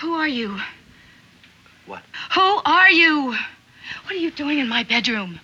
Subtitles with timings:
[0.00, 0.58] Who are you?
[1.86, 2.02] What?
[2.34, 3.32] Who are you?
[4.04, 5.38] What are you doing in my bedroom?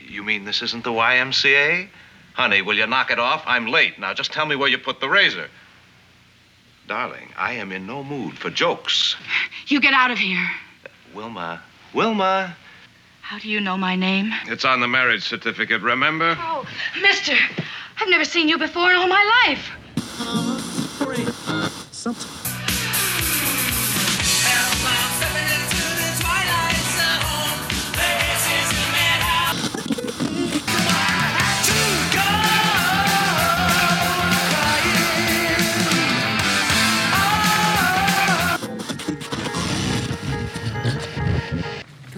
[0.00, 1.88] You mean this isn't the YMCA?
[2.34, 3.42] Honey, will you knock it off?
[3.44, 3.98] I'm late.
[3.98, 5.48] Now just tell me where you put the razor.
[6.86, 9.16] Darling, I am in no mood for jokes.
[9.66, 10.48] You get out of here.
[11.12, 11.62] Wilma.
[11.94, 12.56] Wilma.
[13.22, 14.32] How do you know my name?
[14.46, 16.36] It's on the marriage certificate, remember?
[16.38, 16.64] Oh,
[17.00, 17.34] mister,
[18.00, 19.70] I've never seen you before in all my life.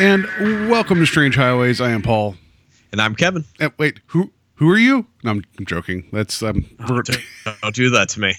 [0.00, 0.24] And
[0.70, 1.78] welcome to Strange Highways.
[1.78, 2.34] I am Paul.
[2.90, 3.44] And I'm Kevin.
[3.60, 5.04] Uh, wait, who who are you?
[5.22, 6.08] No, I'm, I'm joking.
[6.10, 6.64] That's um.
[6.88, 7.02] we're-
[7.60, 8.34] Don't do that to me.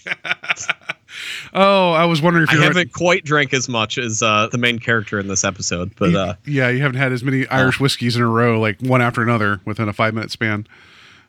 [1.54, 4.58] oh, I was wondering if I you haven't quite drank as much as uh, the
[4.58, 8.16] main character in this episode, but uh, yeah, you haven't had as many Irish whiskeys
[8.16, 10.66] in a row, like one after another, within a five minute span.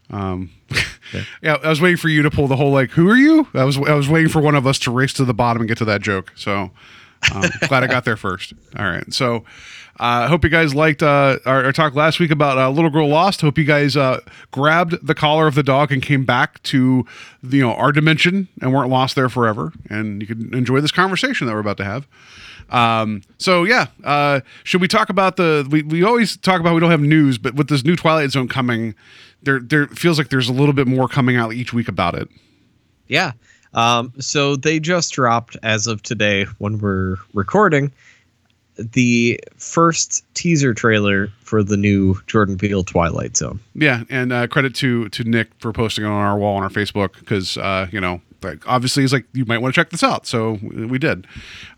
[0.09, 0.51] Um,
[1.43, 1.59] yeah.
[1.63, 3.77] I was waiting for you to pull the whole like, "Who are you?" I was
[3.77, 5.85] I was waiting for one of us to race to the bottom and get to
[5.85, 6.33] that joke.
[6.37, 6.71] So
[7.35, 8.55] um, glad I got there first.
[8.79, 9.45] All right, so
[10.03, 12.91] I uh, hope you guys liked uh, our, our talk last week about uh, Little
[12.91, 13.41] Girl Lost.
[13.41, 14.19] Hope you guys uh,
[14.51, 17.07] grabbed the collar of the dog and came back to
[17.41, 19.73] the, you know our dimension and weren't lost there forever.
[19.89, 22.09] And you can enjoy this conversation that we're about to have.
[22.71, 25.65] Um, so yeah, uh, should we talk about the?
[25.71, 28.49] We, we always talk about we don't have news, but with this new Twilight Zone
[28.49, 28.97] coming,
[29.45, 32.29] there there feels like there's a little bit more coming out each week about it.
[33.07, 33.33] yeah.
[33.73, 37.93] Um, so they just dropped as of today when we're recording
[38.93, 43.61] the first teaser trailer for the new Jordan Peele Twilight Zone.
[43.75, 46.71] Yeah, and uh, credit to to Nick for posting it on our wall on our
[46.71, 50.03] Facebook because uh, you know, like obviously he's like you might want to check this
[50.03, 51.27] out, so we did.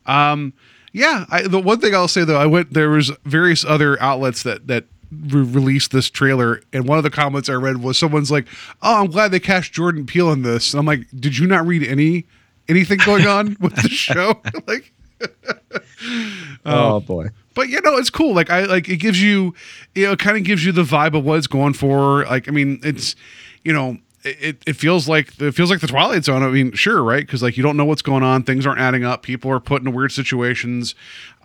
[0.06, 0.52] Um,
[0.92, 4.44] yeah, I, the one thing I'll say though, I went there was various other outlets
[4.44, 8.30] that that re- released this trailer, and one of the comments I read was someone's
[8.30, 8.46] like,
[8.82, 11.66] "Oh, I'm glad they cast Jordan Peele in this." And I'm like, "Did you not
[11.66, 12.26] read any
[12.68, 14.92] anything going on with the show?" like.
[16.66, 17.28] Oh, boy.
[17.54, 18.34] but you know it's cool.
[18.34, 19.54] Like i like it gives you
[19.94, 22.24] you know it kind of gives you the vibe of what it's going for.
[22.24, 23.16] Like i mean it's
[23.62, 26.42] you know it, it feels like it feels like the twilight zone.
[26.42, 27.24] I mean sure right?
[27.24, 28.42] Because like you don't know what's going on.
[28.42, 29.22] Things aren't adding up.
[29.22, 30.94] People are put in weird situations.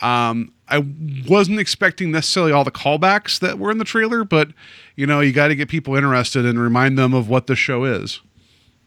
[0.01, 0.85] Um i
[1.28, 4.50] wasn't expecting necessarily all the callbacks that were in the trailer but
[4.95, 7.85] you know you got to get people interested and remind them of what the show
[7.85, 8.22] is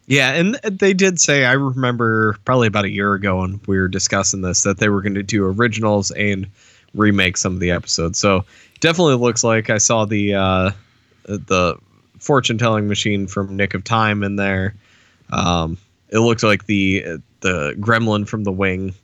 [0.06, 3.88] Yeah, and they did say I remember probably about a year ago when we were
[3.88, 6.46] discussing this that they were going to do originals and
[6.94, 8.18] remake some of the episodes.
[8.18, 8.44] So
[8.80, 10.70] definitely looks like I saw the uh,
[11.24, 11.76] the
[12.18, 14.74] fortune telling machine from Nick of Time in there.
[15.30, 18.94] Um, it looks like the the gremlin from the wing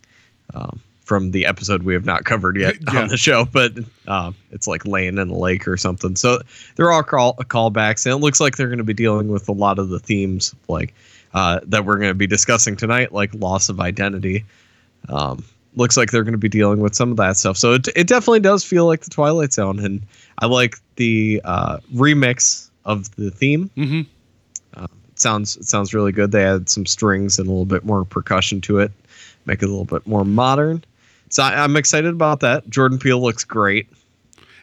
[0.54, 3.01] um, from the episode we have not covered yet Yeah.
[3.03, 3.73] on the show, but
[4.07, 6.15] um, it's like laying in a lake or something.
[6.17, 6.41] So
[6.77, 9.53] they're all call callbacks, and it looks like they're going to be dealing with a
[9.53, 10.95] lot of the themes like
[11.33, 14.45] uh, that we're going to be discussing tonight, like loss of identity.
[15.09, 15.43] Um,
[15.77, 17.57] looks like they're going to be dealing with some of that stuff.
[17.57, 20.03] So it, it definitely does feel like the Twilight Zone, and
[20.41, 23.71] I like the uh, remix of the theme.
[23.79, 24.07] Mhm.
[24.75, 26.33] Uh, it sounds it sounds really good.
[26.33, 28.93] They added some strings and a little bit more percussion to it,
[29.47, 30.85] make it a little bit more modern.
[31.31, 32.69] So I, I'm excited about that.
[32.69, 33.89] Jordan Peele looks great.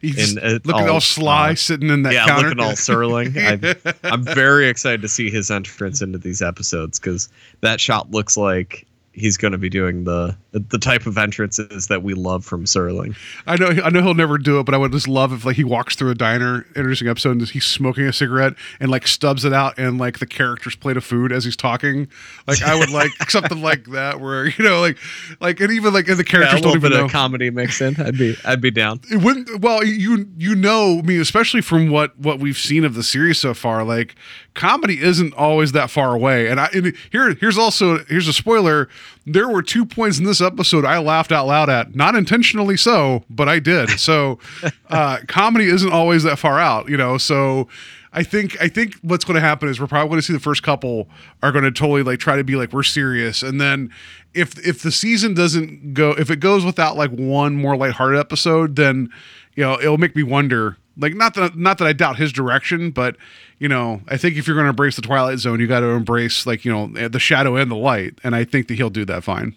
[0.01, 3.35] He's And looking all, all, sly uh, sitting in that yeah, counter looking all Serling.
[3.35, 7.29] I, I'm very excited to see his entrance into these episodes because
[7.61, 8.85] that shot looks like
[9.15, 13.15] he's going to be doing the the type of entrances that we love from Serling.
[13.47, 15.55] I know, I know he'll never do it, but I would just love if like
[15.55, 19.43] he walks through a diner, introducing episode, and he's smoking a cigarette and like stubs
[19.45, 22.07] it out, and like the character's plate of food as he's talking.
[22.47, 24.97] Like I would like something like that, where you know, like,
[25.39, 27.05] like, and even like, and the Yeah, a characters little don't even bit know.
[27.05, 27.99] of comedy mix in.
[27.99, 29.01] I'd be I'd be down.
[29.11, 29.61] it wouldn't.
[29.61, 33.39] Well, you you know, I mean, especially from what what we've seen of the series
[33.39, 34.15] so far, like
[34.55, 36.47] comedy isn't always that far away.
[36.47, 38.89] And I and here here's also here's a spoiler.
[39.25, 43.23] There were two points in this episode I laughed out loud at, not intentionally so,
[43.29, 43.99] but I did.
[43.99, 44.39] So
[44.89, 47.17] uh, comedy isn't always that far out, you know.
[47.17, 47.67] So
[48.15, 50.39] I think I think what's going to happen is we're probably going to see the
[50.39, 51.09] first couple
[51.43, 53.91] are going to totally like try to be like we're serious, and then
[54.33, 58.77] if if the season doesn't go if it goes without like one more lighthearted episode,
[58.77, 59.09] then
[59.55, 60.77] you know it'll make me wonder.
[60.97, 63.17] Like not that not that I doubt his direction, but
[63.59, 65.87] you know I think if you're going to embrace the Twilight Zone, you got to
[65.87, 69.05] embrace like you know the shadow and the light, and I think that he'll do
[69.05, 69.55] that fine.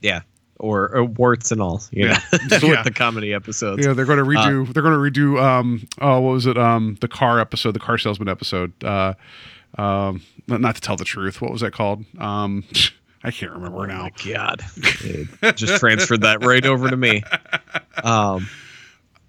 [0.00, 0.22] Yeah.
[0.60, 2.20] Or, or warts and all, you Yeah.
[2.32, 2.82] with Yeah.
[2.84, 3.84] the comedy episodes.
[3.84, 4.72] Yeah, they're going to redo.
[4.72, 5.42] they're going to redo.
[5.42, 6.56] Um, oh, what was it?
[6.56, 8.72] Um, the car episode, the car salesman episode.
[8.82, 9.14] Uh,
[9.76, 11.42] um, not, to tell the truth.
[11.42, 12.04] What was that called?
[12.18, 12.64] Um,
[13.24, 14.10] I can't remember Oh now.
[14.24, 14.62] god!
[14.76, 17.22] It just transferred that right over to me.
[18.02, 18.48] Um,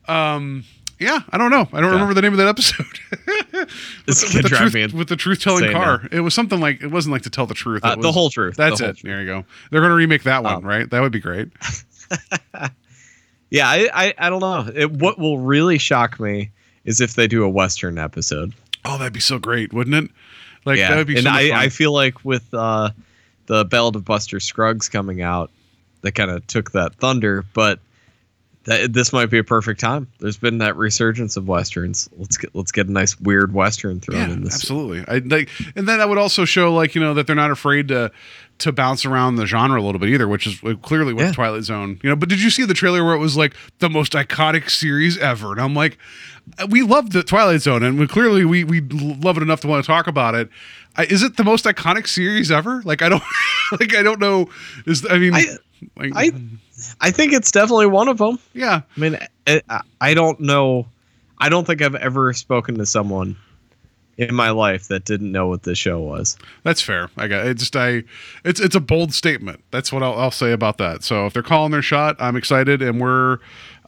[0.08, 0.64] um,
[1.00, 1.68] Yeah, I don't know.
[1.74, 2.86] I don't remember the name of that episode.
[4.06, 6.08] This with, could the truth, with the truth telling car.
[6.12, 7.84] It was something like it wasn't like to tell the truth.
[7.84, 8.58] Uh, It The Whole Truth.
[8.58, 9.00] That's The it.
[9.02, 9.46] There you go.
[9.72, 10.88] They're going to remake that one, Um, right?
[10.90, 11.50] That would be great.
[13.50, 14.72] yeah, I, I, I don't know.
[14.74, 16.52] It, what will really shock me
[16.84, 18.54] is if they do a Western episode.
[18.84, 20.12] Oh, that'd be so great, wouldn't it?
[20.66, 21.52] Like yeah, that would be and so I.
[21.64, 22.92] I feel like with uh,
[23.46, 25.50] the Ballad of Buster Scruggs coming out,
[26.02, 27.80] they kind of took that thunder, but
[28.66, 30.08] that, this might be a perfect time.
[30.20, 32.10] There's been that resurgence of westerns.
[32.18, 34.56] Let's get let's get a nice weird western thrown yeah, in this.
[34.56, 35.04] absolutely.
[35.08, 37.88] I like, and then that would also show like you know that they're not afraid
[37.90, 38.12] to
[38.58, 41.32] to bounce around the genre a little bit either, which is clearly with Yeah.
[41.34, 42.00] Twilight Zone.
[42.04, 44.70] You know, but did you see the trailer where it was like the most iconic
[44.70, 45.52] series ever?
[45.52, 45.98] And I'm like,
[46.70, 49.84] we love the Twilight Zone, and we clearly we we love it enough to want
[49.84, 50.50] to talk about it.
[50.98, 52.82] I, is it the most iconic series ever?
[52.86, 53.24] Like I don't
[53.80, 54.48] like I don't know.
[54.86, 55.58] Is I mean, I-
[55.98, 56.32] like, I
[57.02, 58.40] I think it's definitely one of them.
[58.54, 58.82] yeah.
[58.96, 59.18] I mean,
[59.48, 60.88] I, I don't know.
[61.38, 63.36] I don't think I've ever spoken to someone
[64.18, 66.38] in my life that didn't know what this show was.
[66.64, 67.10] That's fair.
[67.18, 67.58] I got it.
[67.58, 68.04] Just I,
[68.46, 69.62] it's it's a bold statement.
[69.72, 71.04] That's what I'll, I'll say about that.
[71.04, 73.40] So if they're calling their shot, I'm excited, and we're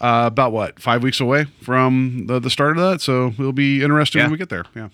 [0.02, 3.02] uh, about what five weeks away from the, the start of that.
[3.02, 4.26] So it'll be interesting Yeah.
[4.26, 4.66] when we get there.
[4.76, 4.90] Yeah.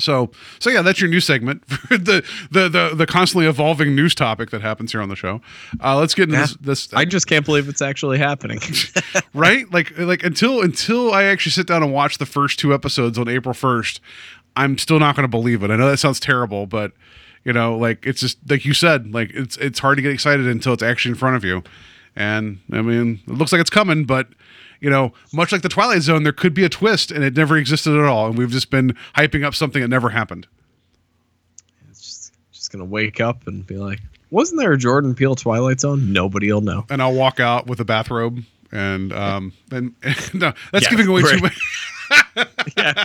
[0.00, 4.50] So so yeah, that's your news segment, the, the the the constantly evolving news topic
[4.50, 5.40] that happens here on the show.
[5.82, 6.46] Uh, let's get into Yeah.
[6.60, 6.86] this.
[6.86, 8.58] this I just can't believe it's actually happening.
[9.34, 13.16] right like like until until i actually sit down and watch the first two episodes
[13.18, 14.00] on april 1st
[14.56, 16.92] i'm still not going to believe it i know that sounds terrible but
[17.44, 20.46] you know like it's just like you said like it's it's hard to get excited
[20.46, 21.62] until it's actually in front of you
[22.16, 24.28] and i mean it looks like it's coming but
[24.80, 27.56] you know much like the twilight zone there could be a twist and it never
[27.56, 30.46] existed at all and we've just been hyping up something that never happened
[31.88, 35.80] it's just, just gonna wake up and be like, wasn't there a Jordan Peele Twilight
[35.80, 36.12] Zone?
[36.12, 36.84] Nobody'll know.
[36.90, 38.42] and i'll walk out with a bathrobe
[38.72, 39.94] and um and,
[40.34, 41.58] no that's Yeah, giving away too much
[42.76, 43.04] yeah,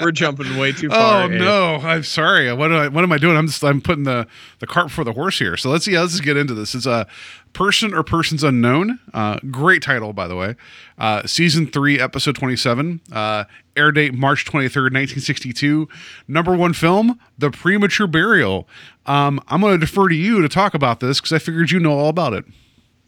[0.00, 1.22] we're jumping way too far.
[1.22, 1.40] Oh Abe.
[1.40, 1.76] no!
[1.76, 2.52] I'm sorry.
[2.52, 3.36] What am I, what am I doing?
[3.36, 4.26] I'm just I'm putting the
[4.58, 5.56] the cart before the horse here.
[5.56, 5.98] So let's see.
[5.98, 6.74] Let's get into this.
[6.74, 7.06] It's a
[7.52, 8.98] person or persons unknown.
[9.14, 10.54] Uh, great title, by the way.
[10.98, 13.00] Uh, season three, episode 27.
[13.10, 13.44] Uh,
[13.76, 15.88] air date March 23rd, 1962.
[16.28, 18.68] Number one film, The Premature Burial.
[19.06, 21.80] Um, I'm going to defer to you to talk about this because I figured you
[21.80, 22.44] know all about it.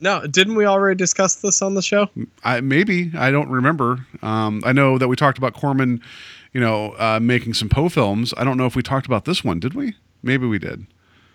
[0.01, 2.09] No, didn't we already discuss this on the show?
[2.45, 4.07] I maybe I don't remember.
[4.23, 6.01] Um, I know that we talked about Corman,
[6.53, 8.33] you know, uh, making some Poe films.
[8.37, 9.59] I don't know if we talked about this one.
[9.59, 9.97] Did we?
[10.23, 10.87] Maybe we did.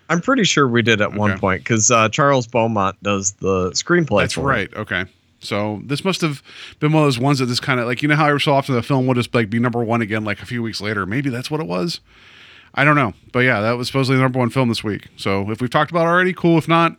[0.08, 4.22] I'm pretty sure we did at one point because uh, Charles Beaumont does the screenplay.
[4.22, 4.44] That's for it.
[4.44, 4.74] right.
[4.74, 5.04] Okay.
[5.40, 6.42] So this must have
[6.80, 8.52] been one of those ones that just kind of like you know how every so
[8.52, 11.06] often the film will just like be number one again like a few weeks later.
[11.06, 12.00] Maybe that's what it was.
[12.74, 15.08] I don't know, but yeah, that was supposedly the number one film this week.
[15.16, 16.58] So if we've talked about it already, cool.
[16.58, 16.96] If not,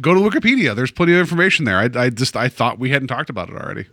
[0.00, 0.74] go to Wikipedia.
[0.76, 1.78] There's plenty of information there.
[1.78, 3.86] I, I just I thought we hadn't talked about it already.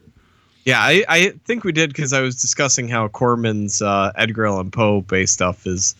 [0.66, 4.72] Yeah, I, I think we did because I was discussing how Corman's uh, Edgar Allan
[4.72, 5.94] Poe based stuff is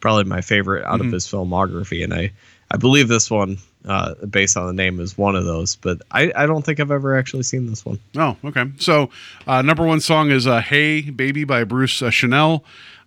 [0.00, 1.08] probably my favorite out Mm-hmm.
[1.08, 2.30] of his filmography, and I
[2.70, 5.74] I believe this one, uh, based on the name, is one of those.
[5.76, 7.98] But I, I don't think I've ever actually seen this one.
[8.16, 8.66] Oh, okay.
[8.78, 9.10] So,
[9.46, 12.64] uh, number one song is uh, "Hey Baby" by Bruce uh, Channel.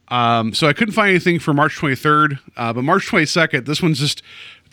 [0.09, 3.65] Um, so I couldn't find anything for March 23rd, uh, but March 22nd.
[3.65, 4.21] This one's just,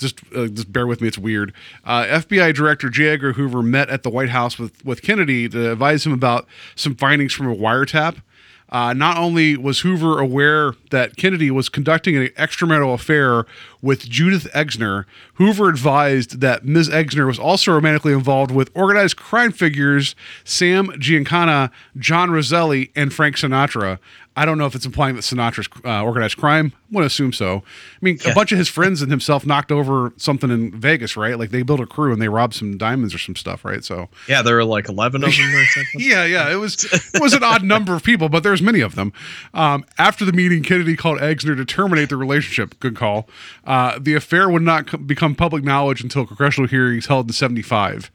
[0.00, 1.09] just, uh, just bear with me.
[1.09, 1.52] It's weird.
[1.85, 3.09] Uh, FBI Director J.
[3.09, 6.95] Edgar Hoover met at the White House with with Kennedy to advise him about some
[6.95, 8.23] findings from a wiretap.
[8.71, 13.45] Uh, not only was Hoover aware that Kennedy was conducting an extramarital affair
[13.83, 16.88] with Judith Exner, Hoover advised that Ms.
[16.88, 20.14] Exner was also romantically involved with organized crime figures
[20.45, 23.99] Sam Giancana, John Roselli, and Frank Sinatra.
[24.40, 26.73] I don't know if it's implying that Sinatra's uh, organized crime.
[26.88, 27.56] I'm going to assume so.
[27.59, 31.38] I mean, a bunch of his friends and himself knocked over something in Vegas, right?
[31.38, 33.85] Like they built a crew and they robbed some diamonds or some stuff, right?
[33.85, 35.85] So Yeah, there were like eleven of them or something.
[36.00, 36.50] yeah, yeah.
[36.50, 39.12] It was it was an odd number of people, but there's many of them.
[39.52, 42.80] Um, after the meeting, Kennedy called Exner to terminate the relationship.
[42.80, 43.28] Good call.
[43.66, 48.11] Uh, the affair would not co- become public knowledge until congressional hearings held in '75.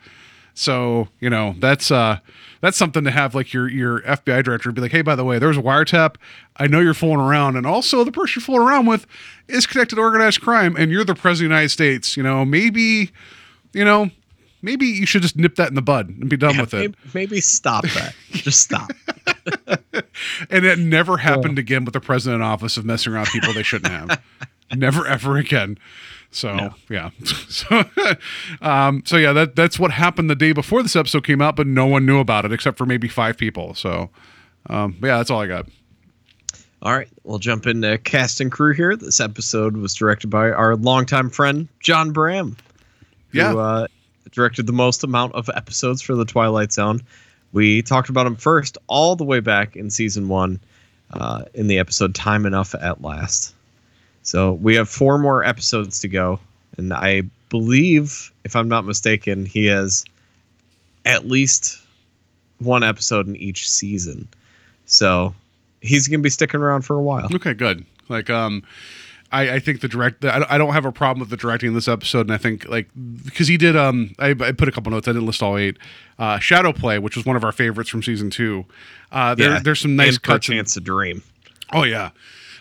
[0.55, 2.19] So you know that's uh
[2.61, 5.37] that's something to have like your your FBI director be like, hey, by the way,
[5.37, 6.15] there's a wiretap.
[6.57, 9.05] I know you're fooling around, and also the person you're fooling around with
[9.47, 12.17] is connected to organized crime, and you're the president of the United States.
[12.17, 13.11] You know, maybe,
[13.73, 14.09] you know,
[14.61, 16.77] maybe you should just nip that in the bud and be done with it.
[16.77, 18.15] Maybe, maybe stop that.
[18.31, 18.89] Just stop.
[20.49, 23.53] And it never happened again with the president in office of messing around with people
[23.53, 24.21] they shouldn't have.
[24.75, 25.77] never ever again.
[26.35, 27.11] So yeah.
[27.47, 27.83] So
[28.61, 31.65] um so yeah, that that's what happened the day before this episode came out, but
[31.67, 33.73] no one knew about it except for maybe five people.
[33.73, 34.09] So
[34.69, 35.67] um yeah, that's all I got.
[36.81, 38.95] All right, we'll jump into cast and crew here.
[38.95, 42.57] This episode was directed by our longtime friend John Brahm,
[43.29, 43.55] who Yeah.
[43.55, 43.87] uh,
[44.31, 47.01] directed the most amount of episodes for the Twilight Zone.
[47.53, 50.59] We talked about him first, all the way back in season one,
[51.13, 53.53] uh, in the episode "Time Enough at Last."
[54.25, 56.39] So we have four more episodes to go,
[56.77, 60.03] and I believe, if I'm not mistaken, he has
[61.05, 61.79] at least
[62.59, 64.27] one episode in each season.
[64.87, 65.33] So
[65.81, 67.29] he's going to be sticking around for a while.
[67.35, 67.85] Okay, good.
[68.09, 68.63] Like, um,
[69.31, 70.25] I, I think the direct.
[70.25, 72.67] I, I don't have a problem with the directing in this episode, and I think
[72.67, 72.87] like
[73.25, 73.75] because he did.
[73.75, 75.07] Um, I, I put a couple notes.
[75.07, 75.77] I didn't list all eight.
[76.17, 78.65] Uh, Shadow Play, which was one of our favorites from season two.
[79.11, 80.49] Uh, there, Yeah, there's some nice and cuts.
[80.49, 81.21] in- Chance to Dream.
[81.73, 82.09] Oh yeah.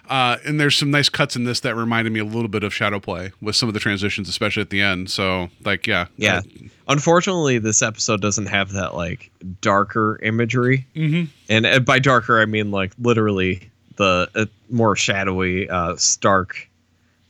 [0.08, 2.74] Uh, and there's some nice cuts in this that reminded me a little bit of
[2.74, 5.10] Shadow Play with some of the transitions, especially at the end.
[5.10, 6.42] So, like, yeah, Yeah.
[6.88, 9.30] Unfortunately, this episode doesn't have that like
[9.62, 11.28] darker imagery, Mhm.
[11.48, 16.68] and uh, by darker I mean like literally the uh, more shadowy, uh, stark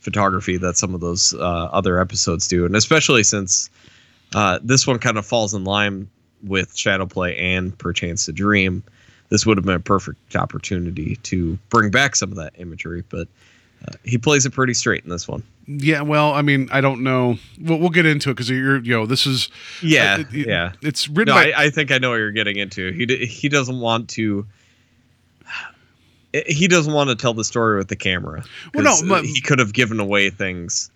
[0.01, 1.37] photography that some of those uh,
[1.71, 3.69] other episodes do, and especially since
[4.33, 6.09] uh, this one kind of falls in line
[6.43, 8.83] with Shadow Play and Perchance to Dream.
[9.29, 13.27] This would have been a perfect opportunity to bring back some of that imagery, but
[13.87, 15.43] uh, he plays it pretty straight in this one.
[15.67, 16.01] yeah.
[16.01, 17.37] Well, I mean, I don't know.
[17.59, 19.49] We'll, we'll get into it because you're, you know, this is
[19.81, 20.71] Yeah, it- it- yeah.
[20.81, 22.91] It's written No, by I, I think I know what you're getting into.
[22.91, 24.45] He d- he doesn't want to.
[26.47, 28.43] He doesn't want to tell the story with the camera.
[28.73, 30.91] Well, no, uh, but- he could have given away things,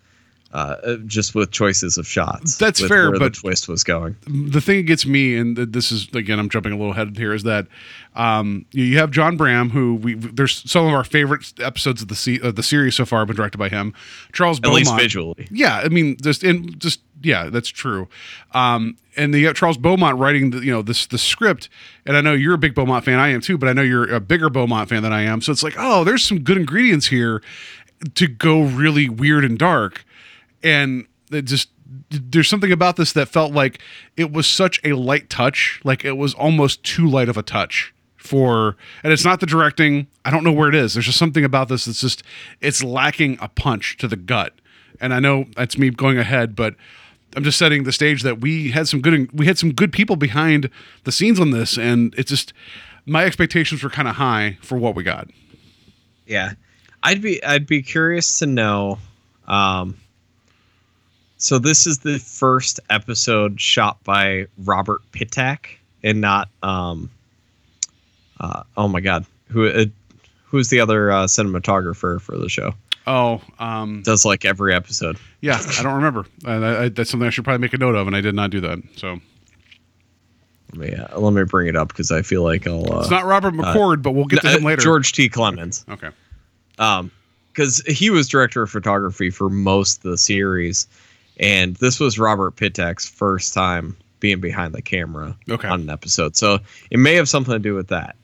[0.52, 2.58] uh, uh, just with choices of shots.
[2.58, 4.16] That's fair, where but- the twist was going.
[4.26, 7.32] the thing that gets me, and this is again, I'm jumping a little ahead here,
[7.32, 7.66] is that
[8.16, 12.08] um, you you have John Brahm, who we there's some of our favorite episodes of
[12.08, 13.94] the se- of the series so far have been directed by him.
[14.32, 15.46] Charles At Beaumont, least visually.
[15.52, 18.08] yeah, I mean, just in just yeah, that's true.
[18.52, 21.68] Um, and the Charles Beaumont writing the you know this the script,
[22.06, 24.12] and I know you're a big Beaumont fan, I am too, but I know you're
[24.12, 25.40] a bigger Beaumont fan than I am.
[25.42, 27.40] So it's like, oh, there's some good ingredients here
[28.14, 30.04] to go really weird and dark,
[30.62, 31.70] and it just
[32.10, 33.80] there's something about this that felt like
[34.16, 37.92] it was such a light touch, like it was almost too light of a touch
[38.16, 40.06] for and it's not the directing.
[40.24, 40.94] I don't know where it is.
[40.94, 42.22] There's just something about this that's just
[42.60, 44.54] it's lacking a punch to the gut.
[45.00, 46.74] And i know that's me going ahead but
[47.34, 50.14] i'm just setting the stage that we had some good we had some good people
[50.14, 50.68] behind
[51.04, 52.52] the scenes on this and it's just
[53.06, 55.28] my expectations were kind of high for what we got.
[56.26, 56.52] Yeah,
[57.02, 58.98] I'd be I'd be curious to know.
[59.46, 59.96] Um,
[61.40, 67.10] so this is the first episode shot by Robert Pittack and not um.
[68.38, 69.84] Uh, oh my God, who uh,
[70.44, 72.74] who's the other uh, cinematographer for the show?
[73.06, 75.16] oh um Does like every episode.
[75.40, 77.94] yeah i don't remember and I, I, that's something i should probably make a note
[77.94, 79.18] of and i did not do that so
[80.74, 82.92] Let me uh, let me bring it up because I feel like I'll.
[82.92, 85.30] Uh, it's not robert mccord but we'll get to uh, him later George T.
[85.30, 85.84] Clemens.
[85.88, 86.10] okay
[86.78, 87.10] um
[87.52, 90.86] because he was director of photography for most of the series
[91.40, 95.66] and this was robert pittack's first time being behind the camera Okay.
[95.66, 96.58] on an episode so
[96.90, 98.14] it may have something to do with that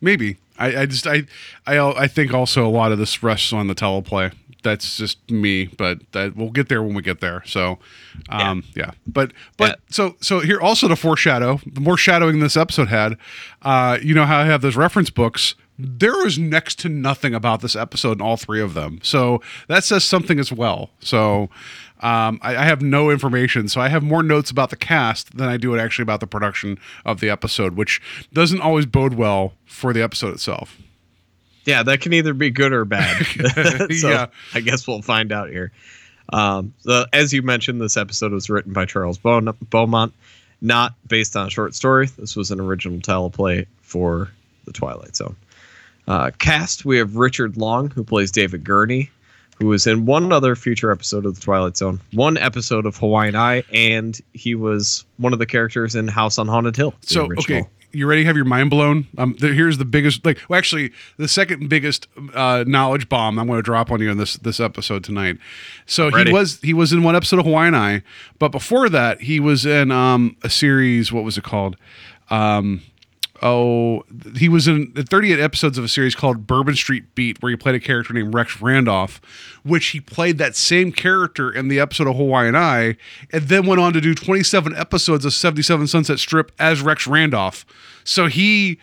[0.00, 0.36] Maybe.
[0.60, 1.24] I, I just I
[1.66, 4.32] I I think also a lot of this rests on the teleplay.
[4.62, 7.42] That's just me, but that we'll get there when we get there.
[7.46, 7.80] So,
[8.28, 8.92] um, yeah.
[9.08, 9.74] But but Yeah.
[9.90, 13.16] so so here also to foreshadow the more shadowing this episode had.
[13.62, 15.56] Uh, you know how I have those reference books.
[15.80, 19.00] There is next to nothing about this episode in all three of them.
[19.02, 20.90] So that says something as well.
[21.00, 21.50] So
[22.00, 23.68] um, I, I have no information.
[23.68, 26.78] So I have more notes about the cast than I do actually about the production
[27.04, 28.00] of the episode, which
[28.32, 30.76] doesn't always bode well for the episode itself.
[31.64, 33.16] yeah that can either be good or bad
[33.96, 34.26] so Yeah.
[34.54, 35.70] i guess we'll find out here
[36.32, 39.40] um so as you mentioned this episode was written by charles Beau-
[39.70, 40.14] beaumont
[40.62, 44.30] not based on a short story this was an original teleplay for
[44.64, 45.36] the twilight zone
[46.06, 49.10] Uh, cast, we have Richard Long, who plays David Gurney,
[49.58, 53.36] who was in one other future episode of The Twilight Zone, one episode of Hawaiian
[53.36, 56.94] Eye, and he was one of the characters in House on Haunted Hill.
[57.00, 57.58] So original.
[57.58, 59.06] okay, you ready to have your mind blown?
[59.16, 63.46] Um, the, here's the biggest, like, well, actually, the second biggest uh, knowledge bomb I'm
[63.46, 65.38] going to drop on you in this this episode tonight.
[65.86, 66.30] So Ready.
[66.30, 68.02] he was he was in one episode of Hawaiian Eye,
[68.38, 71.12] but before that, he was in um, a series.
[71.12, 71.76] What was it called?
[72.30, 72.82] Um,
[73.42, 74.04] oh,
[74.36, 77.74] he was in 38 episodes of a series called Bourbon Street Beat, where he played
[77.74, 79.20] a character named Rex Randolph,
[79.62, 82.96] which he played that same character in the episode of Hawaiian Eye,
[83.32, 87.64] and then went on to do 27 episodes of 77 Sunset Strip as Rex Randolph.
[88.04, 88.78] So he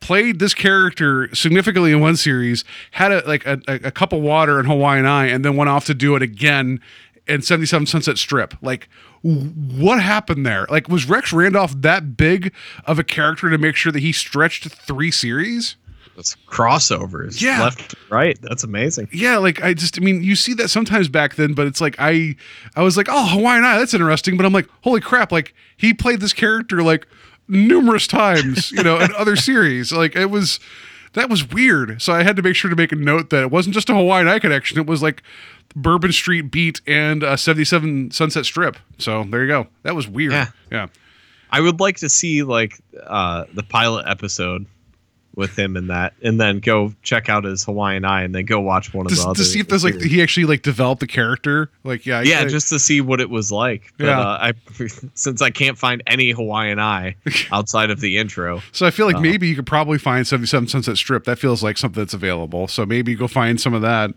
[0.00, 4.60] played this character significantly in one series, had a like a, a, cup of water
[4.60, 6.80] in Hawaiian Eye, and then went off to do it again
[7.26, 8.54] in 77 Sunset Strip.
[8.62, 8.88] Like,
[9.22, 10.66] what happened there?
[10.70, 12.52] Like, was Rex Randolph that big
[12.84, 15.76] of a character to make sure that he stretched three series?
[16.16, 17.40] That's crossovers.
[17.40, 17.62] Yeah.
[17.62, 18.36] Left, right.
[18.42, 19.08] That's amazing.
[19.12, 21.94] Yeah, like I just, I mean, you see that sometimes back then, but it's like
[21.98, 22.34] I,
[22.74, 25.94] I was like, oh, Hawaiian Eye, that's interesting, but I'm like, holy crap, like he
[25.94, 27.06] played this character like
[27.46, 29.92] numerous times, you know, in other series.
[29.92, 30.58] Like it was,
[31.14, 32.00] that was weird.
[32.00, 33.94] So I had to make sure to make a note that it wasn't just a
[33.94, 35.22] Hawaiian Eye connection; it was like
[35.74, 38.76] Bourbon Street Beat and uh, 77 Sunset Strip.
[38.98, 39.66] So there you go.
[39.82, 40.32] That was weird.
[40.32, 40.46] Yeah.
[40.70, 40.86] yeah.
[41.50, 44.66] I would like to see like uh, the pilot episode
[45.38, 48.60] with him in that, and then go check out his Hawaiian Eye, and then go
[48.60, 49.36] watch one of the Just other.
[49.38, 51.70] to see if there's like he actually like developed the character.
[51.84, 53.94] Like yeah, yeah, I- just to see what it was like.
[53.96, 54.20] But, Yeah.
[54.20, 54.52] uh, I
[55.14, 57.14] since I can't find any Hawaiian Eye
[57.52, 58.60] outside of the intro.
[58.72, 61.24] So I feel like Uh, maybe you could probably find 77 Sunset Strip.
[61.24, 62.68] That feels like something that's available.
[62.68, 64.10] So maybe go find some of that.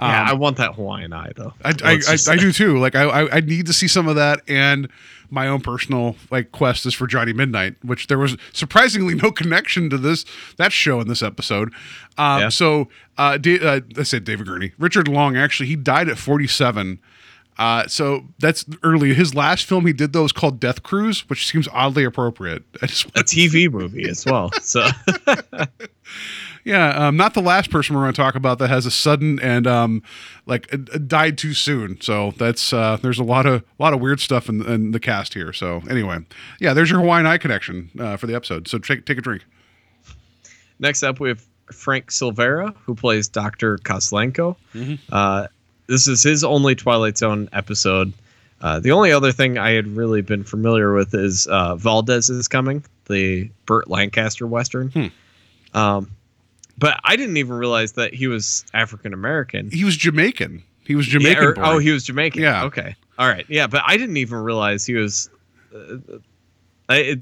[0.00, 1.52] Yeah, Um, I want that Hawaiian Eye though.
[1.64, 2.78] I, I, I, I do too.
[2.78, 4.88] Like I, I, I need to see some of that, and
[5.32, 9.88] my own personal like quest is for Johnny Midnight, which there was surprisingly no connection
[9.90, 10.24] to this
[10.56, 11.72] that show in this episode.
[12.18, 12.48] Um, Yeah.
[12.48, 12.88] So,
[13.18, 16.98] uh, da- uh, I said David Gurney, Richard Long actually he died at 47.
[17.58, 19.12] Uh, so that's early.
[19.12, 22.62] His last film he did though was called Death Cruise, which seems oddly appropriate.
[22.82, 24.50] I just a TV movie as well.
[24.62, 24.86] So
[26.64, 29.40] Yeah, um, not the last person we're going to talk about that has a sudden
[29.40, 30.02] and um,
[30.46, 32.00] like uh, uh, died too soon.
[32.00, 35.00] So that's uh, there's a lot of a lot of weird stuff in, in the
[35.00, 35.52] cast here.
[35.52, 36.18] So anyway,
[36.60, 38.68] yeah, there's your Hawaiian Eye connection uh, for the episode.
[38.68, 39.44] So take take a drink.
[40.78, 43.78] next up we have Frank Silvera, who plays Dr.
[43.78, 44.56] Koslenko.
[45.10, 45.46] Uh,
[45.86, 48.12] this is his only Twilight Zone episode.
[48.60, 52.46] Uh, the only other thing I had really been familiar with is uh, Valdez is
[52.48, 55.10] coming, the Burt Lancaster western.
[55.72, 56.10] Um,
[56.80, 59.70] but I didn't even realize that he was African American.
[59.70, 60.62] He was Jamaican.
[60.84, 61.44] He was Yeah, Jamaican.
[61.44, 62.42] or- oh, he was Jamaican.
[62.42, 62.64] Yeah.
[62.64, 62.96] Okay.
[63.18, 63.44] All right.
[63.48, 65.30] Yeah, but I didn't even realize he was.
[65.72, 65.98] Uh,
[66.88, 67.20] I, it,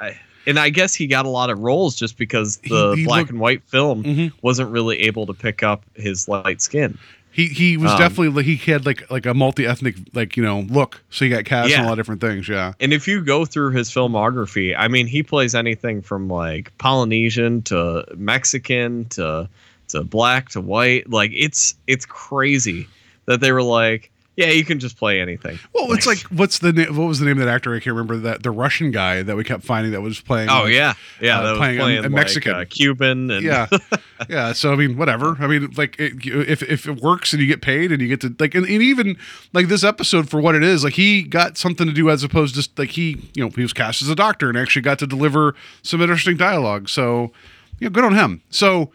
[0.00, 3.04] I, and I guess he got a lot of roles just because the He- he
[3.04, 4.32] black looked- and white film Mhm.
[4.40, 6.96] wasn't really able to pick up his light skin.
[7.32, 10.42] He he was um, definitely like, he had like like a multi ethnic like you
[10.42, 11.00] know look.
[11.10, 11.84] So he got cast in Yeah.
[11.84, 12.48] a lot of different things.
[12.48, 12.72] Yeah.
[12.80, 17.62] And if you go through his filmography, I mean, he plays anything from like Polynesian
[17.62, 19.48] to Mexican to
[19.88, 21.08] to black to white.
[21.10, 22.88] Like it's it's crazy
[23.26, 25.58] that they were like, yeah, you can just play anything.
[25.74, 26.96] Well, it's like what's the name?
[26.96, 27.74] What was the name of that actor?
[27.74, 30.48] I can't remember that the Russian guy that we kept finding that was playing.
[30.48, 31.38] Oh like, yeah, yeah.
[31.38, 32.54] uh, that was playing playing, a- a like, Mexican.
[32.54, 33.66] uh, Cuban, and yeah
[34.28, 37.48] yeah so i mean whatever i mean like it, if, if it works and you
[37.48, 39.16] get paid and you get to like and, and even
[39.52, 42.54] like this episode for what it is like he got something to do as opposed
[42.54, 45.06] to like he you know he was cast as a doctor and actually got to
[45.06, 47.32] deliver some interesting dialogue so
[47.78, 48.90] you know good on him so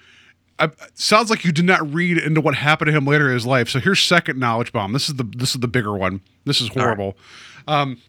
[0.57, 3.45] I, sounds like you did not read into what happened to him later in his
[3.45, 3.69] life.
[3.69, 4.93] So here's second knowledge bomb.
[4.93, 6.21] This is the this is the bigger one.
[6.45, 7.17] This is horrible.
[7.67, 8.01] Um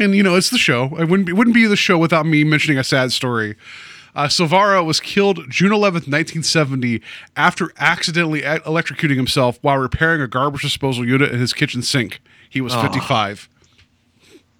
[0.00, 0.96] and you know it's the show.
[0.98, 3.56] It wouldn't be, wouldn't be the show without me mentioning a sad story.
[4.14, 7.00] Uh, Silvera was killed June 11th, 1970,
[7.36, 12.20] after accidentally e- electrocuting himself while repairing a garbage disposal unit in his kitchen sink.
[12.50, 13.48] He was 55.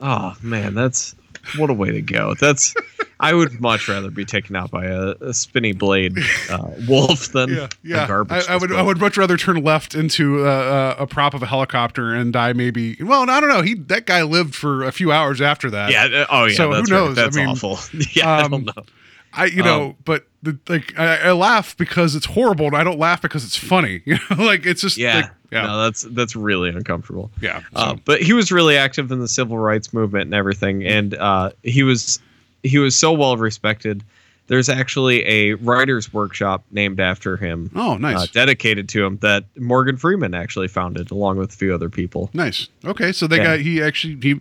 [0.01, 1.17] Oh man, that's
[1.57, 2.35] what a way to go.
[2.35, 2.75] That's
[3.21, 6.17] I would much rather be taken out by a, a spinny blade
[6.51, 8.05] uh, wolf than Yeah, yeah.
[8.05, 8.45] a garbage.
[8.49, 11.43] I, I would, I would much rather turn left into uh, uh, a prop of
[11.43, 12.53] a helicopter and die.
[12.53, 12.97] Maybe.
[13.01, 13.63] Well, I don't know.
[13.63, 15.91] He that guy lived for a few hours after that.
[15.91, 16.05] Yeah.
[16.05, 16.55] uh, Oh yeah.
[16.55, 17.09] So who knows?
[17.09, 17.15] Right.
[17.17, 17.79] That's mean, awful.
[18.13, 18.29] yeah.
[18.29, 18.85] I um, don't know.
[19.33, 22.85] I you know, Um, but the, like I, I laugh because it's horrible, and I
[22.85, 24.03] don't laugh because it's funny.
[24.07, 25.17] You know, like it's just Yeah.
[25.17, 27.31] like, yeah, No, that's that's really uncomfortable.
[27.41, 27.63] yeah.
[27.75, 31.51] Uh, but he was really active in the civil rights movement and everything, and uh,
[31.63, 32.19] he was
[32.63, 34.05] he was so well respected.
[34.49, 38.17] There's actually a writers' workshop named after him, oh, nice.
[38.17, 42.31] uh, dedicated to him, that Morgan Freeman actually founded, along with a few other people.
[42.33, 42.67] Nice.
[42.85, 43.45] Okay, so they Yeah.
[43.57, 44.41] got he actually he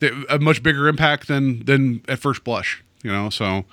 [0.00, 3.30] they, a much bigger impact than than at first blush, you know.
[3.30, 3.64] So,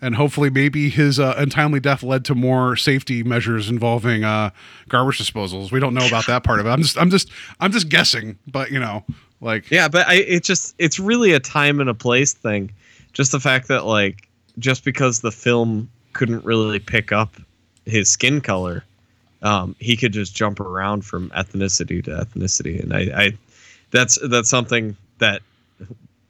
[0.00, 4.50] and hopefully maybe his uh, untimely death led to more safety measures involving uh,
[4.88, 5.72] garbage disposals.
[5.72, 6.70] We don't know about that part of it.
[6.70, 7.30] I'm just I'm just
[7.60, 9.04] I'm just guessing, but you know,
[9.40, 12.72] like Yeah, but I it just it's really a time and a place thing.
[13.12, 14.28] Just the fact that like
[14.58, 17.36] just because the film couldn't really pick up
[17.84, 18.84] his skin color,
[19.42, 23.38] um, he could just jump around from ethnicity to ethnicity, and I, I
[23.90, 25.42] that's that's something that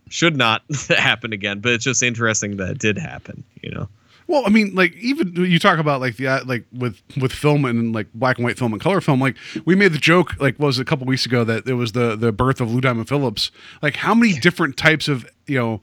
[0.09, 1.61] should not happen again.
[1.61, 3.45] But it's just interesting that it did happen.
[3.63, 3.89] You know.
[4.29, 7.65] Well, I mean, like even you talk about like the uh, like with with film
[7.65, 9.21] and like black and white film and color film.
[9.21, 11.75] Like we made the joke like what was it, a couple weeks ago that it
[11.75, 13.53] was the the birth of Lou Diamond Phillips.
[13.83, 15.81] Like how many different types of you know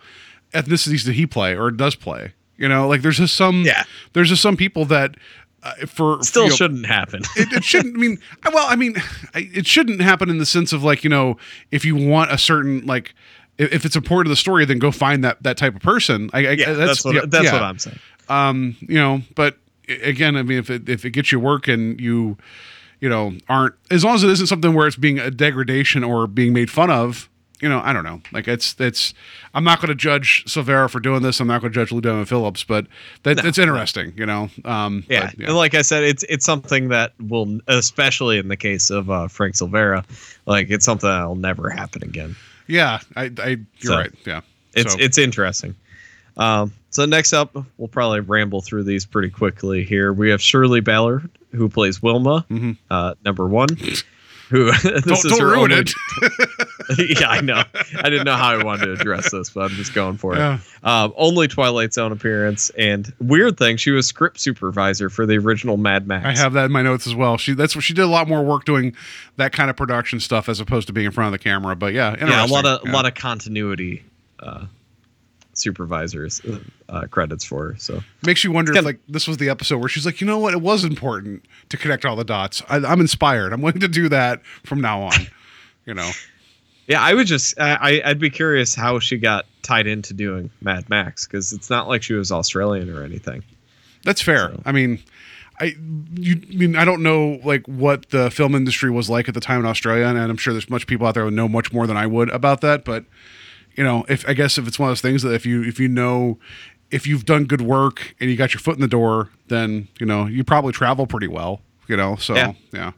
[0.53, 2.33] ethnicities did he play or does play?
[2.57, 3.83] You know, like there's just some Yeah.
[4.11, 5.15] there's just some people that
[5.63, 7.21] uh, for Still you know, shouldn't happen.
[7.37, 7.95] it, it shouldn't.
[7.95, 8.19] I mean,
[8.53, 8.95] well, I mean,
[9.33, 11.37] it shouldn't happen in the sense of like you know,
[11.71, 13.15] if you want a certain like,
[13.57, 16.29] if, if it's important to the story, then go find that that type of person.
[16.33, 17.53] I, I yeah, that's, what yeah, that's yeah.
[17.53, 17.99] what I'm saying.
[18.29, 21.99] Um, you know, but again, I mean, if it if it gets you work and
[21.99, 22.37] you,
[22.99, 26.27] you know, aren't as long as it isn't something where it's being a degradation or
[26.27, 27.29] being made fun of.
[27.61, 28.21] You know, I don't know.
[28.33, 29.13] Like it's it's.
[29.53, 31.39] I'm not going to judge Silvera for doing this.
[31.39, 32.87] I'm not going to judge Diamond Phillips, but
[33.21, 34.11] that, that's interesting.
[34.17, 34.49] You know.
[34.65, 35.31] Um, Yeah.
[35.37, 39.09] but, and like I said, it's it's something that will, especially in the case of
[39.09, 40.03] uh, Frank Silvera,
[40.45, 42.35] like it's something that'll never happen again.
[42.67, 44.11] Yeah, I, I you're So, right.
[44.25, 44.41] Yeah,
[44.73, 45.75] It's So- it's interesting.
[46.35, 50.11] Um, so next up, we'll probably ramble through these pretty quickly here.
[50.11, 52.45] We have Shirley Ballard, who plays Wilma,
[52.89, 53.67] uh, number one.
[54.53, 57.19] Who this don't, is don't her ruin only- it.
[57.19, 57.63] yeah, I know.
[57.97, 60.59] I didn't know how I wanted to address this, but I'm just going for Yeah.
[60.59, 60.85] it.
[60.87, 65.77] Um, only Twilight Zone appearance, and weird thing, she was script supervisor for the original
[65.77, 66.25] Mad Max.
[66.25, 67.37] I have that in my notes as well.
[67.37, 68.95] She that's what she did a lot more work doing
[69.37, 71.75] that kind of production stuff as opposed to being in front of the camera.
[71.75, 72.91] But yeah, yeah, a lot of Yeah.
[72.91, 74.03] a lot of continuity
[74.39, 74.65] uh,
[75.57, 76.41] supervisors
[76.89, 77.75] uh, credits for her.
[77.77, 80.39] So makes you wonder if like this was the episode where she's like, you know
[80.39, 82.61] what, it was important to connect all the dots.
[82.69, 83.53] I, I'm inspired.
[83.53, 85.13] I'm willing to do that from now on.
[85.85, 86.09] You know,
[86.87, 90.49] yeah, I would just I, I- I'd be curious how she got tied into doing
[90.61, 93.43] Mad Max because it's not like she was Australian or anything.
[94.05, 94.51] that's fair.
[94.53, 94.99] So- I mean.
[95.59, 95.75] I
[96.15, 99.39] you I mean I don't know like what the film industry was like at the
[99.39, 101.85] time in Australia, and I'm sure there's much people out there who know much more
[101.85, 102.83] than I would about that.
[102.85, 103.05] But
[103.75, 105.79] you know, if I guess if it's one of those things that if you if
[105.79, 106.37] you know
[106.91, 110.05] if you've done good work and you got your foot in the door, then you
[110.05, 111.61] know you probably travel pretty well.
[111.87, 112.53] You know, so Yeah.
[112.71, 112.91] yeah.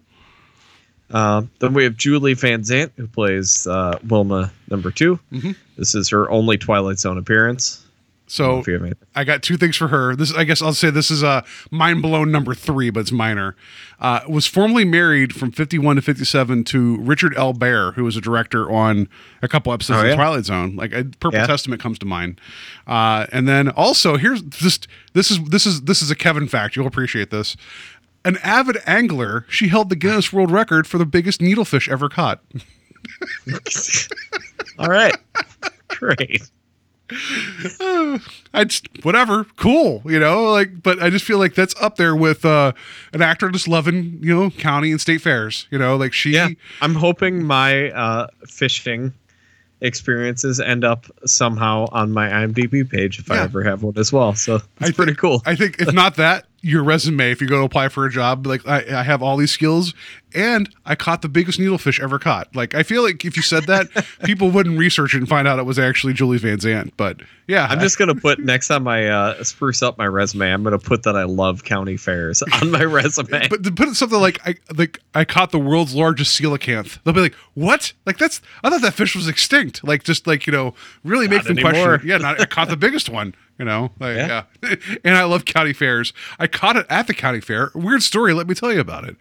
[1.12, 5.52] Um, then we have Julie Van Zandt who plays uh, Wilma number 2 Mm-hmm.
[5.78, 7.85] This is her only Twilight Zone appearance.
[8.28, 9.08] So If you have anything.
[9.16, 10.16] I got two things for her.
[10.16, 13.56] This, I guess, I'll say this is a mind blown number three, but it's minor.
[14.00, 17.54] Uh, was formerly married from fifty one to fifty seven to Richard L.
[17.54, 19.08] Bare, who was a director on
[19.44, 20.16] a couple episodes Oh, of?
[20.16, 20.76] Twilight Zone.
[20.76, 21.46] Like uh, Purple Yeah.
[21.46, 22.42] Testament comes to mind.
[22.88, 26.76] Uh, and then also here's just this is this is this is a Kevin fact.
[26.76, 27.56] You'll appreciate this.
[28.26, 32.42] An avid angler, she held the Guinness World Record for the biggest needlefish ever caught.
[34.80, 35.16] All right.
[35.90, 36.42] Great.
[37.12, 42.16] I just whatever, cool, you know, like but I just feel like that's up there
[42.16, 42.72] with uh
[43.14, 46.50] an actor just loving, you know, county and state fairs, you know, like she Yeah.
[46.82, 49.14] I'm hoping my uh, fishing
[49.82, 54.34] experiences end up somehow on my IMDb page if I ever have one as well.
[54.34, 55.44] So it's I pretty cool.
[55.46, 58.48] I think if not that, your resume, if you go to apply for a job,
[58.48, 59.94] like I, I have all these skills
[60.34, 62.54] and I caught the biggest needlefish ever caught.
[62.56, 63.88] Like I feel like if you said that,
[64.24, 66.98] people wouldn't research it and find out it was actually Julie Van Zandt.
[66.98, 70.64] But yeah, I'm just gonna put next time I uh, spruce up my resume, I'm
[70.64, 73.48] gonna put that I love county fairs on my resume.
[73.48, 76.98] But to put something like I like I caught the world's largest coelacanth.
[77.04, 77.94] They'll be like, "What?
[78.08, 80.74] Like that's I thought that fish was extinct." Like just like you know,
[81.04, 82.00] really make them anymore.
[82.00, 82.10] question.
[82.10, 83.36] Yeah, not, I caught the biggest one.
[83.58, 84.44] You know, like, yeah.
[84.62, 84.76] Yeah.
[85.04, 86.14] and I love county fairs.
[86.40, 87.72] I caught it at the county fair.
[87.74, 88.34] Weird story.
[88.34, 89.16] Let me tell you about it.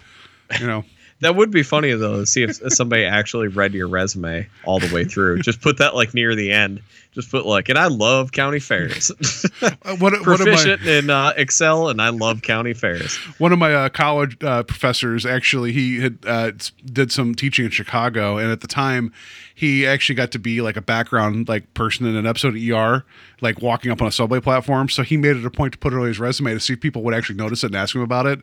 [0.59, 0.85] You know,
[1.21, 4.93] that would be funny though to see if somebody actually read your resume all the
[4.93, 5.41] way through.
[5.43, 6.83] Just put that like near the end.
[7.15, 9.11] Just put like, and I love county fairs.
[9.63, 13.17] Uh, what one of my Proficient in uh, Excel, and I love county fairs.
[13.39, 16.53] one of my uh, college uh, professors actually he had uh,
[16.85, 19.13] did some teaching in Chicago, and at the time
[19.55, 23.05] he actually got to be like a background like person in an episode of ER,
[23.41, 24.89] like walking up on a subway platform.
[24.89, 26.81] So he made it a point to put it on his resume to see if
[26.81, 28.41] people would actually notice it and ask him about it.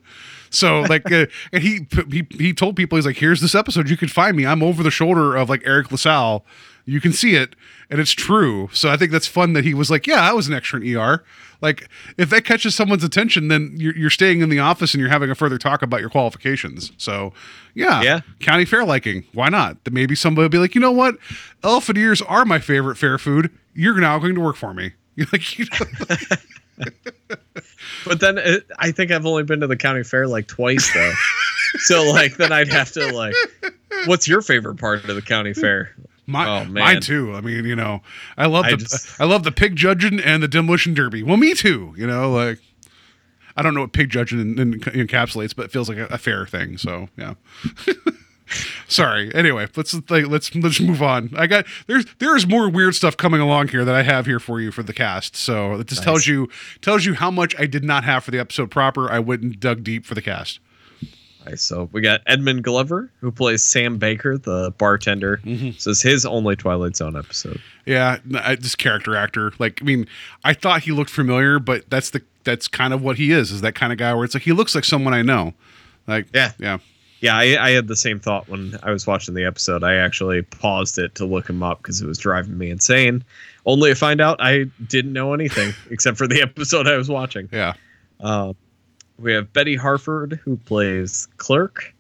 [0.50, 3.90] So like, uh, and he he he told people he's like, "Here's this episode.
[3.90, 4.46] You can find me.
[4.46, 6.46] I'm over the shoulder of like Eric LaSalle.
[6.86, 7.56] You can see it."
[7.92, 8.70] And it's true.
[8.74, 10.98] So I think that's fun that he was like, Yeah, I was an extra in
[10.98, 11.24] ER.
[11.62, 15.12] Like, if that catches someone's attention, then you're, you're staying in the office and you're
[15.12, 16.92] having a further talk about your qualifications.
[16.98, 17.34] So,
[17.76, 18.22] yeah, Yeah.
[18.40, 19.26] county fair liking.
[19.34, 19.84] Why not?
[19.84, 21.18] Then maybe somebody will be like, you know what?
[21.64, 23.52] Elephant ears are my favorite fair food.
[23.76, 24.94] You're now going to work for me.
[25.16, 26.88] You're like, you know,
[28.06, 31.14] But then it, I think I've only been to the county fair like twice though.
[31.80, 33.36] so like then I'd have to like,
[34.06, 35.94] what's your favorite part of the county fair?
[36.32, 37.34] My, Oh, mine too.
[37.36, 38.02] I mean, you know,
[38.38, 41.22] I love I the just- I love the pig judging and the demolition derby.
[41.24, 41.94] Well, me too.
[41.98, 42.60] You know, like
[43.56, 46.18] I don't know what pig judging en- en- encapsulates, but it feels like a, a
[46.18, 46.78] fair thing.
[46.78, 47.34] So yeah.
[48.88, 49.34] Sorry.
[49.34, 51.30] Anyway, let's like let's let's move on.
[51.38, 54.60] I got there's there's more weird stuff coming along here that I have here for
[54.60, 55.38] you for the cast.
[55.38, 56.50] So it just tells you
[56.82, 59.10] tells you how much I did not have for the episode proper.
[59.10, 60.60] I went and dug deep for the cast.
[61.46, 65.38] Right, so we got Edmund Glover, who plays Sam Baker, the bartender.
[65.44, 65.72] Mm-hmm.
[65.72, 67.60] This is his only Twilight Zone episode.
[67.86, 69.52] Yeah, this character actor.
[69.58, 70.08] Like, I mean,
[70.44, 73.52] I thought he looked familiar, but that's the that's kind of what he is.
[73.52, 75.54] Is that kind of guy where it's like he looks like someone I know.
[76.08, 76.52] Like, Yeah.
[76.60, 76.78] yeah,
[77.22, 79.84] Yeah, I, I had the same thought when I was watching the episode.
[79.84, 83.24] I actually paused it to look him up because it was driving me insane.
[83.66, 87.50] Only to find out I didn't know anything except for the episode I was watching.
[87.52, 87.74] yeah.
[88.20, 88.54] Uh,
[89.22, 91.94] we have Betty Harford, who plays Clerk.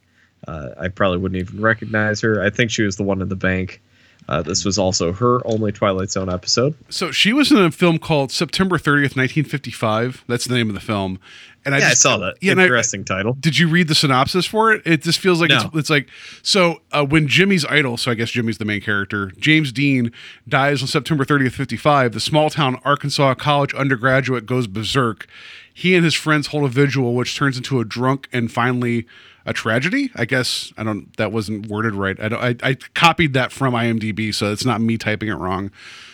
[0.47, 2.41] Uh, I probably wouldn't even recognize her.
[2.43, 3.81] I think she was the one in the bank.
[4.29, 6.73] Uh, this was also her only Twilight Zone episode.
[6.89, 10.23] So she was in a film called September 30th, 1955.
[10.27, 11.19] That's the name of the film.
[11.65, 12.37] And I yeah, just I saw that.
[12.39, 13.33] Yeah, and I- Interesting title.
[13.39, 14.83] Did you read the synopsis for it?
[14.85, 15.57] It just feels like No.
[15.57, 16.07] it's, it's like
[16.43, 20.11] so uh, when Jimmy's idol, so I guess Jimmy's the main character, James Dean
[20.47, 22.13] dies on September 30th, 55.
[22.13, 25.27] The small town Arkansas college undergraduate goes berserk.
[25.73, 29.05] He and his friends hold a vigil, which turns into a drunk and finally
[29.45, 30.11] a tragedy.
[30.15, 31.15] I guess I don't.
[31.17, 32.19] That wasn't worded right.
[32.19, 32.41] I don't.
[32.63, 35.71] I, I copied that from IMDb, so it's not me typing it wrong.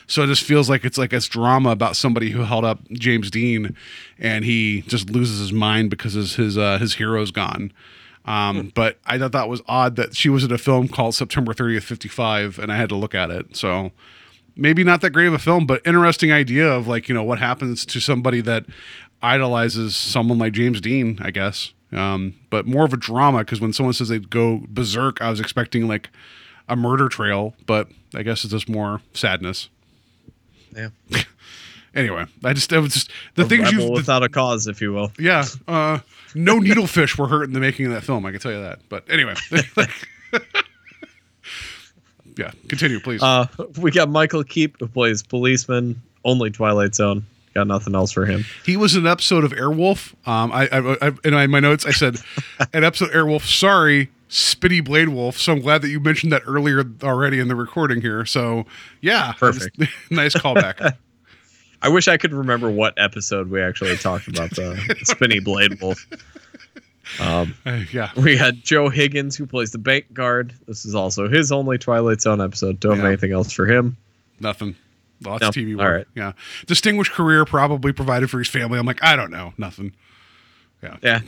[0.08, 3.30] So it just feels like it's like a drama about somebody who held up James
[3.30, 3.76] Dean,
[4.18, 7.74] and he just loses his mind because his his uh, his hero's gone.
[8.28, 11.54] Um, But I thought that was odd that she was in a film called September
[11.54, 13.56] 30th, 55, and I had to look at it.
[13.56, 13.92] So
[14.58, 17.40] maybe not that great of a film, but interesting idea of like, you know, what
[17.40, 18.66] happens to somebody that
[19.22, 21.74] idolizes someone like James Dean, I guess.
[21.92, 25.40] Um, but more of a drama because when someone says they go berserk, I was
[25.40, 26.10] expecting like
[26.68, 29.70] a murder trail, but I guess it's just more sadness.
[30.76, 30.90] Yeah.
[31.96, 35.12] Anyway, I just, was just the A things you, without a cause, if you will.
[35.18, 35.98] yeah, uh,
[36.36, 38.24] no needlefish were hurt in the making of that film.
[38.24, 38.82] I can tell you that.
[38.88, 39.34] But anyway,
[42.38, 43.24] yeah, continue, please.
[43.24, 43.48] Uh,
[43.80, 47.26] we got Michael Keep, who plays policeman, only Twilight Zone.
[47.58, 48.46] Got nothing else for him.
[48.66, 50.14] he was in an episode of Airwolf.
[50.28, 51.12] Um, I, I, I
[51.44, 52.18] in my- notes I said
[52.74, 53.42] an episode of Airwolf.
[53.42, 55.38] Sorry, Spitty Blade Wolf.
[55.38, 58.26] So I'm glad that you mentioned that earlier already in the recording here.
[58.28, 58.66] So
[59.02, 59.80] yeah, Perfect.
[60.12, 60.98] nice callback.
[61.82, 66.06] I wish I could remember what episode we actually talked about the spinny blade wolf.
[67.20, 70.54] Um, Uh, yeah, we had Joe Higgins, who plays the bank guard.
[70.68, 72.80] This is also his only Twilight Zone episode.
[72.80, 73.98] Don't have anything else for him.
[74.40, 74.76] nothing.
[75.24, 75.86] Lots of TV work.
[75.86, 76.08] all right.
[76.16, 76.34] Yeah,
[76.66, 78.78] distinguished career probably provided for his family.
[78.80, 79.94] I'm like, I don't know, nothing.
[80.84, 80.98] Yeah.
[81.02, 81.20] Yeah.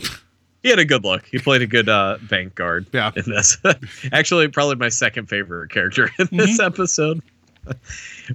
[0.61, 1.25] He had a good look.
[1.25, 3.11] He played a good uh, bank guard Yeah.
[3.15, 3.57] in this.
[4.11, 7.21] Actually, probably my second favorite character in this episode.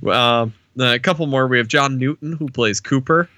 [0.07, 1.47] um, a couple more.
[1.47, 3.29] We have John Newton, who plays Cooper.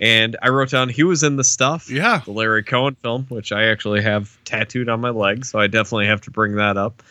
[0.00, 1.88] And I wrote down he was in the stuff.
[1.90, 2.20] Yeah.
[2.24, 5.44] The Larry Cohen film, which I actually have tattooed on my leg.
[5.44, 7.02] So I definitely have to bring that up.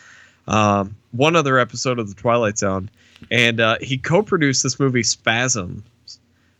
[0.46, 2.90] Um, one other episode of The Twilight Zone.
[3.30, 5.82] And uh, he co produced this movie, Spasms.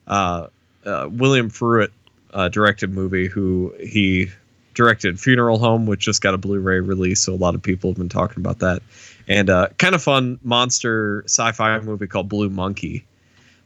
[0.06, 0.48] Uh,
[0.84, 1.90] uh, William Fruet
[2.32, 4.30] uh, directed movie who he
[4.74, 7.96] directed Funeral Home, which just got a Blu-ray release, so a lot of people have
[7.96, 8.82] been talking about that.
[9.28, 13.04] And uh, kind of fun monster sci-fi movie called Blue Monkey.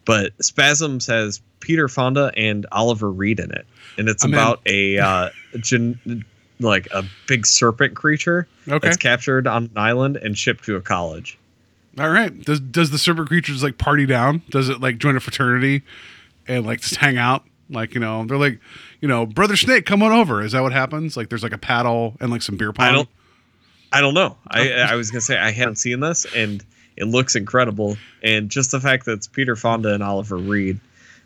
[0.04, 3.66] But Spasms has Peter Fonda and Oliver Reed in it,
[3.98, 4.38] and it's I'm in.
[4.38, 5.28] about a uh,
[5.60, 6.24] gen-
[6.60, 8.78] like a big serpent creature Okay.
[8.86, 11.38] that's captured on an island and shipped to a college.
[11.98, 12.44] All right.
[12.44, 14.42] Does does the serpent creatures like party down?
[14.50, 15.82] Does it like join a fraternity
[16.46, 17.44] and like just hang out?
[17.70, 18.60] Like you know, they're like,
[19.00, 20.42] you know, brother Snake, come on over.
[20.42, 21.16] Is that what happens?
[21.16, 22.86] Like there's like a paddle and like some beer pong.
[22.86, 23.08] I don't.
[23.90, 24.36] I don't know.
[24.46, 26.64] I I was gonna say I haven't seen this, and
[26.96, 27.96] it looks incredible.
[28.22, 30.78] And just the fact that it's Peter Fonda and Oliver Reed,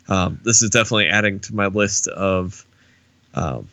[0.07, 2.65] um, this is definitely adding to my list of
[3.33, 3.67] um,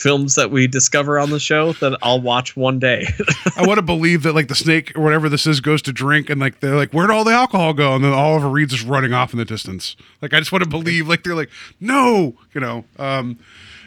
[0.00, 3.06] films that we discover on the show that I'll watch one day.
[3.56, 6.30] I want to believe that like the snake or whatever this is goes to drink
[6.30, 7.94] and like they're like, where'd all the alcohol go?
[7.94, 9.96] And then Oliver Reed's just running off in the distance.
[10.22, 12.84] Like I just want to believe like they're like, no, you know.
[12.98, 13.38] Um,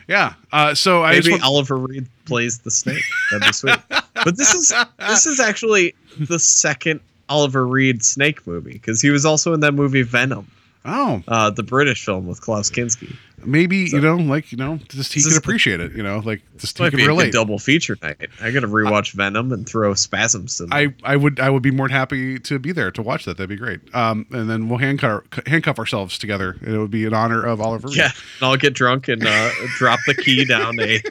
[0.07, 0.33] yeah.
[0.51, 3.03] Uh, so I just Maybe want- Oliver Reed plays the snake.
[3.31, 3.77] That'd be sweet.
[3.89, 6.99] But this is this is actually the second
[7.29, 10.49] Oliver Reed snake movie because he was also in that movie Venom.
[10.85, 13.15] Oh, uh, the British film with Klaus Kinski.
[13.45, 15.93] maybe you know, like you know, just he is- appreciate it.
[15.93, 17.31] You know, like just he Might can be a good relate.
[17.33, 18.29] double feature night.
[18.41, 20.59] I gotta rewatch Venom and throw spasms.
[20.59, 23.23] In I, I would I would be more than happy to be there to watch
[23.25, 23.37] that.
[23.37, 23.79] That'd be great.
[23.95, 26.57] Um, and then we'll handcuff handcuff ourselves together.
[26.61, 27.87] It would be in honor of Oliver.
[27.87, 27.97] Reed.
[27.97, 28.05] yeah,
[28.39, 31.01] and I'll get drunk and uh, drop the key down a,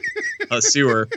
[0.51, 1.09] a sewer.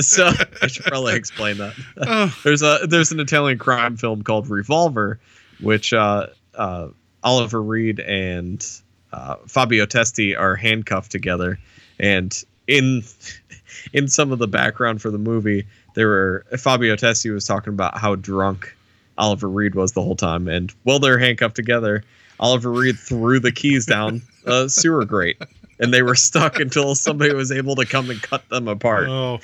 [0.00, 0.30] So
[0.62, 1.74] I should probably explain that.
[1.96, 2.36] Oh.
[2.44, 5.18] there's a there's an Italian crime film called Revolver,
[5.60, 6.88] which uh, uh,
[7.22, 8.64] Oliver Reed and
[9.12, 11.58] uh, Fabio Testi are handcuffed together,
[11.98, 13.02] and in
[13.92, 17.98] in some of the background for the movie, there were Fabio Testi was talking about
[17.98, 18.76] how drunk
[19.18, 22.04] Oliver Reed was the whole time, and while they're handcuffed together,
[22.38, 25.40] Oliver Reed threw the keys down a sewer grate,
[25.78, 29.08] and they were stuck until somebody was able to come and cut them apart.
[29.08, 29.40] Oh,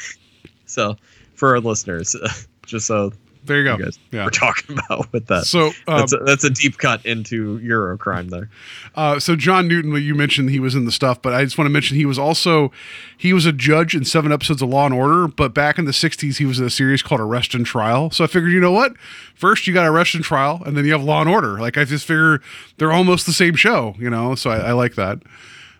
[0.66, 0.96] So,
[1.34, 2.14] for our listeners,
[2.66, 3.12] just so
[3.44, 3.76] there you go.
[3.76, 4.24] you yeah.
[4.24, 5.44] we're talking about with that.
[5.44, 8.50] So um, that's, a, that's a deep cut into Eurocrime there.
[8.94, 11.66] Uh, so John Newton, you mentioned he was in the stuff, but I just want
[11.66, 12.70] to mention he was also
[13.16, 15.28] he was a judge in seven episodes of Law and Order.
[15.28, 18.10] But back in the '60s, he was in a series called Arrest and Trial.
[18.10, 18.94] So I figured, you know what?
[19.34, 21.58] First you got Arrest and Trial, and then you have Law and Order.
[21.58, 22.40] Like I just figure
[22.78, 24.34] they're almost the same show, you know.
[24.34, 25.18] So I, I like that.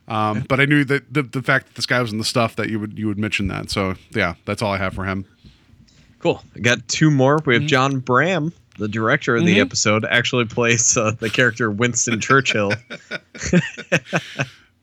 [0.09, 2.57] Um, But I knew that the, the fact that this guy was in the stuff
[2.57, 3.70] that you would you would mention that.
[3.70, 5.25] So yeah, that's all I have for him.
[6.23, 6.43] Cool.
[6.57, 7.39] I got two more.
[7.45, 7.63] We Mm-hmm.
[7.63, 9.61] have John Brahm, the director of the Mhm.
[9.63, 12.73] episode, actually plays uh, the character Winston Churchill.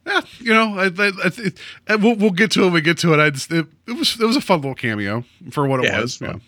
[0.06, 1.32] Yeah, you know, I, I, I,
[1.94, 2.66] it, we'll we'll get to it.
[2.66, 3.20] when We get to it.
[3.20, 6.00] I just it, it was it was a fun little cameo for what it Yeah,
[6.00, 6.20] it was.
[6.20, 6.42] was fun.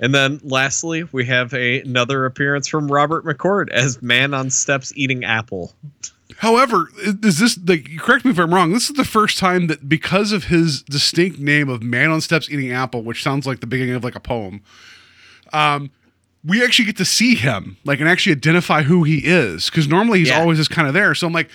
[0.00, 4.92] And then lastly, we have a, another appearance from Robert McCord as man on steps
[4.96, 5.72] eating apple.
[6.38, 8.72] However, is this like correct me if I'm wrong?
[8.72, 12.50] This is the first time that because of his distinct name of "Man on Steps
[12.50, 14.60] Eating Apple," which sounds like the beginning of like a poem,
[15.52, 15.90] um,
[16.44, 20.18] we actually get to see him like and actually identify who he is because normally
[20.20, 20.40] he's Yeah.
[20.40, 21.14] always just kind of there.
[21.14, 21.48] So I'm like,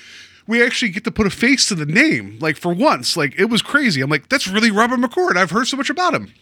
[0.47, 2.37] we actually get to put a face to the name.
[2.41, 4.01] Like for once, like it was crazy.
[4.01, 5.37] I'm like, that's really Robert McCord.
[5.37, 6.33] I've heard so much about him.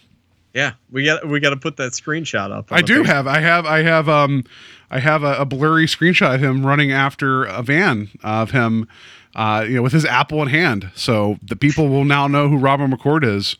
[0.53, 2.71] Yeah, we got we got to put that screenshot up.
[2.71, 3.07] I do page.
[3.07, 3.27] have.
[3.27, 3.65] I have.
[3.65, 4.09] I have.
[4.09, 4.45] Um,
[4.89, 8.87] I have a, a blurry screenshot of him running after a van of him,
[9.35, 10.89] uh, you know, with his apple in hand.
[10.95, 13.57] So the people will now know who Robin McCord is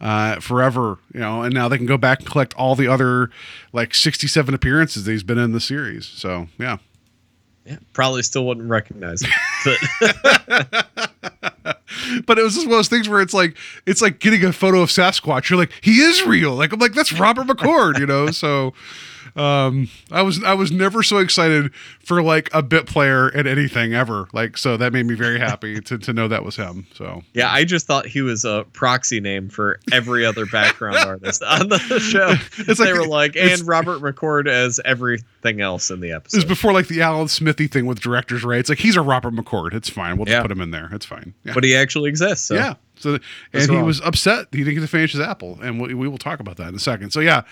[0.00, 0.98] uh, forever.
[1.12, 3.30] You know, and now they can go back and collect all the other
[3.74, 6.06] like sixty-seven appearances that he's been in the series.
[6.06, 6.78] So yeah.
[7.66, 9.30] Yeah, probably still wouldn't recognize him.
[10.00, 10.88] But
[12.26, 14.52] But it was just one of those things where it's like it's like getting a
[14.52, 15.50] photo of Sasquatch.
[15.50, 16.54] You're like, he is real.
[16.54, 18.30] Like I'm like, that's Robert McCord, you know.
[18.30, 18.74] So
[19.36, 23.94] um I was I was never so excited for like a bit player at anything
[23.94, 24.28] ever.
[24.32, 26.86] Like so that made me very happy to, to know that was him.
[26.94, 31.42] So yeah, I just thought he was a proxy name for every other background artist
[31.42, 32.34] on the show.
[32.58, 36.38] It's they like- were like, and Robert McCord as everything else in the episode.
[36.38, 38.58] is before like the Alan Smithee thing with directors, right?
[38.60, 39.74] It's like he's a Robert McCord.
[39.74, 40.16] It's fine.
[40.16, 40.42] We'll just Yeah.
[40.42, 40.88] put him in there.
[40.92, 41.34] It's fine.
[41.44, 41.54] Yeah.
[41.54, 42.46] but he actually exists.
[42.46, 42.54] So.
[42.54, 42.74] Yeah.
[43.00, 43.86] So What's and he wrong?
[43.86, 46.56] was upset he didn't get to finish his apple, and we, we will talk about
[46.58, 47.10] that in a second.
[47.10, 47.42] So yeah,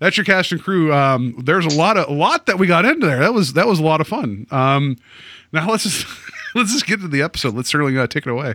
[0.00, 0.92] that's your cast and crew.
[0.92, 3.20] Um, there's a lot of a lot that we got into there.
[3.20, 4.46] That was that was a lot of fun.
[4.50, 4.96] Um,
[5.52, 6.06] now let's just
[6.54, 7.54] let's just get to the episode.
[7.54, 8.54] Let's certainly uh, take it away.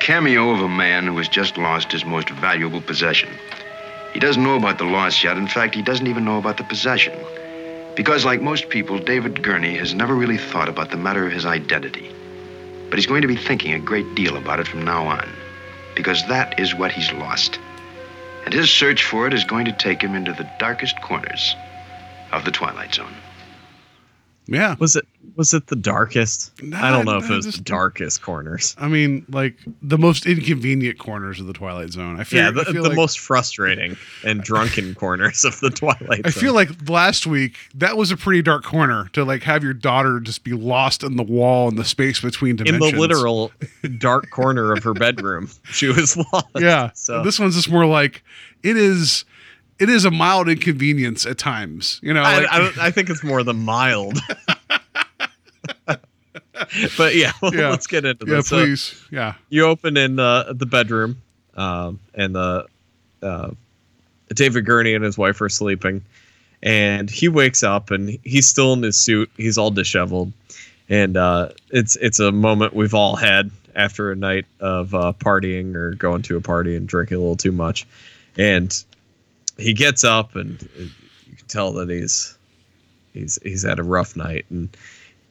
[0.00, 3.28] Cameo of a man who has just lost his most valuable possession.
[4.12, 5.36] He doesn't know about the loss yet.
[5.38, 7.16] In fact, he doesn't even know about the possession.
[7.94, 11.46] Because, like most people, David Gurney has never really thought about the matter of his
[11.46, 12.10] identity.
[12.92, 15.26] But he's going to be thinking a great deal about it from now on.
[15.96, 17.58] Because that is what he's lost.
[18.44, 21.56] And his search for it is going to take him into the darkest corners
[22.32, 23.14] of the Twilight Zone.
[24.46, 24.76] Yeah.
[24.78, 25.06] Was it
[25.36, 26.52] was it the darkest?
[26.62, 28.74] Nah, I don't know if it was just- the darkest corners.
[28.78, 32.20] I mean, like the most inconvenient corners of the Twilight Zone.
[32.20, 32.40] I feel.
[32.42, 36.22] Yeah, I the, feel the like- most frustrating and drunken corners of the Twilight.
[36.24, 36.40] I Zone.
[36.42, 40.20] feel like last week that was a pretty dark corner to like have your daughter
[40.20, 42.84] just be lost in the wall and the space between dimensions.
[42.84, 43.52] in the literal
[43.98, 46.46] dark corner of her bedroom, she was lost.
[46.58, 46.90] Yeah.
[46.94, 48.22] So this one's just more like
[48.62, 49.24] it is.
[49.78, 51.98] It is a mild inconvenience at times.
[52.04, 52.22] You know.
[52.22, 54.18] Like- I, don't- I think it's more the mild.
[56.96, 57.70] but yeah, well, Yeah.
[57.70, 58.48] let's get into yeah, this.
[58.48, 58.94] So please.
[59.10, 59.34] yeah.
[59.48, 61.20] you open in uh, the bedroom,
[61.56, 62.66] um, and the
[63.22, 63.50] uh,
[64.34, 66.02] David Gurney and his wife are sleeping,
[66.62, 69.30] and he wakes up and he's still in his suit.
[69.36, 70.32] He's all disheveled,
[70.88, 75.74] and uh, it's it's a moment we've all had after a night of uh, partying
[75.74, 77.86] or going to a party and drinking a little too much,
[78.36, 78.84] and
[79.58, 82.36] he gets up and uh, you can tell that he's
[83.12, 84.74] he's he's had a rough night and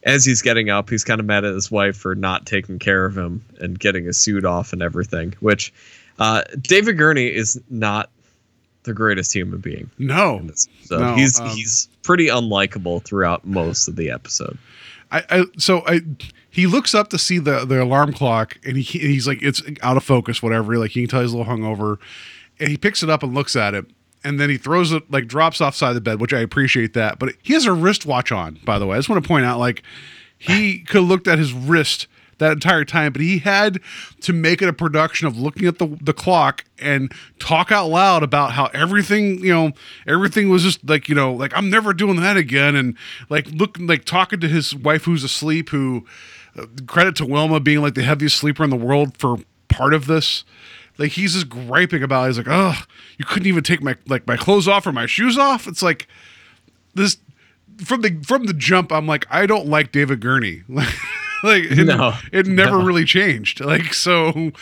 [0.04, 3.04] as he's getting up, he's kind of mad at his wife for not taking care
[3.04, 5.34] of him and getting his suit off and everything.
[5.40, 5.72] Which
[6.18, 8.10] uh, David Gurney is not
[8.84, 9.90] the greatest human being.
[9.98, 10.48] No.
[10.82, 14.58] So No, he's um, he's pretty unlikable throughout most of the episode.
[15.10, 16.00] I, I so I
[16.50, 19.96] he looks up to see the the alarm clock and he he's like it's out
[19.96, 21.98] of focus whatever like he can tell he's a little hungover
[22.58, 23.86] and he picks it up and looks at it
[24.24, 26.94] and then he throws it like drops off side of the bed which I appreciate
[26.94, 28.96] that but he has a wristwatch on by the way.
[28.96, 29.82] I just want to point out like
[30.38, 32.06] he could have looked at his wrist
[32.38, 33.80] that entire time but he had
[34.20, 38.22] to make it a production of looking at the the clock and talk out loud
[38.22, 39.72] about how everything you know
[40.06, 42.96] everything was just like you know like I'm never doing that again and
[43.28, 46.04] like look like talking to his wife who's asleep who
[46.58, 50.06] uh, credit to Wilma being like the heaviest sleeper in the world for part of
[50.06, 50.44] this
[51.02, 52.28] like he's just griping about it.
[52.28, 52.74] he's like oh
[53.18, 56.06] you couldn't even take my like my clothes off or my shoes off it's like
[56.94, 57.18] this
[57.84, 62.14] from the from the jump I'm like I don't like David Gurney like it, No.
[62.32, 62.84] it never No.
[62.84, 64.52] really changed like so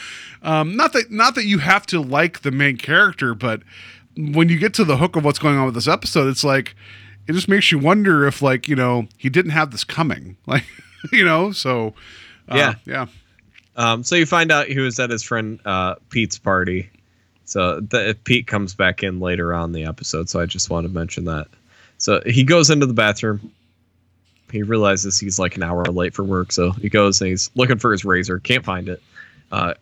[0.42, 3.62] um not that not that you have to like the main character but
[4.16, 6.74] when you get to the hook of what's going on with this episode it's like
[7.28, 10.64] it just makes you wonder if like you know he didn't have this coming like
[11.12, 11.94] you know so
[12.48, 12.74] uh, Yeah.
[12.86, 13.06] yeah
[13.76, 16.90] Um, so you find out he was at his friend uh, Pete's party.
[17.44, 20.28] So the, Pete comes back in later on in the episode.
[20.28, 21.46] So I just want to mention that.
[21.98, 23.52] So he goes into the bathroom.
[24.52, 26.52] He realizes he's like an hour late for work.
[26.52, 28.38] So he goes and he's looking for his razor.
[28.40, 29.02] Can't find it.
[29.52, 29.74] Uh,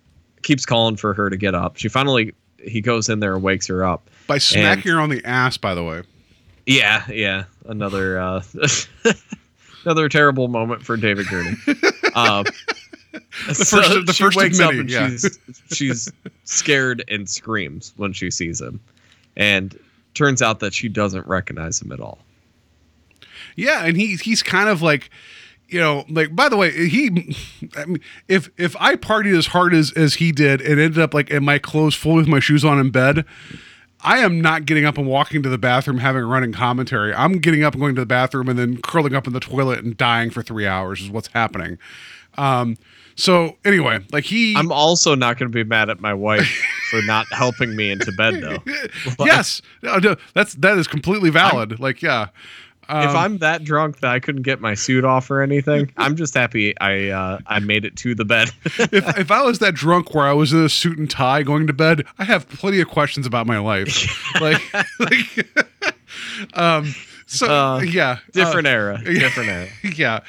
[0.43, 1.77] keeps calling for her to get up.
[1.77, 4.09] She finally he goes in there and wakes her up.
[4.27, 6.03] by smacking And- her on the ass by the way
[6.67, 7.45] Yeah, yeah.
[7.67, 8.43] Another uh
[9.85, 11.27] another terrible moment for David
[13.47, 13.51] the.
[13.51, 15.09] Um, first the she first wakes many, up and yeah.
[15.09, 15.39] she's
[15.71, 16.13] she's
[16.45, 18.81] scared and screams when she sees him.
[19.37, 19.79] And
[20.15, 22.19] turns out that she doesn't recognize him at all.
[23.57, 25.11] Yeah, and he he's kind of like,
[25.69, 27.35] you know, like by the way, he,
[27.77, 31.15] I mean, if if I partied as hard as as he did and ended up
[31.15, 33.25] like in my clothes full with my shoes on in bed,
[34.01, 37.13] I am not getting up and walking to the bathroom having a running commentary.
[37.13, 39.85] I'm getting up and going to the bathroom and then curling up in the toilet
[39.85, 41.79] and dying for three hours is what's happening.
[42.37, 42.77] Um,
[43.19, 46.49] so anyway, like he, I'm also not going to be mad at my wife
[46.89, 48.59] for not helping me into bed though.
[49.25, 51.81] yes, no, no, that's that is completely valid.
[51.81, 52.29] like yeah.
[52.89, 56.33] if I'm that drunk that I couldn't get my suit off or anything, I'm just
[56.33, 58.51] happy I uh, I made it to the bed.
[58.65, 61.67] if, if I was that drunk where I was in a suit and tie going
[61.67, 64.41] to bed, I have plenty of questions about my life.
[64.41, 64.63] like,
[65.01, 65.49] like
[66.55, 66.95] um,
[67.29, 69.03] so Uh, yeah, Different uh, era.
[69.05, 69.69] Different era.
[69.97, 70.21] yeah,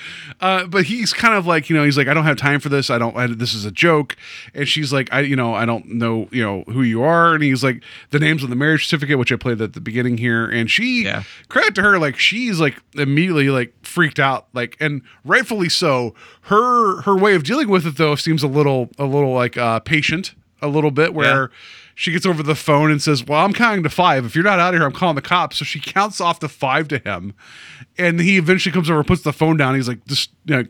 [0.42, 2.70] uh, but he's kind of like you know he's like I don't have time for
[2.70, 2.90] this.
[2.90, 3.16] I don't.
[3.16, 4.16] I, this is a joke,
[4.54, 7.42] and she's like I you know I don't know you know who you are, and
[7.44, 7.82] he's like
[8.12, 11.04] the names on the marriage certificate, which I played at the beginning here, and she
[11.06, 11.24] Yeah.
[11.48, 16.14] credit to her like she's like immediately like freaked out like and rightfully so.
[16.44, 19.80] Her her way of dealing with it though seems a little a little like uh,
[19.80, 21.50] patient a little bit where.
[22.00, 24.24] She gets over the phone and says, "Well, I'm counting to five.
[24.24, 26.48] If you're not out of here, I'm calling the cops." So she counts off to
[26.48, 27.34] five to him,
[27.98, 29.76] and he eventually comes over, and puts the phone down.
[29.76, 30.64] He's like, just you know,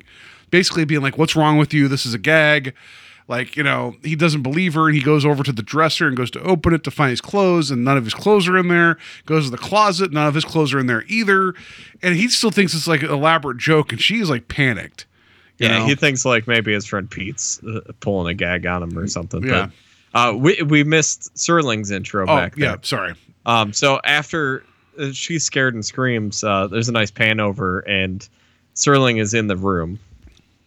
[0.49, 1.88] basically being like, "What's wrong with you?
[1.88, 2.73] This is a gag."
[3.27, 6.17] Like you know, he doesn't believe her, and he goes over to the dresser and
[6.17, 8.67] goes to open it to find his clothes, and none of his clothes are in
[8.67, 8.97] there.
[9.27, 11.53] Goes to the closet, none of his clothes are in there either,
[12.01, 15.05] and he still thinks it's like an elaborate joke, and she's like panicked.
[15.59, 15.86] Yeah, know?
[15.86, 19.43] he thinks like maybe his friend Pete's uh, pulling a gag on him or something.
[19.43, 19.67] Yeah.
[19.67, 19.71] But
[20.14, 22.34] uh, we we missed Serling's intro back.
[22.34, 23.14] oh back yeah, sorry.
[23.45, 24.64] Um, so after
[24.97, 28.28] uh, she's scared and screams, uh, there's a nice pan over, and
[28.76, 29.99] Serling is in the room.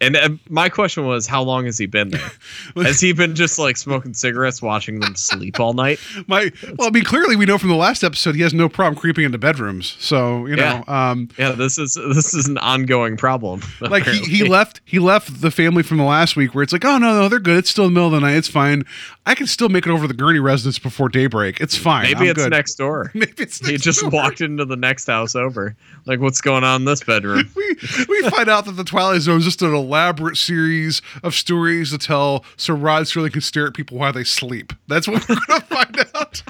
[0.03, 2.31] And uh, my question was, how long has he been there?
[2.77, 5.99] has he been just like smoking cigarettes, watching them sleep all night?
[6.27, 8.97] My well, I mean, clearly we know from the last episode he has no problem
[9.01, 9.97] creeping into bedrooms.
[10.01, 13.63] So you know, um, Yeah, this is this is an ongoing problem.
[13.81, 16.85] like he, he left he left the family from the last week where it's like
[16.85, 18.83] oh no no they're good it's still the middle of the night it's fine
[19.27, 22.17] i can still make it over to the gurney residence before daybreak it's fine Maybe
[22.25, 22.51] I'm it's good.
[22.51, 23.11] next door.
[23.15, 24.11] maybe it's He just door.
[24.11, 25.77] walked into the next house over.
[26.07, 27.49] Like, what's going on in this bedroom?
[27.55, 27.77] we,
[28.09, 31.99] we find out that the Twilight Zone is just an elaborate series of stories to
[31.99, 34.73] tell so Rod Serling can stare at people while they sleep.
[34.89, 36.43] That's what we're going to find out.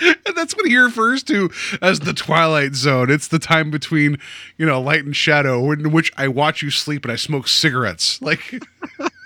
[0.24, 1.50] and that's what he refers to
[1.82, 3.10] as the Twilight Zone.
[3.10, 4.18] It's the time between,
[4.56, 8.22] you know, light and shadow in which I watch you sleep and I smoke cigarettes.
[8.22, 8.62] Like,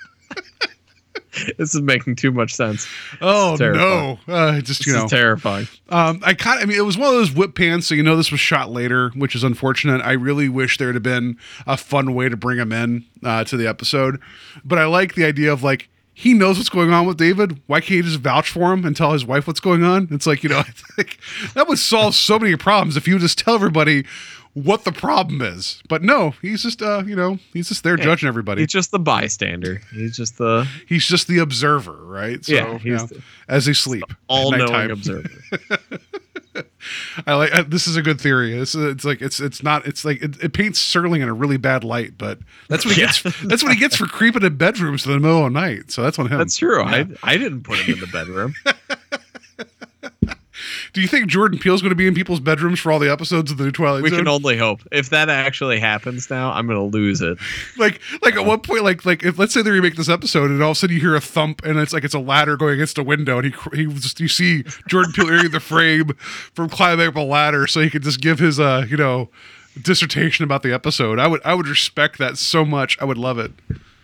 [1.59, 2.87] this is making too much sense.
[3.21, 4.19] oh no.
[4.27, 5.05] Uh, just, This you know.
[5.05, 5.69] is terrifying.
[5.89, 8.03] Um, I kind of, I mean, it was one of those whip pans, so you
[8.03, 10.01] know this was shot later, which is unfortunate.
[10.03, 13.57] I really wish there'd have been a fun way to bring him in uh, to
[13.57, 14.21] the episode,
[14.65, 17.61] but I like the idea of like he knows what's going on with David.
[17.67, 20.09] Why can't he just vouch for him and tell his wife what's going on?
[20.11, 21.19] It's like you know, I think
[21.55, 24.05] that would solve so many problems if you would just tell everybody
[24.55, 25.83] what the problem is.
[25.89, 28.63] But no, he's just uh, you know, he's just there judging everybody.
[28.63, 29.81] He's just the bystander.
[29.93, 32.45] He's just the He's just the observer, right?
[32.45, 35.29] So, Yeah, you know, the- as they sleep, all-knowing observer.
[37.27, 38.59] I like uh, this is a good theory.
[38.59, 41.33] This is, it's like it's it's not it's like it, it paints Serling in a
[41.33, 42.39] really bad light, but
[42.69, 43.09] that's what he Yeah.
[43.09, 43.41] gets.
[43.43, 45.91] That's what he gets for creeping in bedrooms in the middle of the night.
[45.93, 46.39] So that's on him.
[46.39, 46.81] That's true.
[46.83, 47.05] Yeah.
[47.23, 48.55] I I didn't put him in the bedroom.
[50.93, 53.51] Do you think Jordan Peele's going to be in people's bedrooms for all the episodes
[53.51, 54.21] of the new Twilight We Zone?
[54.21, 54.81] can only hope.
[54.91, 57.39] If that actually happens now, I'm gonna lose it.
[57.79, 60.63] like like at one point like like if let's say they remake this episode and
[60.63, 62.75] all of a sudden you hear a thump and it's like it's a ladder going
[62.75, 66.09] against a window and he he just you see Jordan Peele entering the frame
[66.55, 69.29] from climbing up a ladder so he could just give his uh you know
[69.81, 71.19] dissertation about the episode.
[71.19, 73.01] I would I would respect that so much.
[73.01, 73.53] I would love it.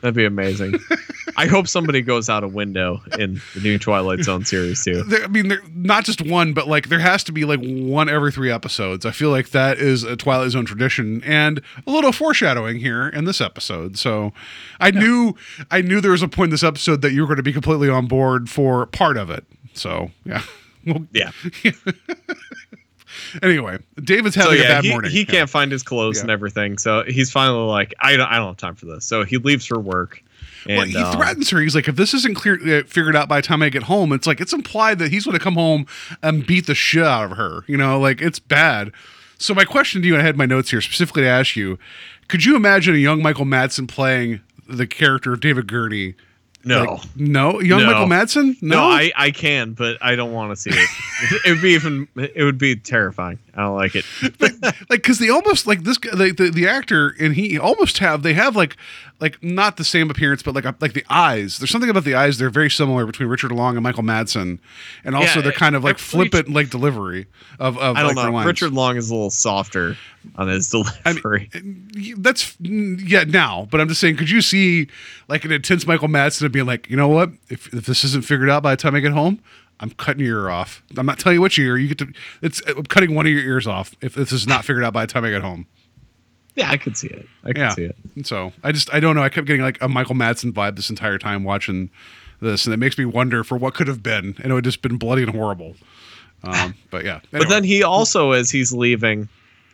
[0.00, 0.78] That'd be amazing.
[1.36, 5.02] I hope somebody goes out a window in the new Twilight Zone series too.
[5.02, 8.08] There, I mean, there, not just one, but like there has to be like one
[8.08, 9.04] every three episodes.
[9.04, 13.24] I feel like that is a Twilight Zone tradition, and a little foreshadowing here in
[13.24, 13.98] this episode.
[13.98, 14.32] So,
[14.80, 15.34] I knew,
[15.70, 17.52] I knew there was a point in this episode that you were going to be
[17.52, 19.44] completely on board for part of it.
[19.74, 20.42] So, yeah.
[20.86, 21.32] Well, Yeah.
[23.42, 25.10] anyway, David's So having a bad he, morning.
[25.10, 25.24] he Yeah.
[25.26, 26.22] can't find his clothes Yeah.
[26.22, 26.78] and everything.
[26.78, 29.04] So he's finally like, I don't, I don't have time for this.
[29.04, 30.22] So he leaves for work.
[30.68, 31.60] And, well, he um, threatens her.
[31.60, 34.12] He's like, if this isn't clear uh, figured out by the time I get home,
[34.12, 35.86] it's like it's implied that he's going to come home
[36.22, 37.60] and beat the shit out of her.
[37.68, 38.90] You know, like it's bad.
[39.38, 41.78] So my question to you, and I had my notes here specifically to ask you:
[42.26, 46.14] Could you imagine a young Michael Madsen playing the character of David Gurney?
[46.66, 46.84] No.
[46.84, 47.86] Like, no, young No.
[47.86, 48.60] Michael Madsen.
[48.60, 50.88] no, I, I can, but I don't want to see it.
[51.46, 53.38] it would be even, it would be terrifying.
[53.54, 54.04] I don't like it.
[54.40, 54.60] like
[54.90, 58.54] because they almost like this the, the the actor and he almost have they have
[58.54, 58.76] like
[59.20, 61.58] like not the same appearance but like like the eyes.
[61.58, 64.58] There's something about the eyes they're very similar between richard long and michael madsen.
[65.04, 67.26] And also Yeah, they're kind of like flippant like delivery
[67.58, 68.44] of, of I don't like, know.
[68.44, 69.96] Richard Long is a little softer
[70.36, 71.48] on his delivery.
[72.18, 73.68] that's mm, yeah now.
[73.70, 74.88] But i'm just saying could you see
[75.28, 77.30] like an intense michael madsen being like you know what?
[77.48, 79.40] If, if this isn't figured out by the time i get home
[79.80, 80.82] i'm cutting your ear off.
[80.96, 82.12] I'm not telling you which ear you get to
[82.42, 85.06] it's i'm cutting one of your ears off if this is not figured out by
[85.06, 85.66] the time i get home
[86.66, 87.28] yeah, I could see it.
[87.44, 87.74] I could yeah.
[87.74, 87.96] see it.
[88.14, 89.22] And so I just I don't know.
[89.22, 91.90] I kept getting like a Michael Madsen vibe this entire time watching
[92.40, 94.80] this, and it makes me wonder for what could have been, and it would just
[94.80, 95.76] been bloody and horrible.
[96.42, 97.20] Um, but yeah.
[97.30, 99.28] But then he also, as he's leaving,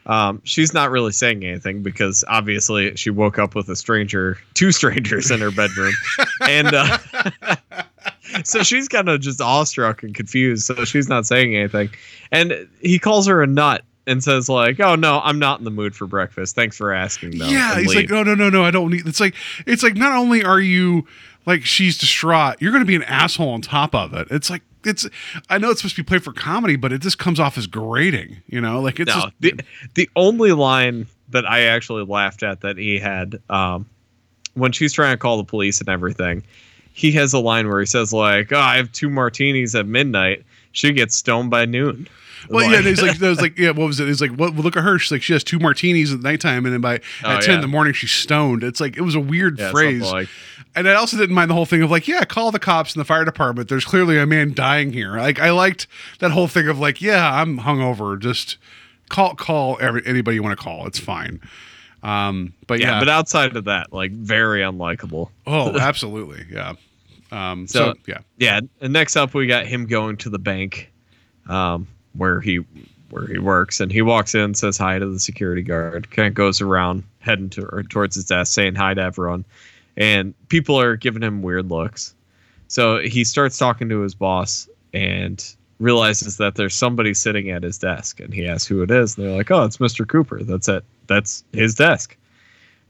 [0.06, 4.72] um, she's not really saying anything because obviously she woke up with a stranger, two
[4.72, 5.94] strangers in her bedroom,
[6.48, 6.98] and uh,
[8.44, 10.64] so she's kind of just awestruck and confused.
[10.64, 11.90] So she's not saying anything,
[12.32, 15.70] and he calls her a nut and says like, "Oh no, I'm not in the
[15.70, 16.54] mood for breakfast.
[16.54, 17.46] Thanks for asking." Though.
[17.46, 19.06] yeah, and he's like, no, no, no, no, I don't need.
[19.06, 19.34] It's like
[19.66, 21.06] it's like not only are you
[21.46, 24.28] like she's distraught, you're going to be an asshole on top of it.
[24.30, 25.08] It's like it's.
[25.48, 27.66] I know it's supposed to be played for comedy, but it just comes off as
[27.66, 28.42] grating.
[28.46, 29.54] You know, like it's no, just, the
[29.94, 33.86] the only line that I actually laughed at that he had um,
[34.54, 36.42] when she's trying to call the police and everything,
[36.92, 40.44] he has a line where he says like, "Oh, I have two martinis at midnight.
[40.72, 42.08] She gets stoned by noon."
[42.48, 44.08] Well, Like- yeah, and it's like, was like, yeah, what was it?
[44.08, 44.98] It's like, what, look at her.
[44.98, 47.60] She's like, she has two martinis at nighttime, and then by Oh, at ten in
[47.60, 48.62] the morning, she's stoned.
[48.64, 50.02] It's like it was a weird Yeah, phrase.
[50.02, 50.28] like-
[50.74, 53.00] and I also didn't mind the whole thing of like, yeah, call the cops and
[53.00, 53.68] the fire department.
[53.68, 55.16] There's clearly a man dying here.
[55.18, 55.86] Like, I liked
[56.20, 58.18] that whole thing of like, yeah, I'm hungover.
[58.18, 58.56] Just
[59.10, 60.86] call call every, anybody you want to call.
[60.86, 61.40] It's fine.
[62.02, 65.28] Um, but yeah, yeah, but outside of that, like very unlikable.
[65.46, 66.72] oh, absolutely, yeah.
[67.30, 70.90] Um, so, So- yeah, Yeah, and next up we got him going to the bank,
[71.48, 72.60] um, where he
[73.10, 76.34] where he works, and he walks in, says hi to the security guard, kind of
[76.34, 79.44] goes around heading to towards his desk, saying hi to everyone,
[79.96, 82.14] and people are giving him weird looks.
[82.68, 85.44] So he starts talking to his boss and
[85.78, 89.26] realizes that there's somebody sitting at his desk, and he asks who it is, and
[89.26, 90.08] they're like, "Oh, it's Mr.
[90.08, 90.42] Cooper.
[90.42, 90.84] That's it.
[91.06, 92.16] That's his desk."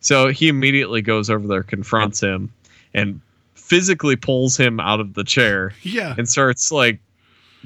[0.00, 2.52] So he immediately goes over there, confronts him,
[2.92, 3.20] and
[3.54, 6.14] physically pulls him out of the chair yeah.
[6.18, 6.98] and starts like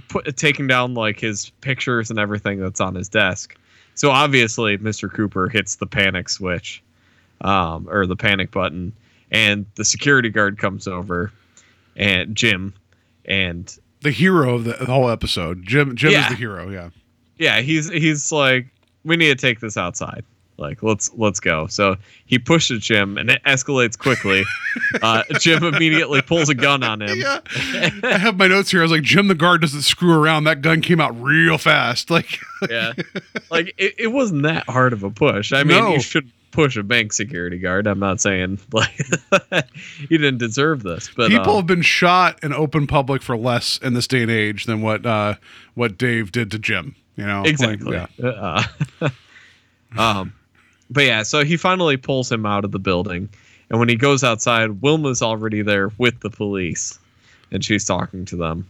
[0.09, 3.57] put, taking down like his pictures and everything that's on his desk.
[3.94, 5.12] So obviously, Mr.
[5.12, 6.82] Cooper hits the panic switch,
[7.40, 8.92] um, or the panic button,
[9.30, 11.32] and the security guard comes over,
[11.97, 12.74] and Jim,
[13.24, 15.64] and the hero of the, the whole episode.
[15.64, 15.97] Jim.
[15.97, 16.68] Jim is the hero.
[16.68, 16.90] Yeah.
[17.38, 18.66] yeah, he's he's like,
[19.05, 20.24] we need to take this outside.
[20.59, 21.66] Like let's let's go.
[21.66, 24.42] So he pushes Jim, and it escalates quickly.
[25.02, 27.18] uh, Jim immediately pulls a gun on him.
[27.18, 27.40] Yeah.
[28.02, 28.80] I have my notes here.
[28.80, 30.44] I was like, Jim the guard doesn't screw around.
[30.44, 32.11] That gun came out real fast.
[32.16, 32.38] Like,
[32.70, 32.94] yeah
[33.50, 35.92] like it, it wasn't that hard of a push i mean No.
[35.92, 38.98] you should push a bank security guard i'm not saying like
[39.98, 43.76] you didn't deserve this but people uh, have been shot in open public for less
[43.82, 45.34] in this day and age than what uh,
[45.74, 46.94] what Dave did to Jim.
[47.16, 48.66] You know, Like, exactly yeah.
[49.02, 49.09] uh,
[49.96, 50.32] Um,
[50.91, 53.28] but yeah, so he finally pulls him out of the building,
[53.70, 56.99] and when he goes outside, Wilma's already there with the police,
[57.51, 58.66] and she's talking to them.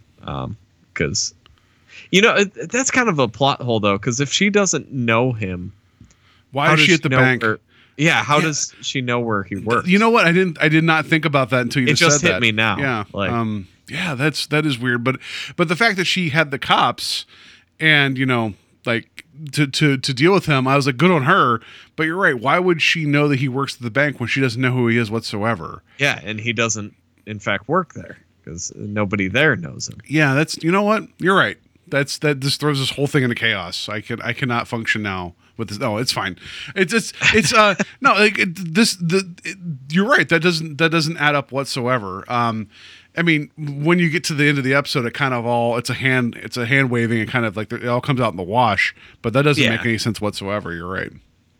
[0.92, 1.34] Because,
[2.10, 3.96] you know, it, that's kind of a plot hole though.
[3.98, 5.72] Because if she doesn't know him,
[6.52, 7.42] Why is she at the bank?
[7.42, 7.58] where-
[7.98, 8.42] yeah, how Yeah.
[8.46, 9.88] does she know where he works?
[9.88, 10.26] You know what?
[10.26, 10.58] I didn't.
[10.60, 12.42] I did not think about that until you It just, hit that.
[12.42, 13.04] me now, Yeah.
[13.14, 13.68] like- um.
[13.88, 14.14] Yeah.
[14.14, 15.02] That's that is weird.
[15.04, 15.16] But
[15.56, 17.24] but the fact that she had the cops,
[17.80, 18.52] and you know,
[18.84, 19.15] like
[19.52, 21.60] to to to deal with him, I was like, good on her.
[21.96, 22.38] But you're right.
[22.38, 24.88] Why would she know that he works at the bank when she doesn't know who
[24.88, 25.82] he is whatsoever?
[25.98, 26.94] Yeah, and he doesn't,
[27.26, 30.00] in fact, work there because nobody there knows him.
[30.06, 30.34] Yeah.
[30.34, 31.04] That's you know what?
[31.18, 31.58] You're right.
[31.88, 33.88] That's that just throws this whole thing into chaos.
[33.88, 35.78] I can I cannot function now with this.
[35.78, 36.38] No, it's fine.
[36.74, 39.56] It's it's it's uh no like it, this the it,
[39.90, 40.28] you're right.
[40.28, 42.24] That doesn't that doesn't add up whatsoever.
[42.30, 42.68] Um,
[43.16, 45.76] I mean, when you get to the end of the episode, it kind of all
[45.78, 48.32] it's a hand it's a hand waving and kind of like it all comes out
[48.32, 48.94] in the wash.
[49.22, 49.70] But that doesn't Yeah.
[49.70, 50.74] make any sense whatsoever.
[50.74, 51.10] You're right.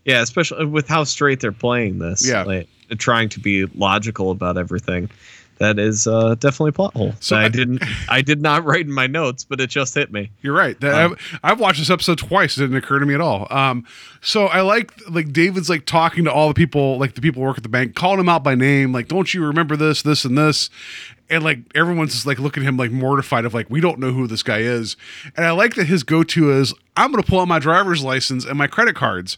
[0.05, 2.27] Yeah, especially with how straight they're playing this.
[2.29, 2.43] Yeah.
[2.45, 5.11] like, trying to be logical about everything.
[5.59, 7.15] That is uh, definitely a plot hole.
[7.19, 10.13] So I- I didn't, I did not write in my notes, but it just hit
[10.13, 10.31] me.
[10.43, 10.79] You're right.
[10.81, 12.59] That, Um, I've, I've watched this episode twice.
[12.59, 13.47] It didn't occur to me at all.
[13.51, 13.85] Um,
[14.21, 17.47] so I like like David's like talking to all the people, like the people who
[17.49, 20.25] work at the bank, calling them out by name, like, "Don't you remember this, this,
[20.27, 20.69] and this?"
[21.29, 24.13] And like everyone's just like looking at him like mortified of like we don't know
[24.13, 24.97] who this guy is.
[25.37, 28.05] And I like that his go to is I'm going to pull out my driver's
[28.05, 29.37] license and my credit cards,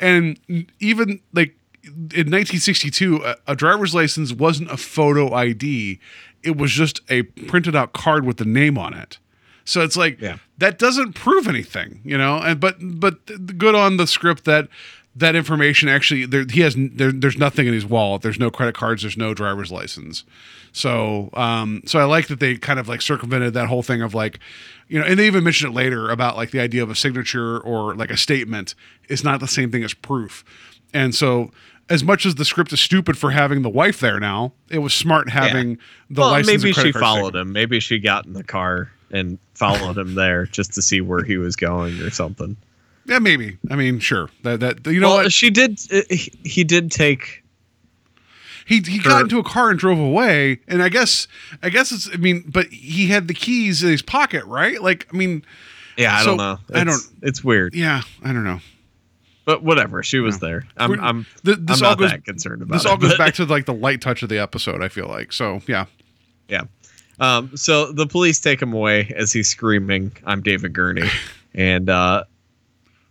[0.00, 0.38] and
[0.80, 6.00] even like in 1962, a, a driver's license wasn't a photo ID.
[6.42, 9.18] It was just a printed out card with the name on it.
[9.64, 10.38] So it's like Yeah.
[10.58, 12.38] that doesn't prove anything, you know.
[12.38, 14.68] And but but good on the script that
[15.16, 18.22] that information actually there he has there, there's nothing in his wallet.
[18.22, 19.02] There's no credit cards.
[19.02, 20.24] There's no driver's license.
[20.78, 24.14] So um so I like that they kind of like circumvented that whole thing of
[24.14, 24.38] like
[24.86, 27.58] you know and they even mentioned it later about like the idea of a signature
[27.58, 28.76] or like a statement
[29.08, 30.44] is not the same thing as proof.
[30.94, 31.50] And so
[31.90, 34.94] as much as the script is stupid for having the wife there now, it was
[34.94, 35.78] smart having
[36.10, 36.62] the well, license.
[36.62, 37.52] maybe she followed him.
[37.52, 41.38] Maybe she got in the car and followed him there just to see where he
[41.38, 42.56] was going or something.
[43.06, 43.56] Yeah, maybe.
[43.70, 44.28] I mean, sure.
[44.44, 45.32] That that you know well, what?
[45.32, 45.80] she did.
[45.90, 47.42] uh, He, he did take.
[48.68, 51.26] He he got into a car and drove away, and I guess
[51.62, 52.08] I guess it's.
[52.12, 54.80] I mean, but he had the keys in his pocket, right?
[54.82, 55.42] Like, I mean,
[55.96, 56.58] Yeah, I So, don't know.
[56.74, 58.60] I don't- It's weird, yeah, I don't know.
[59.46, 60.02] but whatever.
[60.02, 60.66] She was there.
[60.76, 60.90] I'm.
[60.90, 61.26] We're- I'm.
[61.44, 63.34] th- this I'm all not goes- that concerned about This it, all goes but- back
[63.34, 64.82] to like the light touch of the episode.
[64.82, 65.62] I feel like so.
[65.66, 65.86] Yeah,
[66.48, 66.64] Yeah.
[67.20, 71.08] Um, so the police take him away as he's screaming, I'm David Gurney.
[71.54, 72.22] and uh,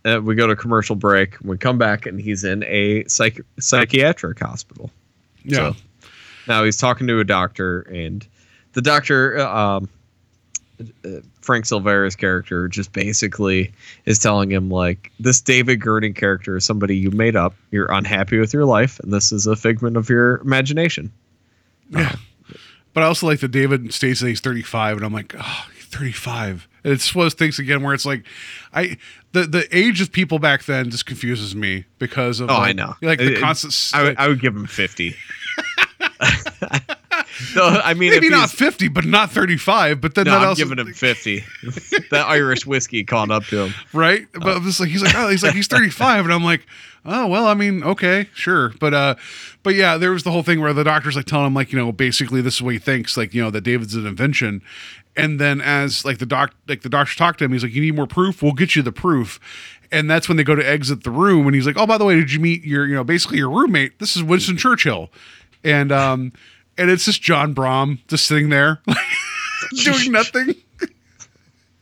[0.06, 1.34] uh, we go to commercial break.
[1.42, 4.90] We come back and he's in a psych- psychiatric hospital.
[5.44, 5.72] Yeah.
[5.72, 5.76] So
[6.46, 8.26] now he's talking to a doctor, and
[8.72, 9.88] the doctor, uh, um,
[11.04, 13.72] uh, Frank Silvera's character, just basically
[14.04, 17.54] is telling him, like, this David Gurney character is somebody you made up.
[17.70, 21.12] You're unhappy with your life, and this is a figment of your imagination.
[21.90, 22.16] yeah.
[22.94, 26.68] But I also like that David states that he's 35, and I'm like, oh, 35.
[26.84, 28.24] And it's one of those things again where it's like,
[28.72, 28.96] I
[29.32, 32.72] the the age of people back then just confuses me because of Oh, like, I
[32.72, 32.94] know.
[33.02, 33.72] like the It- constant.
[33.72, 35.14] s- I would, I would give him 50.
[37.54, 40.00] no, I mean, maybe not 50, but not 35.
[40.00, 41.44] But then No, that I'm also giving him 50.
[42.10, 43.74] that Irish whiskey caught up to him.
[43.92, 44.26] right?
[44.32, 46.66] But I'm like he's like oh he's like he's 35, and I'm like
[47.04, 49.14] oh well I mean okay sure, but uh
[49.62, 51.78] but yeah there was the whole thing where the doctor's like telling him like you
[51.78, 54.62] know basically this is what he thinks like you know that David's an invention,
[55.18, 57.82] and then as like the doc like the doctor talked to him he's like you
[57.82, 59.40] need more proof we'll get you the proof.
[59.90, 62.04] And that's when they go to exit the room, and he's like, "Oh, by the
[62.04, 63.98] way, did you meet your, you know, basically your roommate?
[63.98, 65.10] This is Winston Churchill,"
[65.64, 66.32] and um,
[66.76, 68.82] and it's just John Brahm just sitting there,
[69.82, 70.54] doing nothing,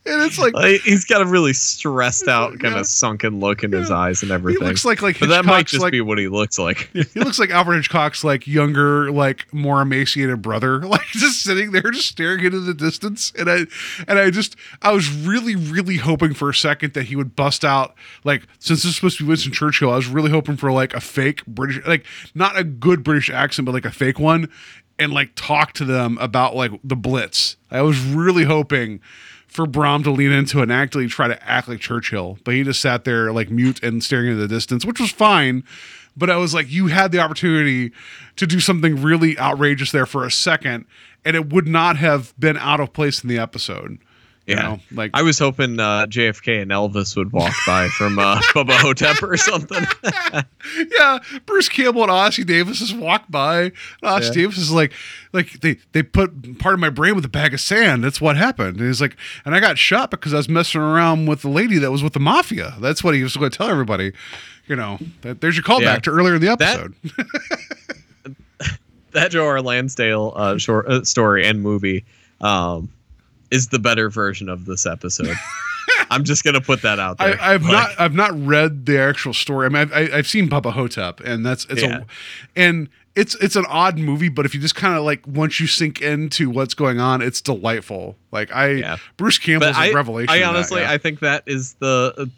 [0.07, 0.53] and it's like,
[0.83, 2.79] he's got a really stressed out, kind Yeah.
[2.81, 4.61] of sunken look in his eyes and everything.
[4.61, 6.89] he looks like like but that might just like be what he looks like.
[6.93, 11.91] he looks like Alfred Hitchcock's like younger, like more emaciated brother, like just sitting there,
[11.91, 13.31] just staring into the distance.
[13.37, 13.65] And I,
[14.07, 17.65] and I just, I was really, really hoping for a second that he would bust
[17.65, 17.93] out,
[18.23, 20.93] like since this is supposed to be Winston Churchill, I was really hoping for like
[20.93, 24.49] a fake British, like not a good British accent, but like a fake one,
[24.99, 27.55] and like talk to them about like the Blitz.
[27.69, 28.99] I was really hoping
[29.57, 32.79] for Brahm to lean into and actually try to act like Churchill, but he just
[32.79, 35.63] sat there like mute and staring into the distance, which was fine.
[36.15, 37.91] But I was like, you had the opportunity
[38.35, 40.85] to do something really outrageous there for a second,
[41.25, 43.97] and it would not have been out of place in the episode.
[44.47, 44.61] You Yeah.
[44.61, 48.71] know, like I was hoping uh, JFK and Elvis would walk by from uh, Bubba
[48.77, 49.85] Ho-Tep or something.
[50.97, 53.71] yeah, Bruce Campbell and Ossie Davis just walk by.
[54.01, 54.31] Ossie Yeah.
[54.31, 54.93] Davis is like,
[55.33, 58.05] like they they put part of my brain with a bag of sand.
[58.05, 58.77] That's what happened.
[58.77, 61.77] And he's like, and I got shot because I was messing around with the lady
[61.79, 62.75] that was with the mafia.
[62.79, 64.13] That's what he was going to tell everybody.
[64.67, 65.99] You know, that, there's your callback Yeah.
[65.99, 66.93] to earlier in the That- episode.
[69.11, 69.61] that Joe R.
[69.61, 72.05] Lansdale uh, short uh, story and movie
[72.41, 72.89] um,
[73.51, 75.35] is the better version of this episode.
[76.09, 77.39] I'm just gonna put that out there.
[77.41, 79.65] I, I've Like, not I've not read the actual story.
[79.65, 81.99] I mean, I've, I- I've seen Bubba Ho-Tep, and that's it's Yeah.
[81.99, 82.05] a
[82.55, 85.67] and it's it's an odd movie, but if you just kind of like once you
[85.67, 88.15] sink into what's going on, it's delightful.
[88.31, 88.97] Like I Yeah.
[89.17, 90.29] Bruce Campbell's But I, a revelation.
[90.29, 90.91] I in that, honestly, yeah.
[90.91, 92.29] I think that is the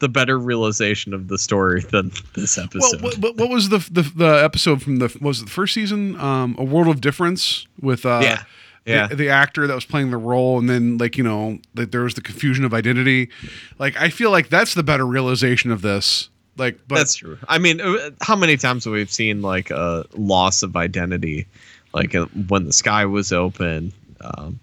[0.00, 3.02] the better realization of the story than this episode.
[3.02, 6.18] what, what, what was the, the the episode from the was it the first season?
[6.20, 8.42] Um, a World of Difference with uh, Yeah.
[8.84, 9.08] Yeah.
[9.08, 12.02] the, the actor that was playing the role, and then like you know like there
[12.02, 13.30] was the confusion of identity.
[13.78, 16.30] Like I feel like that's the better realization of this.
[16.58, 17.38] Like, but That's true.
[17.48, 21.46] I mean, uh, how many times have we seen like a loss of identity,
[21.94, 24.58] like uh, when the sky was open, um,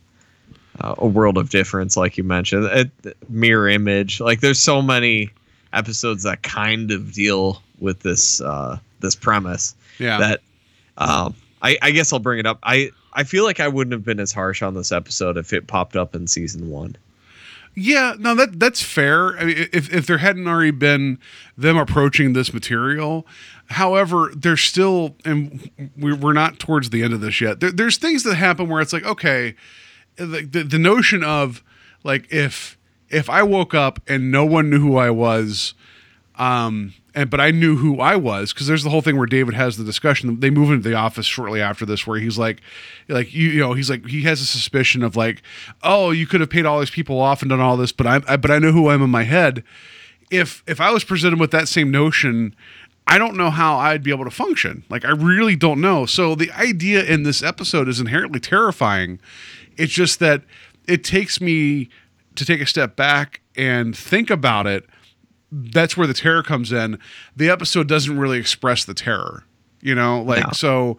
[0.82, 4.20] uh, a world of difference, like you mentioned, it, mirror image.
[4.20, 5.32] Like, there's so many
[5.72, 10.42] episodes that kind of deal with this uh, this premise yeah, that
[10.98, 12.60] um, I, I guess I'll bring it up.
[12.64, 15.66] I I feel like I wouldn't have been as harsh on this episode if it
[15.68, 16.96] popped up in season one.
[17.78, 19.38] Yeah, no, that that's fair.
[19.38, 21.18] I mean, if if there hadn't already been
[21.58, 23.26] them approaching this material,
[23.70, 27.60] however, there's still, and we- we're not towards the end of this yet.
[27.60, 29.56] There, there's things that happen where it's like, okay,
[30.16, 31.64] the, the the notion of
[32.06, 32.78] like if
[33.10, 35.74] if I woke up and no one knew who I was,
[36.36, 39.54] um, and but I knew who I was because there's the whole thing where David
[39.54, 40.42] has the discussion.
[40.42, 42.62] They move into the office shortly after this, where he's like,
[43.08, 45.42] like you, you know, he's like he has a suspicion of like,
[45.82, 48.22] oh, you could have paid all these people off and done all this, but I,
[48.28, 49.64] I but I know who I am in my head.
[50.30, 52.56] If if I was presented with that same notion.
[53.08, 54.84] I don't know how I'd be able to function.
[54.90, 56.08] Like I really don't know.
[56.08, 59.20] So the idea in this episode is inherently terrifying.
[59.78, 60.42] It's just that
[60.88, 61.90] it takes me
[62.34, 64.88] to take a step back and think about it
[65.58, 67.00] that's where the terror comes in.
[67.36, 69.44] The episode doesn't really express the terror,
[69.82, 70.52] you know, like No.
[70.54, 70.98] so.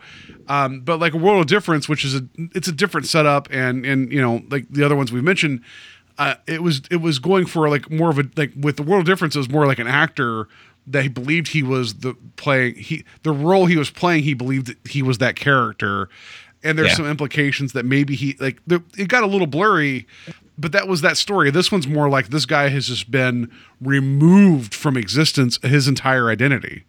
[0.48, 3.84] Um, but like a world of difference, which is a it's a different setup, and
[3.84, 5.61] and you know like the other ones we've mentioned,
[6.18, 9.00] uh, it was it was going for like more of a like with the world
[9.00, 10.48] of difference, it was more like an actor
[10.86, 14.22] that he believed he was the playing he the role he was playing.
[14.22, 16.09] He believed that he was that character,
[16.62, 16.94] and there's Yeah.
[16.98, 20.07] some implications that maybe he like there, it got a little blurry
[20.59, 21.50] but that was that story.
[21.50, 23.50] This one's more like this guy has just been
[23.80, 26.84] removed from existence his entire identity.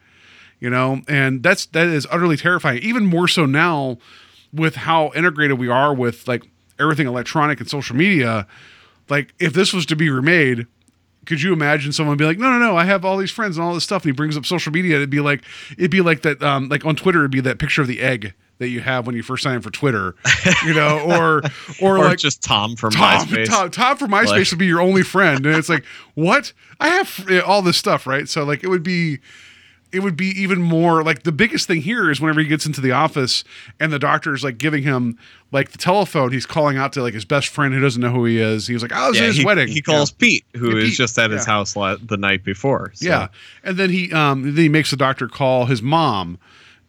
[0.59, 2.81] You know, and that's that is utterly terrifying.
[2.81, 3.97] Even more so now
[4.51, 6.43] with how integrated we are with like
[6.79, 8.47] everything electronic and social media.
[9.09, 10.65] Like if this was to be remade,
[11.25, 13.65] could you imagine someone be like, no, no, no, I have all these friends and
[13.65, 14.95] all this stuff, and he brings up social media.
[14.95, 15.43] It'd be like,
[15.77, 18.33] it'd be like that, um, like on Twitter, it'd be that picture of the egg
[18.59, 20.15] that you have when you first sign up for Twitter,
[20.65, 21.41] you know, or
[21.81, 23.45] or, Or like just Tom from Tom, MySpace.
[23.47, 25.83] Tom, Tom from MySpace Like- would be your only friend, and it's like,
[26.15, 26.53] what?
[26.79, 28.27] I have all this stuff, right?
[28.29, 29.19] So like, it would be,
[29.91, 32.81] it would be even more like the biggest thing here is whenever he gets into
[32.81, 33.43] the office
[33.79, 35.17] and the doctor is like giving him
[35.51, 38.25] like the telephone, he's calling out to like his best friend who doesn't know who
[38.25, 38.67] he is.
[38.67, 40.89] He was like, "Oh, it's yeah, his he, wedding." he calls Pete, who Yeah, is
[40.89, 42.91] Pete, just at his house the night before.
[42.95, 43.27] so- Yeah,
[43.63, 46.37] and then he um then he makes the doctor call his mom,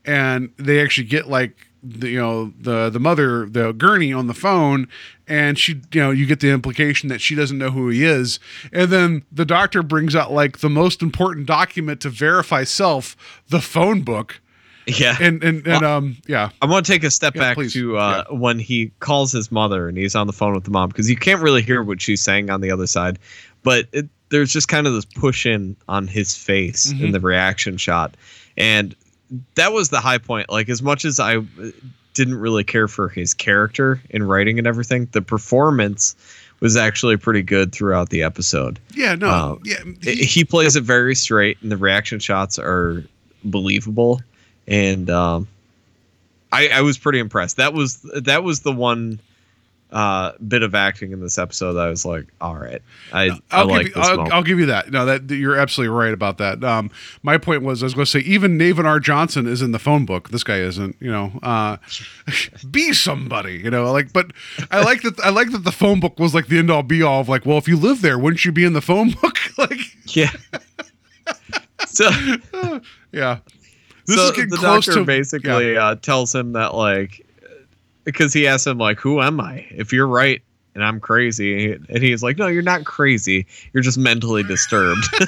[0.08, 1.52] and they actually get like
[1.82, 4.88] the, you know the the mother the gurney on the phone,
[5.28, 8.40] and she you know you get the implication that she doesn't know who he is,
[8.72, 13.16] and then the doctor brings out like the most important document to verify self,
[13.48, 14.40] the phone book,
[14.86, 15.16] yeah.
[15.20, 17.72] and and and um yeah I want to take a step Yeah, back please.
[17.74, 20.88] to uh, when he calls his mother and he's on the phone with the mom
[20.88, 23.18] because you can't really hear what she's saying on the other side,
[23.62, 27.04] but it, there's just kind of this push in on his face Mm-hmm.
[27.06, 28.16] in the reaction shot,
[28.56, 28.96] and
[29.56, 30.50] that was the high point.
[30.50, 31.42] Like as much as I uh,
[32.14, 36.16] didn't really care for his character in writing and everything, the performance
[36.60, 38.80] was actually pretty good throughout the episode.
[38.94, 42.58] yeah no Um, yeah he, he- he plays it very straight and the reaction shots
[42.58, 43.04] are
[43.44, 44.20] believable
[44.66, 45.46] and um
[46.50, 49.20] i i was pretty impressed that was that was the one
[49.90, 52.82] uh bit of acting in this episode i was like all right
[53.12, 54.34] i i I'll like give this you, I'll, moment.
[54.34, 54.90] I'll give you that.
[54.90, 56.62] No, that you're absolutely right about that.
[56.62, 56.90] Um,
[57.22, 59.00] my point was, I was going to say, even Navin R.
[59.00, 60.28] Johnson is in the phone book.
[60.30, 60.96] This guy isn't.
[61.00, 61.78] You know, uh,
[62.70, 63.54] be somebody.
[63.54, 64.32] You know, like, but
[64.70, 65.18] I like that.
[65.20, 67.46] I like that the phone book was like the end all be all of like,
[67.46, 69.38] well, if you live there, wouldn't you be in the phone book?
[69.58, 69.80] like,
[70.14, 70.30] yeah
[71.86, 72.10] so
[73.12, 73.38] yeah.
[74.06, 77.26] This so is getting the close doctor to basically uh, tells him that like
[78.08, 80.42] because he asked him like who am i if you're right
[80.74, 81.72] and I'm crazy.
[81.72, 83.46] And he's like, no, you're not crazy.
[83.72, 85.02] You're just mentally disturbed.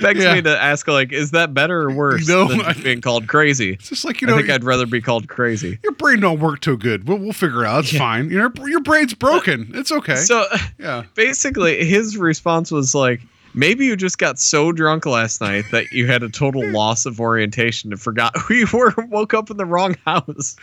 [0.00, 0.34] Begs Yeah.
[0.34, 3.72] me to ask, like, is that better or worse than I- being called crazy?
[3.74, 5.78] It's just like you know, I think I'd rather be called crazy.
[5.82, 7.06] your brain don't work too good.
[7.06, 7.80] We'll, we'll figure it out.
[7.84, 8.30] It's fine.
[8.30, 9.70] Your your brain's broken.
[9.74, 10.16] It's okay.
[10.16, 10.44] So
[10.78, 11.04] yeah.
[11.14, 13.20] basically, his response was like,
[13.54, 17.20] maybe you just got so drunk last night that you had a total loss of
[17.20, 20.56] orientation and forgot who you were and woke up in the wrong house.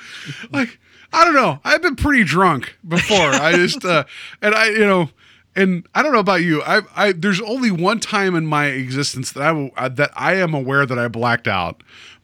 [0.51, 0.77] like
[1.13, 1.59] I don't know.
[1.65, 3.17] I've been pretty drunk before.
[3.17, 4.03] I just uh
[4.41, 5.09] and I you know
[5.55, 6.61] and I don't know about you.
[6.63, 10.35] I I there's only one time in my existence that I will- uh, that I
[10.35, 11.83] am aware that I blacked out.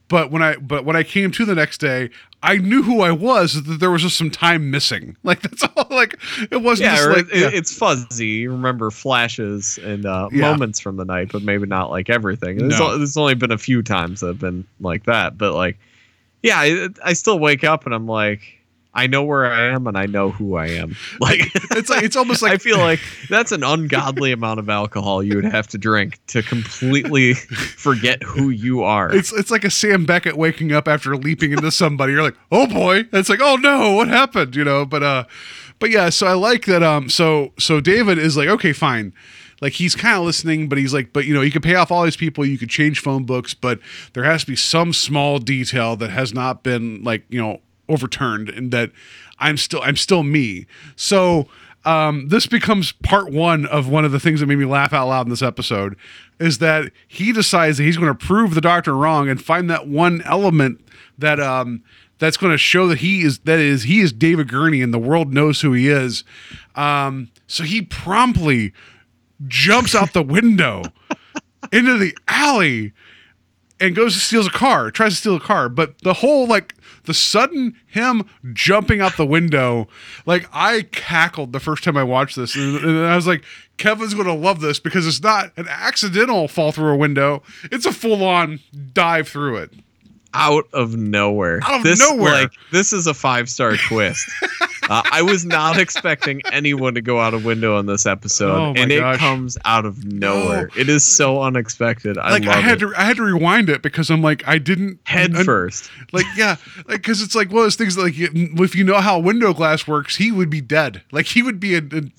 [0.10, 2.10] But when I but when I came to the next day,
[2.42, 3.62] I knew who I was.
[3.62, 5.18] That there was just some time missing.
[5.24, 5.88] Like that's all.
[5.90, 6.18] Like
[6.50, 7.50] it wasn't Yeah, just like it, yeah.
[7.54, 8.26] it's fuzzy.
[8.28, 10.50] You remember flashes and uh, Yeah.
[10.52, 12.58] moments from the night, but maybe not like everything.
[12.58, 12.98] There's, No.
[12.98, 15.78] there's only been a few times that have been like that, but like,
[16.44, 18.40] yeah, I, I still wake up and I'm like,
[18.98, 20.96] I know where I am and I know who I am.
[21.20, 21.42] Like,
[21.72, 25.36] it's like it's almost like I feel like that's an ungodly amount of alcohol you
[25.36, 27.34] would have to drink to completely
[27.78, 29.14] forget who you are.
[29.14, 32.14] It's it's like a Sam Beckett waking up after leaping into somebody.
[32.14, 33.00] You're like, oh boy.
[33.00, 34.56] And it's like, oh no, what happened?
[34.56, 35.26] You know, but uh
[35.80, 39.14] but yeah, so I like that um so so David is like, okay, fine.
[39.60, 41.92] Like he's kind of listening, but he's like, but you know, you could pay off
[41.92, 43.80] all these people, you could change phone books, but
[44.14, 47.60] there has to be some small detail that has not been like, you know,
[47.90, 48.92] overturned and that
[49.40, 50.66] I'm still I'm still me.
[50.96, 51.48] So
[51.86, 55.08] um, this becomes part one of one of the things that made me laugh out
[55.08, 55.96] loud in this episode
[56.40, 59.88] is that he decides that he's going to prove the doctor wrong and find that
[59.88, 60.82] one element
[61.18, 61.84] that um,
[62.20, 65.00] that's going to show that he is that is he is David Gurney and the
[65.00, 66.24] world knows who he is.
[66.76, 68.74] Um, so he promptly
[69.48, 70.84] jumps out the window
[71.72, 72.94] into the alley
[73.80, 76.74] and goes steals a car, tries to steal a car, but the whole like
[77.08, 79.88] the sudden him jumping out the window,
[80.28, 83.44] like I cackled the first time I watched this, and, and I was like,
[83.78, 87.86] Kevin's going to love this because it's not an accidental fall through a window; it's
[87.86, 88.60] a full on
[88.94, 89.72] dive through it.
[90.38, 91.60] Out of nowhere.
[91.66, 92.32] Out of this, nowhere.
[92.44, 94.24] Like this is a five star twist.
[94.90, 98.74] uh, I was not expecting anyone to go out a window on this episode, Oh
[98.78, 99.16] and gosh.
[99.16, 100.70] it comes out of nowhere.
[100.78, 102.18] It is so unexpected.
[102.18, 102.88] I Like I had it.
[102.88, 105.90] to, I had to rewind it because I'm like, I didn't Head un- first.
[106.14, 106.56] like yeah
[106.88, 109.54] like because it's like one of those things that, like if you know how window
[109.54, 112.12] glass works he would be dead like he would be in, in-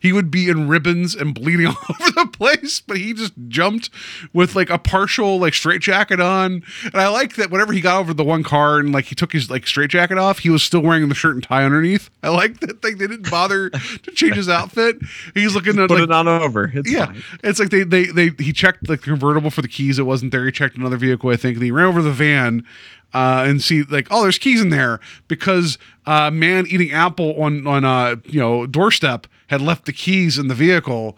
[0.00, 3.90] he would be in ribbons and bleeding all over the place but he just jumped
[4.32, 7.98] with like a partial like straight jacket on and i like that whenever he got
[8.00, 10.62] over the one car and like he took his like straight jacket off he was
[10.62, 12.98] still wearing the shirt and tie underneath i like that thing.
[12.98, 14.96] they didn't bother to change his outfit
[15.34, 16.70] he's looking at Put like it on over.
[16.74, 17.22] It's yeah, fine.
[17.44, 19.98] it's like they, they they he checked like the convertible for the keys.
[19.98, 20.44] It wasn't there.
[20.44, 22.66] He checked another vehicle, I think, and he ran over the van
[23.14, 27.66] uh, and see like, oh, there's keys in there because uh, man eating apple on
[27.66, 31.16] on uh you know doorstep had left the keys in the vehicle.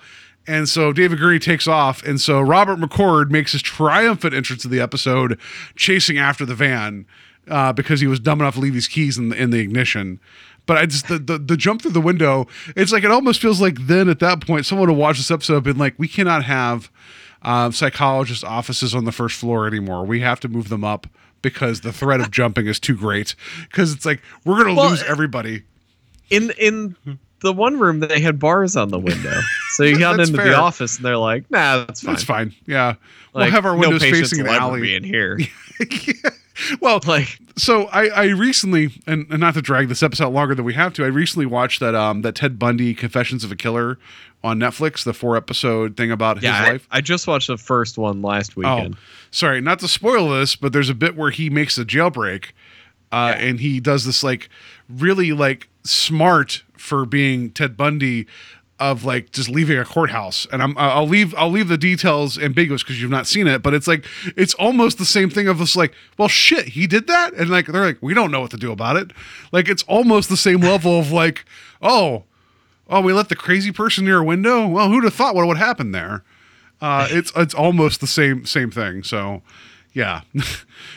[0.49, 4.69] And so David Gurney takes off, and so Robert McCord makes his triumphant entrance to
[4.69, 5.39] the episode,
[5.77, 7.07] chasing after the van
[7.49, 10.19] uh, because he was dumb enough to leave his keys in the, in the ignition.
[10.65, 12.47] But I just the, the the jump through the window.
[12.77, 15.55] It's like it almost feels like then at that point someone would watch this episode
[15.57, 16.91] and been like, we cannot have
[17.43, 20.05] uh, psychologist offices on the first floor anymore.
[20.05, 21.07] We have to move them up
[21.41, 23.35] because the threat of jumping is too great.
[23.63, 25.63] Because it's like we're gonna Well, lose everybody.
[26.31, 26.97] In in
[27.41, 30.49] the one room they had bars on the window, so you got into fair.
[30.49, 32.14] the office and they're like, "Nah, that's fine.
[32.14, 32.55] That's fine.
[32.66, 32.95] Yeah,
[33.34, 34.95] we'll have our windows no facing an ever alley.
[34.95, 35.39] in here."
[36.80, 40.64] well, like so I, I recently and, and not to drag this episode longer than
[40.64, 43.99] we have to, I recently watched that um that Ted Bundy Confessions of a Killer
[44.45, 46.89] on Netflix, the four episode thing about yeah, his I, life.
[46.91, 48.95] I just watched the first one last weekend.
[48.95, 48.99] Oh,
[49.30, 52.53] sorry, not to spoil this, but there's a bit where he makes a jailbreak,
[53.11, 54.49] uh, and he does this like
[54.89, 58.26] really like smart for being Ted Bundy
[58.78, 60.47] of like just leaving a courthouse.
[60.53, 63.74] And I'm I'll leave I'll leave the details ambiguous because you've not seen it, but
[63.74, 64.05] it's like
[64.36, 67.66] it's almost the same thing of this like, well shit, he did that, and like
[67.66, 69.11] they're like we don't know what to do about it.
[69.51, 71.45] Like it's almost the same level of like,
[71.82, 72.24] oh.
[72.91, 74.66] Oh, we let the crazy person near a window.
[74.66, 76.24] Well, who'd have thought what would happen there?
[76.80, 79.03] Uh, it's it's almost the same same thing.
[79.03, 79.43] So,
[79.99, 80.21] yeah.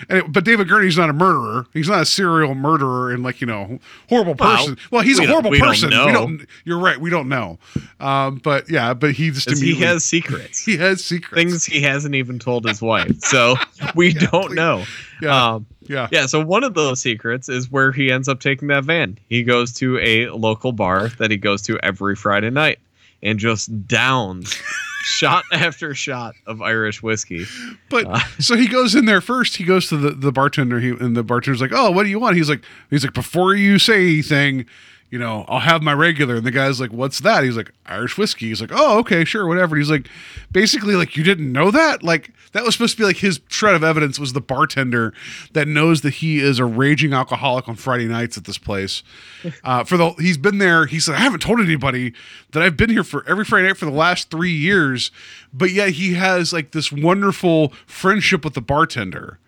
[0.09, 1.65] and it- but David Gurney's not a murderer.
[1.73, 3.79] He's not a serial murderer and like you know
[4.09, 4.77] horrible person.
[4.91, 5.89] Well, he's we a don't- horrible we don't person.
[5.89, 6.45] We don't.
[6.65, 6.99] You're right.
[6.99, 7.57] We don't know.
[7.99, 8.93] Um, but yeah.
[8.93, 10.63] But he just he has secrets.
[10.65, 11.33] he has secrets.
[11.33, 13.19] things he hasn't even told his wife.
[13.21, 13.55] So
[13.95, 14.55] we don't please.
[14.55, 14.85] know.
[15.21, 15.53] Yeah.
[15.53, 16.07] Um, yeah.
[16.11, 16.25] yeah.
[16.27, 19.17] So one of those secrets is where he ends up taking that van.
[19.29, 22.79] He goes to a local bar that he goes to every Friday night
[23.23, 24.55] and just downs
[25.03, 27.45] shot after shot of Irish whiskey.
[27.89, 28.19] But Uh.
[28.39, 29.57] so he goes in there first.
[29.57, 30.79] He goes to the, the bartender.
[30.79, 33.55] He and the bartender's like, "Oh, what do you want?" He's like, "He's like, before
[33.55, 34.65] you say anything,
[35.11, 36.37] you know, I'll have my regular.
[36.37, 37.43] And the guy's like, what's that?
[37.43, 38.47] He's like, Irish whiskey.
[38.47, 39.75] He's like, oh, okay, sure, whatever.
[39.75, 40.07] And he's like,
[40.51, 42.01] basically, like, you didn't know that?
[42.01, 45.13] Like, that was supposed to be like his shred of evidence was the bartender
[45.51, 49.03] that knows that he is a raging alcoholic on Friday nights at this place.
[49.63, 50.85] Uh, for the he's been there.
[50.85, 52.13] He said, I haven't told anybody
[52.51, 55.11] that I've been here for every Friday night for the last three years,
[55.53, 59.39] but yet he has like this wonderful friendship with the bartender.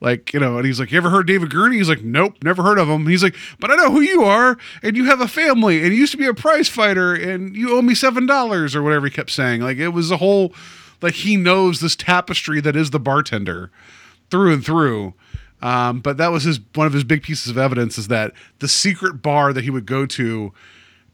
[0.00, 1.76] Like, you know, and he's like, You ever heard David Gurney?
[1.76, 3.06] He's like, Nope, never heard of him.
[3.06, 6.00] He's like, But I know who you are, and you have a family, and you
[6.00, 9.10] used to be a prize fighter, and you owe me seven dollars or whatever he
[9.10, 9.60] kept saying.
[9.60, 10.54] Like it was a whole
[11.02, 13.70] like he knows this tapestry that is the bartender
[14.30, 15.14] through and through.
[15.62, 18.68] Um, but that was his one of his big pieces of evidence is that the
[18.68, 20.52] secret bar that he would go to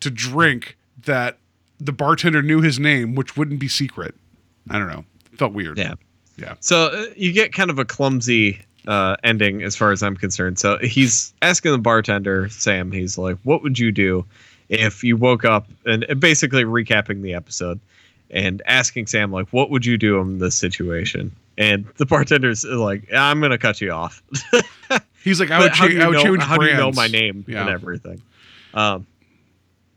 [0.00, 1.38] to drink that
[1.80, 4.14] the bartender knew his name, which wouldn't be secret.
[4.70, 5.04] I don't know.
[5.36, 5.78] Felt weird.
[5.78, 5.94] Yeah.
[6.36, 6.54] Yeah.
[6.60, 10.58] So uh, you get kind of a clumsy uh, ending as far as I'm concerned.
[10.58, 14.24] So he's asking the bartender, Sam, he's like, what would you do
[14.68, 17.78] if you woke up and basically recapping the episode
[18.30, 21.30] and asking Sam, like, what would you do in this situation?
[21.58, 24.22] And the bartender's like, I'm going to cut you off.
[25.24, 27.44] He's like, I would, cha- I would know- change How do you know my name
[27.48, 27.62] Yeah.
[27.62, 28.20] and everything?
[28.74, 29.06] Um,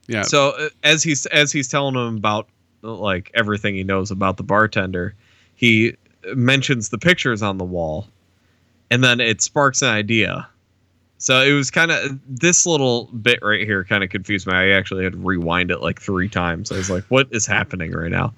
[0.08, 0.22] Yeah.
[0.24, 2.48] so uh, as he's as he's telling him about
[2.82, 5.14] like everything he knows about the bartender,
[5.56, 5.96] he
[6.34, 8.08] mentions the pictures on the wall,
[8.92, 10.48] and then it sparks an idea.
[11.18, 14.54] So it was kind of this little bit right here kind of confused me.
[14.54, 16.72] I actually had to rewind it like three times.
[16.72, 18.34] I was like, "What is happening right now?"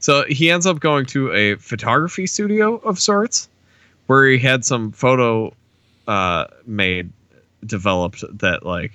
[0.00, 3.48] So he ends up going to a photography studio of sorts,
[4.06, 5.54] where he had some photo
[6.06, 7.10] uh, made
[7.64, 8.92] developed that like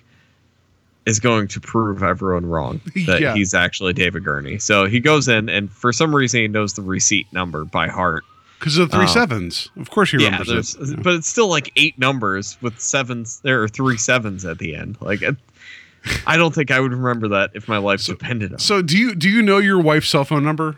[1.08, 3.34] is going to prove everyone wrong that Yeah.
[3.34, 4.60] he's actually David Gurney.
[4.60, 8.24] So he goes in and for some reason he knows the receipt number by heart.
[8.62, 9.10] Because of the three Oh.
[9.14, 9.70] sevens.
[9.76, 11.02] Of course he Yeah, remembers it.
[11.02, 13.40] but it's still like eight numbers with sevens.
[13.44, 14.98] There are three sevens at the end.
[15.02, 15.36] Like, it-
[16.28, 18.56] I don't think I would remember that if my life depended on.
[18.56, 18.62] it.
[18.62, 20.76] So do you do you know your wife's cell phone number?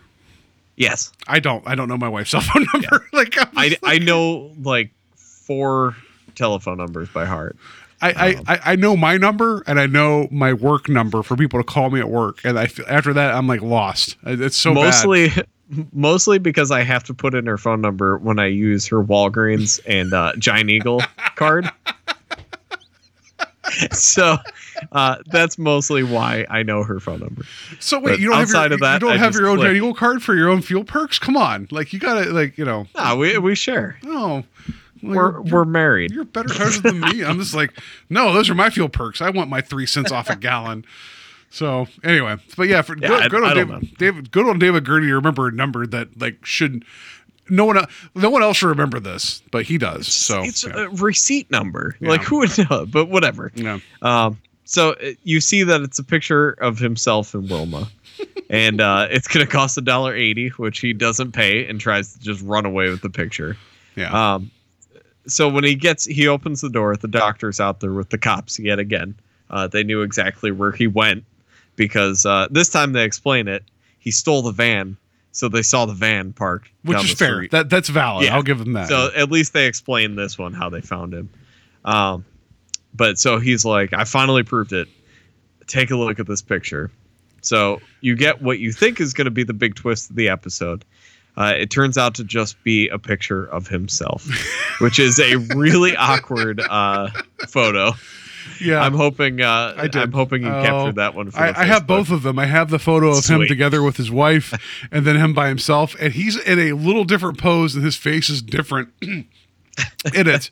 [0.77, 1.61] yes, I don't.
[1.67, 3.05] I don't know my wife's cell phone number.
[3.13, 5.95] like I'm I just I know like four
[6.35, 7.55] telephone numbers by heart.
[8.01, 11.37] I, I, um, I I know my number and I know my work number for
[11.37, 14.17] people to call me at work, and I feel, after that I'm like lost.
[14.25, 15.45] It's so bad.
[15.91, 19.79] Mostly because I have to put in her phone number when I use her Walgreens
[19.87, 21.01] and uh, Giant Eagle
[21.35, 21.69] card.
[23.91, 24.37] so
[24.91, 27.43] uh, that's mostly why I know her phone number.
[27.79, 29.47] So wait, but you don't have your, outside of that, you don't I have your
[29.47, 29.67] own click.
[29.67, 31.19] Giant Eagle card for your own fuel perks?
[31.19, 32.87] Come on, like you gotta like you know.
[32.95, 33.97] Ah, we we share.
[34.05, 34.43] Oh,
[35.01, 36.11] well, We're we're married.
[36.11, 37.23] You're better husband than me.
[37.23, 37.77] I'm just like,
[38.09, 39.21] no, those are my fuel perks.
[39.21, 40.85] I want my three cents off a gallon.
[41.53, 44.85] So anyway, but yeah, for Yeah, good, I- good on David, David, good on David
[44.85, 45.05] Gurney.
[45.07, 46.83] to Remember a number that like should
[47.47, 47.85] no one,
[48.15, 50.07] no one else should remember this, but he does.
[50.07, 50.85] So it's yeah.
[50.85, 51.95] a receipt number.
[51.99, 52.09] Yeah.
[52.09, 52.85] Like who would know?
[52.91, 53.51] But whatever.
[53.53, 53.77] yeah.
[54.01, 57.87] Um, so uh, you see that it's a picture of himself and Wilma,
[58.49, 62.19] and uh, it's gonna cost a dollar eighty, which he doesn't pay and tries to
[62.19, 63.57] just run away with the picture.
[63.95, 64.33] yeah.
[64.33, 64.49] Um,
[65.27, 66.97] so when he gets, he opens the door.
[66.97, 69.13] The doctor's out there with the cops yet again.
[69.51, 71.23] Uh, they knew exactly where he went
[71.75, 73.63] because uh, this time they explain it.
[73.99, 74.97] He stole the van,
[75.31, 77.35] so they saw the van parked, Which is fair.
[77.35, 77.51] street.
[77.51, 78.25] That that's valid.
[78.25, 78.35] Yeah.
[78.35, 78.89] I'll give him that.
[78.89, 81.29] So at least they explained this one how they found him.
[81.85, 82.25] Um,
[82.93, 84.87] but so he's like, I finally proved it.
[85.67, 86.91] Take a look at this picture.
[87.41, 90.29] So you get what you think is going to be the big twist of the
[90.29, 90.85] episode.
[91.35, 94.27] Uh, it turns out to just be a picture of himself,
[94.81, 97.09] which is a really awkward uh,
[97.47, 97.93] photo.
[98.61, 99.95] Yeah, I'm hoping uh, I did.
[100.01, 101.31] I'm hoping you Oh, captured that one.
[101.31, 102.37] For I, I have both of them.
[102.39, 104.53] I have the photo of him together with his wife,
[104.91, 108.29] and then him by himself, and he's in a little different pose, and his face
[108.29, 109.27] is different in
[110.13, 110.49] it.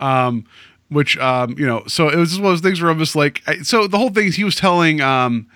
[0.00, 0.44] Um,
[0.88, 3.16] which um, you know, so it was just one of those things where I'm just
[3.16, 5.48] like, I, so the whole thing is he was telling, um,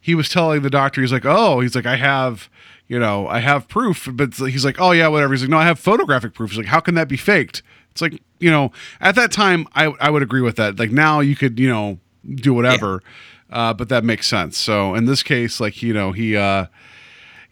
[0.00, 2.48] he was telling the doctor, he's like, oh, he's like, I have,
[2.86, 5.32] you know, I have proof, but he's like, oh yeah, whatever.
[5.32, 6.50] He's like, no, I have photographic proof.
[6.50, 7.62] He's like, how can that be faked?
[7.90, 10.78] It's like, you know, at that time, I I would agree with that.
[10.78, 11.98] Like now, you could, you know,
[12.34, 13.02] do whatever,
[13.50, 14.58] uh, but that makes sense.
[14.58, 16.36] So in this case, like you know, he.
[16.36, 16.66] uh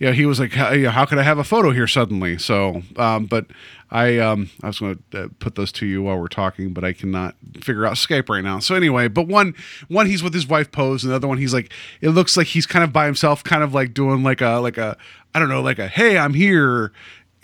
[0.01, 2.37] yeah, he was like, how, you know, how could I have a photo here suddenly?
[2.37, 3.47] So, um, but
[3.93, 6.85] I, um, I was going to uh, put those to you while we're talking, but
[6.85, 8.59] I cannot figure out Skype right now.
[8.59, 9.55] So anyway, but one,
[9.87, 12.49] one he's with his wife pose, and the other one he's like, it looks like
[12.49, 14.97] he's kind of by himself, kind of like doing like a, like a,
[15.32, 16.93] I don't know, like a, hey, I'm here.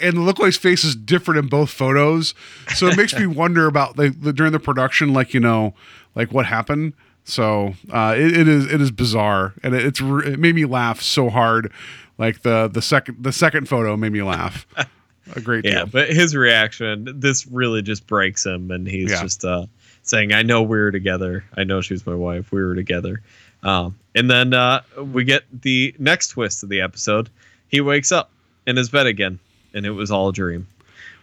[0.00, 2.34] And the look like his face is different in both photos,
[2.74, 5.74] so it makes me wonder about like the, during the production, like you know,
[6.14, 6.92] like what happened.
[7.24, 11.00] So uh, it, it is it is bizarre, and it, it's it made me laugh
[11.00, 11.72] so hard.
[12.18, 14.66] Like the the second the second photo made me laugh
[15.36, 15.86] a great Yeah, deal.
[15.86, 19.22] but his reaction, this really just breaks him, and he's Yeah.
[19.22, 19.66] just uh,
[20.02, 21.44] saying, "I know we were together.
[21.56, 22.50] I know she's my wife.
[22.52, 23.22] We were together."
[23.62, 24.80] Um, and then uh,
[25.12, 27.28] we get the next twist of the episode.
[27.68, 28.30] He wakes up
[28.66, 29.38] in his bed again,
[29.74, 30.66] and it was all a dream.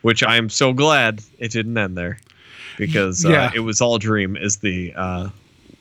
[0.04, 2.20] Which I am so glad it didn't end there,
[2.78, 3.52] because uh, Yeah.
[3.56, 5.30] it was all a dream is the uh,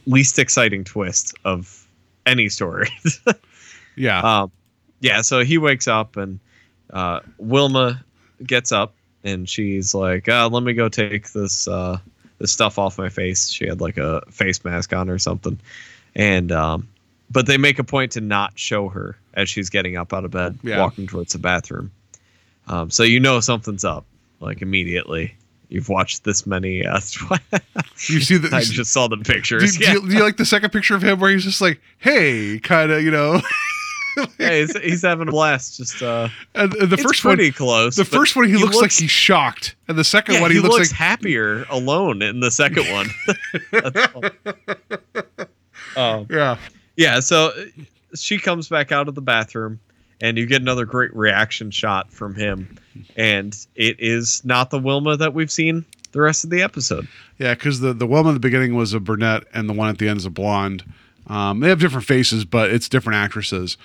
[0.06, 1.86] least exciting twist of
[2.24, 2.88] any story.
[3.98, 4.20] Yeah.
[4.20, 4.52] Um,
[5.00, 6.38] yeah, so he wakes up and
[6.90, 8.04] uh, Wilma
[8.44, 8.94] gets up
[9.24, 11.98] and she's like, uh, "Let me go take this uh,
[12.38, 15.58] this stuff off my face." She had like a face mask on or something,
[16.14, 16.88] and um,
[17.30, 20.30] but they make a point to not show her as she's getting up out of
[20.30, 20.80] bed, Yeah.
[20.80, 21.90] walking towards the bathroom.
[22.68, 24.04] Um, so you know something's up,
[24.40, 25.36] like immediately.
[25.68, 26.86] You've watched this many.
[26.86, 27.00] Uh,
[28.08, 29.76] you see the I just saw the do, pictures.
[29.76, 29.92] do yeah.
[29.94, 32.92] you, do you like the second picture of him where he's just like, "Hey," kind
[32.92, 33.40] of, you know?
[34.38, 35.76] Hey, he's, he's having a blast.
[35.76, 37.96] Just uh, And, and the first one, close.
[37.96, 40.62] the first one, he, looks, like he's shocked, and the second Yeah, one, he, he,
[40.62, 43.10] looks, looks, like happier alone in the second one.
[45.96, 46.56] Um, yeah,
[46.96, 47.52] yeah, so
[48.14, 49.80] she comes back out of the bathroom,
[50.20, 52.78] and you get another great reaction shot from him,
[53.16, 57.06] and it is not the Wilma that we've seen the rest of the episode.
[57.38, 59.98] yeah, because the the woman at the beginning was a brunette, and the one at
[59.98, 60.84] the end is a blonde.
[61.26, 63.76] Um, they have different faces, but it's different actresses.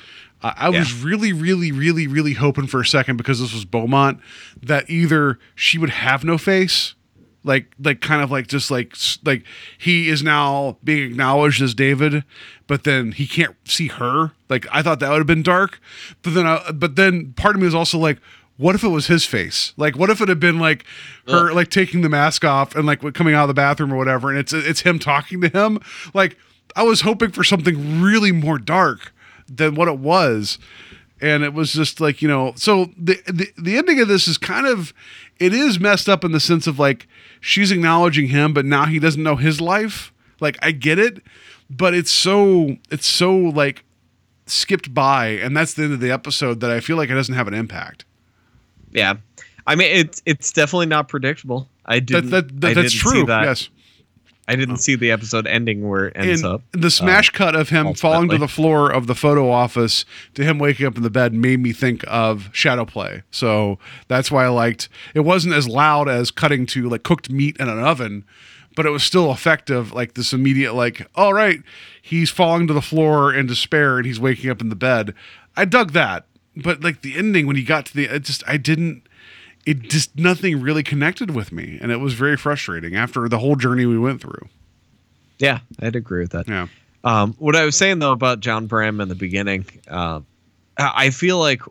[0.44, 4.20] I I was really, really, really, really hoping for a second because this was Beaumont
[4.62, 6.94] that either she would have no face,
[7.44, 9.44] like, like kind of like just like like
[9.78, 12.24] he is now being acknowledged as David,
[12.72, 14.32] but then he can't see her.
[14.48, 15.82] Like I thought that would have been dark,
[16.22, 18.18] but then I, but then part of me is also like.
[18.58, 19.74] What if it was his face?
[19.76, 20.86] Like, what if it had been like
[21.28, 24.30] her, like taking the mask off and like coming out of the bathroom or whatever,
[24.30, 25.80] and it's it's him talking to him?
[26.14, 26.38] Like,
[26.76, 29.14] I was hoping for something really more dark
[29.48, 30.60] than what it was
[31.20, 34.38] and it was just like you know so the, the the ending of this is
[34.38, 34.94] kind of
[35.40, 37.08] it is messed up in the sense of like
[37.40, 41.24] she's acknowledging him but now he doesn't know his life like i get it
[41.78, 43.84] but it's so it's so like
[44.46, 47.36] skipped by and that's the end of the episode that i feel like it doesn't
[47.36, 48.06] have an impact
[48.92, 49.16] Yeah,
[49.66, 51.70] I mean it's it's definitely not predictable.
[51.86, 52.30] I didn't.
[52.32, 53.44] that, that that's didn't see true that.
[53.46, 53.70] yes
[54.48, 56.62] I didn't see the episode ending where it ends and up.
[56.74, 60.04] the smash uh, cut of him falling to the floor of the photo office
[60.34, 63.78] to him waking up in the bed made me think of shadow play so
[64.10, 67.70] that's why i liked it wasn't as loud as cutting to like cooked meat in
[67.70, 68.26] an oven
[68.76, 71.62] but it was still effective like this immediate like all right
[72.02, 75.14] he's falling to the floor in despair and he's waking up in the bed.
[75.56, 78.58] I dug that but like the ending when he got to the it just i
[78.58, 79.04] didn't
[79.66, 83.56] it just nothing really connected with me and it was very frustrating after the whole
[83.56, 84.48] journey we went through.
[85.40, 86.48] Yeah, I'd agree with that.
[86.48, 86.68] yeah.
[87.04, 90.22] Um, what I was saying though about John Brahm in the beginning, uh,
[90.78, 91.62] I I feel like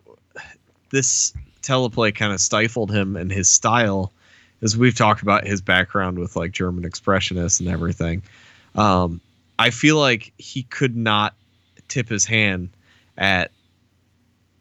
[0.91, 4.11] this teleplay kind of stifled him and his style,
[4.61, 8.21] as we've talked about his background with like German expressionists and everything.
[8.75, 9.21] Um,
[9.57, 11.33] I feel like he could not
[11.87, 12.69] tip his hand
[13.17, 13.51] at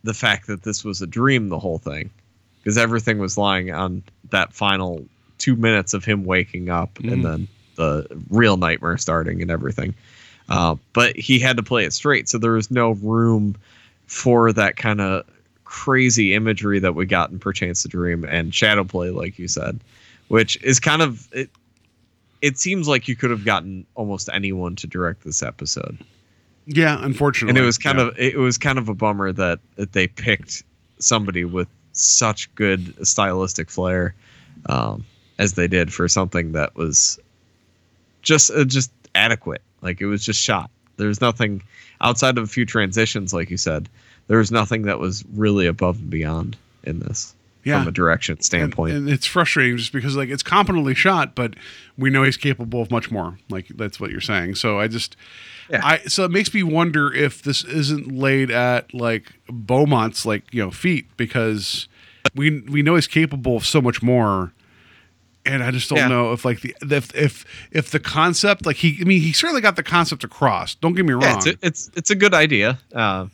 [0.03, 2.11] the fact that this was a dream, the whole thing,
[2.59, 5.05] because everything was lying on that final
[5.39, 9.95] two minutes of him waking up and then the real nightmare starting and everything.
[10.49, 13.57] Uh, but he had to play it straight, so there was no room
[14.07, 15.25] for that kind of
[15.71, 19.79] crazy imagery that we got in Perchance to Dream and Shadow Play, like you said,
[20.27, 21.49] which is kind of it.
[22.43, 25.97] It seems like you could have gotten almost anyone to direct this episode,
[26.67, 28.09] yeah unfortunately and it was kind Yeah.
[28.09, 30.63] of it was kind of a bummer that, that they picked
[30.99, 34.15] somebody with such good stylistic flair
[34.67, 35.05] um,
[35.39, 37.19] as they did for something that was
[38.23, 39.63] just uh, just adequate.
[39.83, 40.71] Like it was just shot.
[40.97, 41.63] There's nothing
[42.01, 43.89] outside of a few transitions, like you said.
[44.31, 47.81] There was nothing that was really above and beyond in this Yeah.
[47.81, 48.95] from a direction standpoint.
[48.95, 51.55] And, and it's frustrating just because like it's competently shot, but
[51.99, 53.37] we know he's capable of much more.
[53.49, 54.55] Like that's what you're saying.
[54.55, 55.17] So I just
[55.69, 55.81] Yeah.
[55.85, 60.63] I so it makes me wonder if this isn't laid at like Beaumont's like, you
[60.63, 61.89] know, feet because
[62.37, 64.53] we we know he's capable of so much more.
[65.45, 66.07] And I just don't Yeah.
[66.09, 69.61] know if like the if if if the concept like he I mean he certainly
[69.61, 70.77] got the concept across.
[70.77, 71.23] Don't get me wrong.
[71.25, 72.79] yeah, it's a, it's it's a good idea.
[72.95, 73.27] Uh,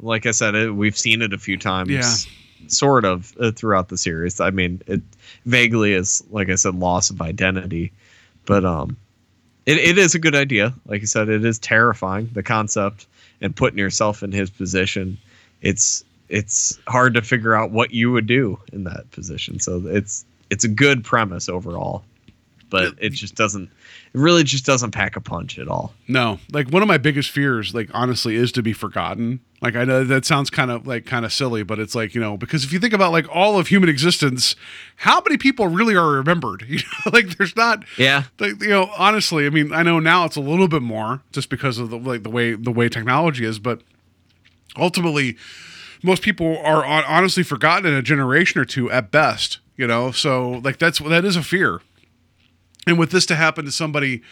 [0.00, 1.90] like I said, it, we've seen it a few times.
[1.90, 2.32] Yeah.
[2.68, 4.40] Sort of uh, throughout the series.
[4.40, 5.02] I mean, it
[5.44, 7.92] vaguely is, like I said, loss of identity,
[8.46, 8.96] but um,
[9.66, 10.74] it, it is a good idea.
[10.86, 13.06] Like I said, it is terrifying the concept
[13.40, 15.18] and putting yourself in his position.
[15.60, 19.60] It's it's hard to figure out what you would do in that position.
[19.60, 22.04] So it's it's a good premise overall.
[22.70, 23.70] but it just doesn't.
[24.16, 25.92] Really just doesn't pack a punch at all.
[26.08, 29.40] No, like one of my biggest fears, like honestly, is to be forgotten.
[29.60, 32.20] Like I know that sounds kind of like kind of silly, but it's like you
[32.22, 34.56] know because if you think about like all of human existence,
[34.96, 36.62] how many people really are remembered?
[36.68, 37.84] You know, like there's not.
[37.98, 38.24] Yeah.
[38.38, 41.50] Like, you know, honestly, I mean, I know now it's a little bit more just
[41.50, 43.82] because of the like the way the way technology is, but
[44.78, 45.36] ultimately,
[46.02, 49.58] most people are honestly forgotten in a generation or two at best.
[49.76, 51.82] You know, so like that's that is a fear,
[52.86, 54.22] and with this to happen to somebody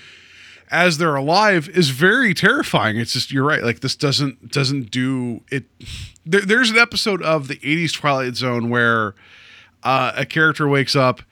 [0.71, 2.97] as they're alive is very terrifying.
[2.97, 3.63] It's just you're right.
[3.63, 5.65] Like this doesn't doesn't do it.
[6.25, 9.15] There, there's an episode of the '80s Twilight Zone where
[9.83, 11.23] uh, a character wakes up,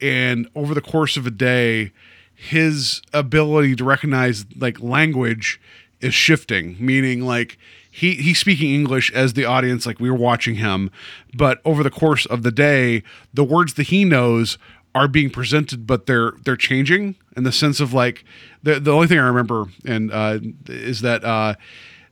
[0.00, 1.92] and over the course of a day,
[2.34, 5.60] his ability to recognize like language
[6.00, 6.76] is shifting.
[6.78, 7.58] Meaning like
[7.90, 10.90] he he's speaking English as the audience, like we were watching him,
[11.34, 13.02] but over the course of the day,
[13.34, 14.56] the words that he knows
[14.94, 18.24] are being presented, but they're they're changing in the sense of like
[18.62, 21.54] the the only thing I remember and uh, is that uh,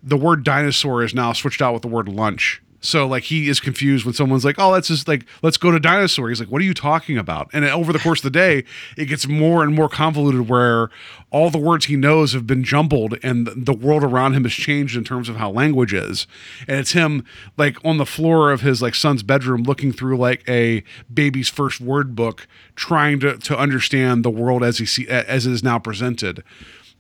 [0.03, 2.63] the word dinosaur is now switched out with the word lunch.
[2.87, 5.81] So like he is confused when someone's like, "Oh, that's just like let's go to
[5.81, 8.65] dinosaur." He's like, "What are you talking about?" And over the course of the day,
[8.97, 10.91] it gets more and more convoluted where
[11.31, 14.97] all the words he knows have been jumbled and the world around him has changed
[14.97, 16.27] in terms of how language is.
[16.69, 17.25] And it's him
[17.57, 21.81] like on the floor of his like son's bedroom looking through like a baby's first
[21.81, 22.47] word book
[22.77, 26.45] trying to to understand the world as he see as it is now presented.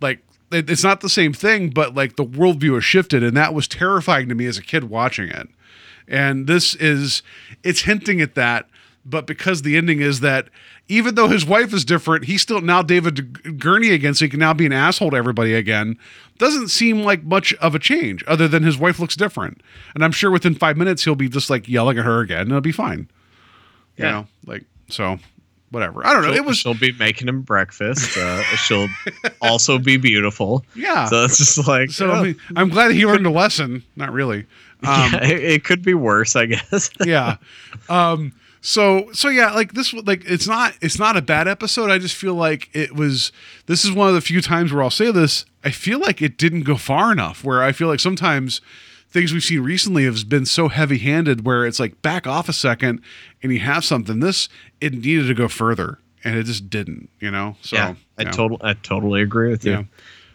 [0.00, 0.20] Like
[0.52, 4.28] it's not the same thing, but like the worldview has shifted, and that was terrifying
[4.28, 5.48] to me as a kid watching it.
[6.08, 7.22] And this is
[7.62, 8.68] it's hinting at that,
[9.04, 10.48] but because the ending is that
[10.88, 14.38] even though his wife is different, he's still now David Gurney again, so he can
[14.38, 15.98] now be an asshole to everybody again.
[16.38, 19.62] Doesn't seem like much of a change, other than his wife looks different.
[19.94, 22.50] And I'm sure within five minutes he'll be just like yelling at her again, and
[22.50, 23.08] it'll be fine.
[23.96, 24.10] You Yeah.
[24.12, 25.18] know, like so,
[25.70, 26.06] whatever.
[26.06, 26.28] I don't know.
[26.28, 28.16] She'll, It was she'll be making him breakfast.
[28.16, 28.86] Uh, she'll
[29.40, 30.64] also be beautiful.
[30.76, 31.06] yeah.
[31.06, 33.82] So it's just like So oh, I mean, I'm glad he learned a lesson.
[33.96, 34.46] Not really.
[34.86, 36.90] Um, yeah, it, it could be worse, I guess.
[37.04, 37.38] yeah.
[37.88, 41.90] Um, so so yeah, like this like it's not it's not a bad episode.
[41.90, 43.30] I just feel like it was
[43.66, 45.46] this is one of the few times where I'll say this.
[45.64, 48.60] I feel like it didn't go far enough where I feel like sometimes
[49.08, 53.00] things we've seen recently have been so heavy-handed where it's like back off a second
[53.42, 54.20] and you have something.
[54.20, 54.48] This
[54.80, 57.56] it needed to go further and it just didn't, you know.
[57.62, 58.30] So yeah, I yeah.
[58.30, 59.72] total I totally agree with you.
[59.72, 59.84] Yeah.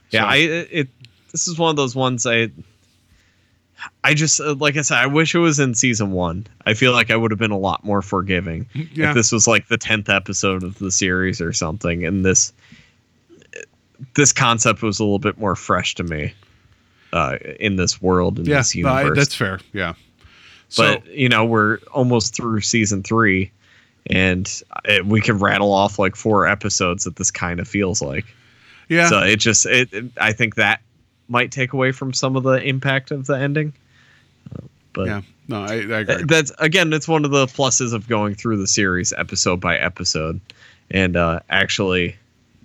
[0.09, 0.87] Yeah, So- I it
[1.31, 2.49] this is one of those ones I
[4.03, 6.47] I just uh, like I said I wish it was in season 1.
[6.65, 9.09] I feel like I would have been a lot more forgiving Yeah.
[9.09, 12.53] if this was like the 10th episode of the series or something and this
[14.15, 16.33] this concept was a little bit more fresh to me
[17.13, 19.59] uh in this world in yeah, this no, I- that's fair.
[19.73, 19.93] Yeah.
[20.69, 23.51] So but you know we're almost through season three
[24.07, 24.49] and
[24.85, 28.25] it, we can rattle off like four episodes that this kind of feels like
[28.89, 29.07] yeah.
[29.09, 30.81] so it just it, it- i think that
[31.31, 33.73] might take away from some of the impact of the ending
[34.55, 35.21] Uh, but yeah.
[35.47, 36.23] No, I, I agree.
[36.25, 40.39] that's again that's one of the pluses of going through the series episode by episode
[40.89, 42.15] and uh actually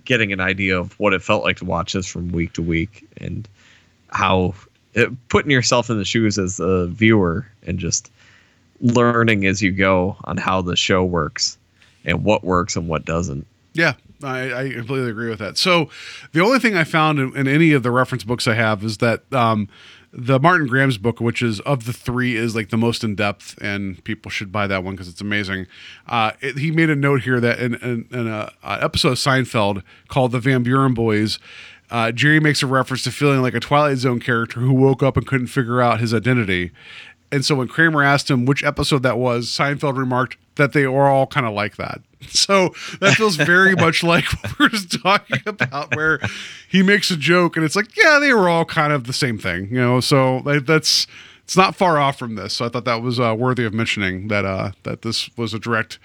[0.05, 3.05] getting an idea of what it felt like to watch this from week to week
[3.17, 3.47] and
[4.09, 4.53] how
[4.93, 8.09] it, putting yourself in the shoes as a viewer and just
[8.79, 11.57] learning as you go on how the show works
[12.05, 15.57] and what works and what doesn't Yeah, I, I completely agree with that.
[15.57, 15.89] So,
[16.31, 18.97] the only thing I found in, in any of the reference books I have is
[18.97, 19.67] that um,
[20.11, 23.57] the Martin Grams' book, which is of the three, is like the most in depth,
[23.61, 25.67] and people should buy that one because it's amazing.
[26.07, 30.31] Uh, it, he made a note here that in, in, in episode of Seinfeld called
[30.31, 31.39] "The Van Buren Boys."
[31.89, 35.15] Uh, Jerry makes a reference to feeling like a Twilight Zone character who woke up
[35.15, 36.71] and couldn't figure out his identity.
[37.31, 41.07] And so when Kramer asked him which episode that was, Seinfeld remarked that they were
[41.07, 42.01] all kind of like that.
[42.29, 46.19] So that feels very much like what we're just talking about, where
[46.67, 49.37] he makes a joke and it's like, yeah, they were all kind of the same
[49.37, 49.99] thing, you know.
[49.99, 51.07] So like, that's
[51.47, 52.55] it's not far off from this.
[52.55, 55.59] So I thought that was uh, worthy of mentioning that uh, that this was a
[55.59, 55.97] direct,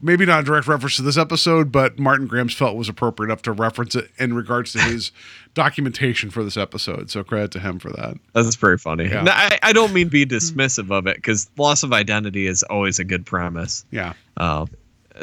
[0.00, 3.42] maybe not a direct reference to this episode, but Martin Grams felt was appropriate enough
[3.42, 5.12] to reference it in regards to his
[5.54, 7.10] documentation for this episode.
[7.10, 8.16] So credit to him for that.
[8.32, 9.20] that's very funny Yeah.
[9.20, 12.98] No, I, I don't mean be dismissive of it because loss of identity is always
[12.98, 14.14] a good premise Yeah.
[14.38, 14.70] Um,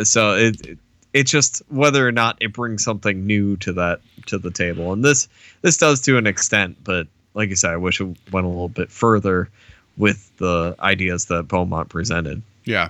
[0.03, 0.77] so it, it
[1.13, 5.03] it's just whether or not it brings something new to that to the table, and
[5.05, 5.27] this
[5.61, 6.77] this does to an extent.
[6.83, 9.49] But like I said, I wish it went a little bit further
[9.97, 12.41] with the ideas that Beaumont presented.
[12.65, 12.89] Yeah.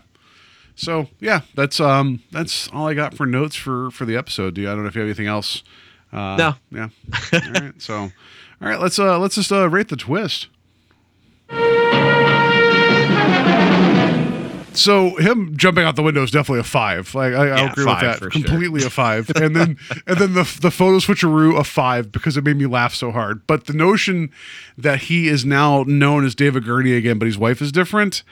[0.76, 4.54] So yeah, that's um that's all I got for notes for for the episode.
[4.54, 5.64] Do you, I don't know if you have anything else.
[6.12, 6.56] Uh, No.
[6.72, 6.90] Yeah.
[7.34, 7.82] all right.
[7.82, 8.12] So, all
[8.62, 8.80] right.
[8.80, 10.48] Let's uh let's just uh, rate the twist.
[14.74, 17.14] so him jumping out the window is definitely a five.
[17.16, 18.18] Like I, I Yeah, agree with that.
[18.20, 18.42] for sure.
[18.44, 19.30] Completely a five.
[19.36, 19.78] And then
[20.08, 23.46] and then the the photo switcheroo a five because it made me laugh so hard.
[23.48, 24.32] But the notion
[24.78, 28.24] that he is now known as David Gurney again, but his wife is different.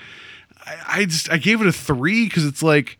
[0.65, 2.97] I, I just I gave it a three because it's like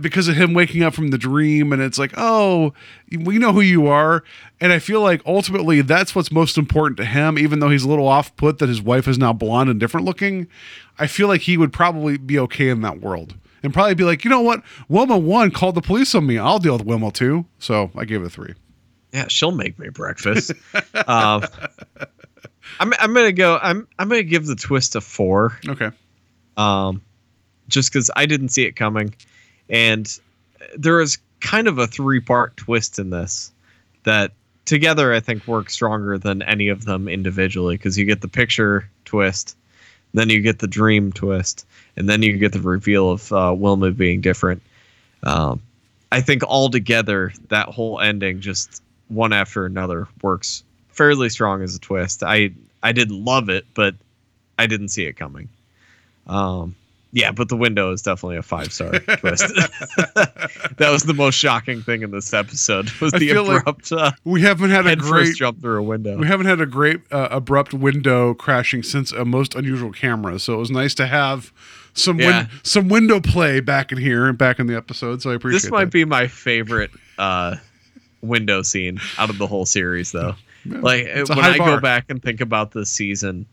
[0.00, 2.72] because of him waking up from the dream and it's like oh
[3.20, 4.24] we know who you are
[4.60, 7.88] and i feel like ultimately that's what's most important to him even though he's a
[7.88, 10.46] little off put that his wife is now blonde and different looking
[10.98, 14.24] i feel like he would probably be okay in that world and probably be like
[14.24, 17.44] you know what wilma 1 called the police on me i'll deal with wilma 2
[17.58, 18.54] so i gave it a 3
[19.12, 20.50] Yeah, she'll make me breakfast.
[21.06, 21.44] um,
[22.80, 23.58] I'm I'm gonna go.
[23.62, 25.56] I'm I'm gonna give the twist a four.
[25.68, 25.90] okay
[26.56, 27.00] um,
[27.68, 29.14] just because I didn't see it coming.
[29.68, 30.18] And
[30.76, 33.52] there is kind of a three part twist in this
[34.04, 34.32] that
[34.64, 38.88] together I think works stronger than any of them individually because you get the picture
[39.04, 39.56] twist,
[40.12, 41.66] then you get the dream twist,
[41.96, 44.62] and then you get the reveal of uh, Wilma being different.
[45.22, 45.60] Um,
[46.12, 51.74] I think all together that whole ending just one after another works fairly strong as
[51.74, 52.22] a twist.
[52.22, 53.94] I I didn't love it, but
[54.58, 55.48] I didn't see it coming.
[56.26, 56.76] Um,
[57.14, 59.46] yeah, but the window is definitely a five star twist.
[60.16, 63.92] that was the most shocking thing in this episode was I the feel like abrupt
[63.92, 66.18] uh, we haven't had a great jump through a window.
[66.18, 70.54] We haven't had a great uh, abrupt window crashing since a most unusual camera, so
[70.54, 71.52] it was nice to have
[71.94, 75.22] some win- some window play back in here and back in the episode.
[75.22, 75.92] So I appreciate This might that.
[75.92, 77.56] be my favorite uh,
[78.22, 80.34] window scene out of the whole series, though.
[80.66, 81.76] Like It's when I bar.
[81.76, 83.46] go back and think about this season,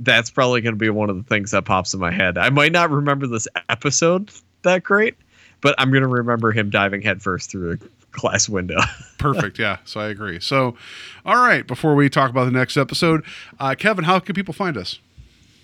[0.00, 2.38] that's probably going to be one of the things that pops in my head.
[2.38, 4.30] I might not remember this episode
[4.62, 5.14] that great,
[5.60, 7.76] but I'm going to remember him diving headfirst through a
[8.12, 8.78] glass window.
[9.18, 9.58] perfect.
[9.58, 10.40] Yeah, so I agree.
[10.40, 10.76] So,
[11.24, 13.24] all right, before we talk about the next episode,
[13.58, 14.98] uh, Kevin, how can people find us?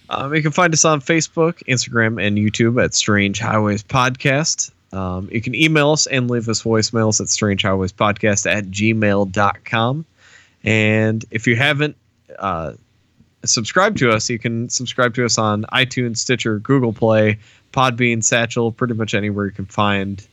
[0.08, 4.70] Um, you can find us on Facebook, Instagram, and YouTube at Strange Highways Podcast.
[4.92, 10.04] Um, you can email us and leave us voicemails at strangehighwayspodcast at gmail.com.
[10.62, 11.96] And if you haven't
[12.38, 12.74] uh,
[13.48, 17.38] subscribed to us, you can subscribe to us on iTunes, Stitcher, Google Play,
[17.72, 20.26] Podbean, Satchel, pretty much anywhere you can find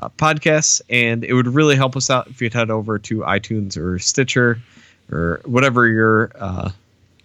[0.00, 0.80] uh, podcasts.
[0.90, 4.60] And it would really help us out if you'd head over to iTunes or Stitcher
[5.10, 6.70] or whatever your uh,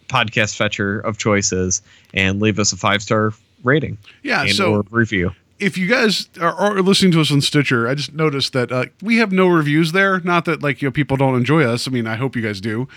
[0.07, 1.82] podcast fetcher of choice is
[2.14, 3.34] and leave us a five star
[3.64, 5.32] rating Yeah, and so or review.
[5.59, 8.85] If you guys are, are listening to us on Stitcher, I just noticed that uh,
[9.01, 10.19] we have no reviews there.
[10.19, 11.88] Not that like you know people don't enjoy us.
[11.88, 12.88] I mean, I hope you guys do.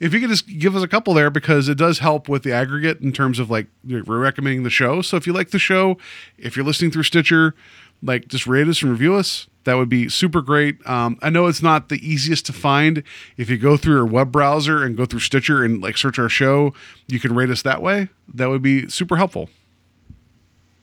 [0.00, 2.52] If you could just give us a couple there because it does help with the
[2.52, 5.02] aggregate in terms of like recommending the show.
[5.02, 5.98] So if you like the show,
[6.38, 7.54] if you're listening through Stitcher,
[8.02, 9.46] like just rate us and review us.
[9.64, 10.86] That would be super great.
[10.86, 13.02] Um, I know it's not the easiest to find.
[13.38, 16.28] If you go through your web browser and go through Stitcher and like search our
[16.28, 16.74] show,
[17.06, 18.08] you can rate us that way.
[18.32, 19.48] That would be super helpful.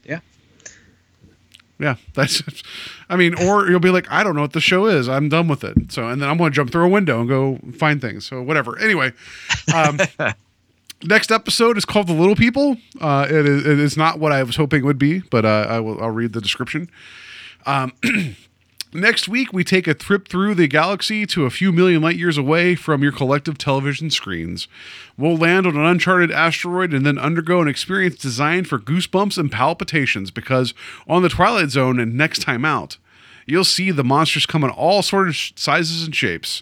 [0.04, 0.20] Yeah.
[1.82, 2.44] Yeah, that's.
[3.10, 5.10] I mean, or you'll be like, I don't know what the show is.
[5.10, 5.92] I'm done with it.
[5.92, 8.26] So, and then I'm going to jump through a window and go find things.
[8.26, 8.78] So, whatever.
[8.80, 9.12] Anyway,
[9.74, 10.00] um,
[11.04, 13.66] next episode is called "The Little People." Uh, it is.
[13.66, 16.02] It is not what I was hoping it would be, but uh, I will.
[16.02, 16.90] I'll read the description.
[17.66, 17.94] Um,
[18.94, 22.38] Next week, we take a trip through the galaxy to a few million light years
[22.38, 24.68] away from your collective television screens.
[25.18, 29.50] We'll land on an uncharted asteroid and then undergo an experience designed for goosebumps and
[29.50, 30.74] palpitations because
[31.08, 32.98] on the Twilight Zone and next time out,
[33.46, 36.62] you'll see the monsters come in all sorts of sizes and shapes.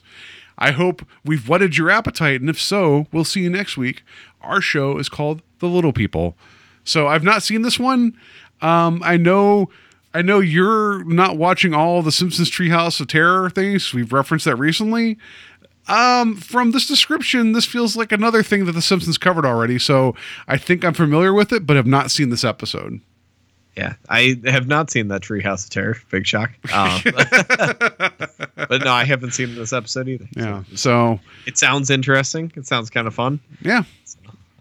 [0.59, 4.03] I hope we've whetted your appetite, and if so, we'll see you next week.
[4.41, 6.35] Our show is called The Little People.
[6.83, 8.15] So I've not seen this one.
[8.61, 9.69] Um, I know,
[10.13, 13.93] I know you're not watching all the Simpsons Treehouse of Terror things.
[13.93, 15.17] We've referenced that recently.
[15.87, 19.79] Um, from this description, this feels like another thing that the Simpsons covered already.
[19.79, 20.15] So
[20.47, 23.01] I think I'm familiar with it, but have not seen this episode.
[23.77, 25.95] Yeah, I have not seen that Treehouse of Terror.
[26.11, 26.51] Big shock.
[26.73, 30.27] Um, but no, I haven't seen this episode either.
[30.35, 30.63] Yeah.
[30.75, 32.51] So It sounds interesting.
[32.55, 33.39] It sounds kind of fun.
[33.61, 33.83] yeah,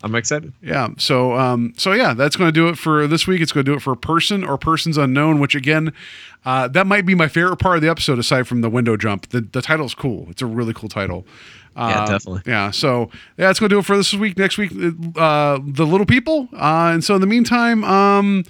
[0.02, 0.52] I'm excited.
[0.62, 0.88] Yeah.
[0.98, 3.40] So um so yeah, that's going to do it for this week.
[3.40, 5.92] It's going to do it for a person or persons unknown, which again,
[6.44, 9.28] uh, that might be my favorite part of the episode aside from the window jump.
[9.30, 10.26] The the title's cool.
[10.30, 11.26] It's a really cool title.
[11.76, 12.42] Yeah, Uh, definitely.
[12.46, 12.70] Yeah.
[12.70, 14.36] So yeah, that's going to do it for this week.
[14.38, 14.72] Next week,
[15.16, 16.48] uh, the little people.
[16.52, 18.44] Uh, and so in the meantime, um.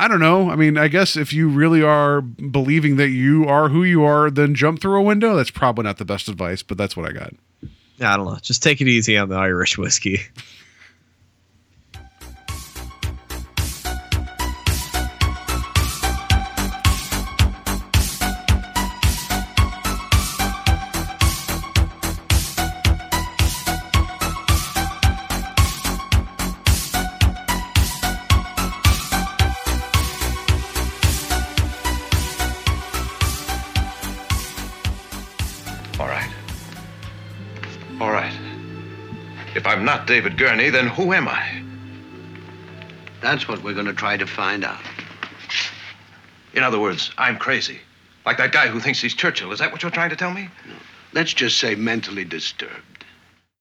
[0.00, 0.48] I don't know.
[0.48, 4.30] I mean, I guess if you really are believing that you are who you are,
[4.30, 5.34] then jump through a window.
[5.34, 7.34] That's probably not the best advice, but that's what I got.
[8.00, 8.36] I don't know.
[8.40, 10.20] Just take it easy on the Irish whiskey.
[40.08, 41.62] David Gurney, then who am I?
[43.20, 44.80] That's what we're going to try to find out.
[46.54, 47.80] In other words, I'm crazy.
[48.24, 49.52] Like that guy who thinks he's Churchill.
[49.52, 50.48] Is that what you're trying to tell me?
[51.12, 52.97] Let's just say mentally disturbed.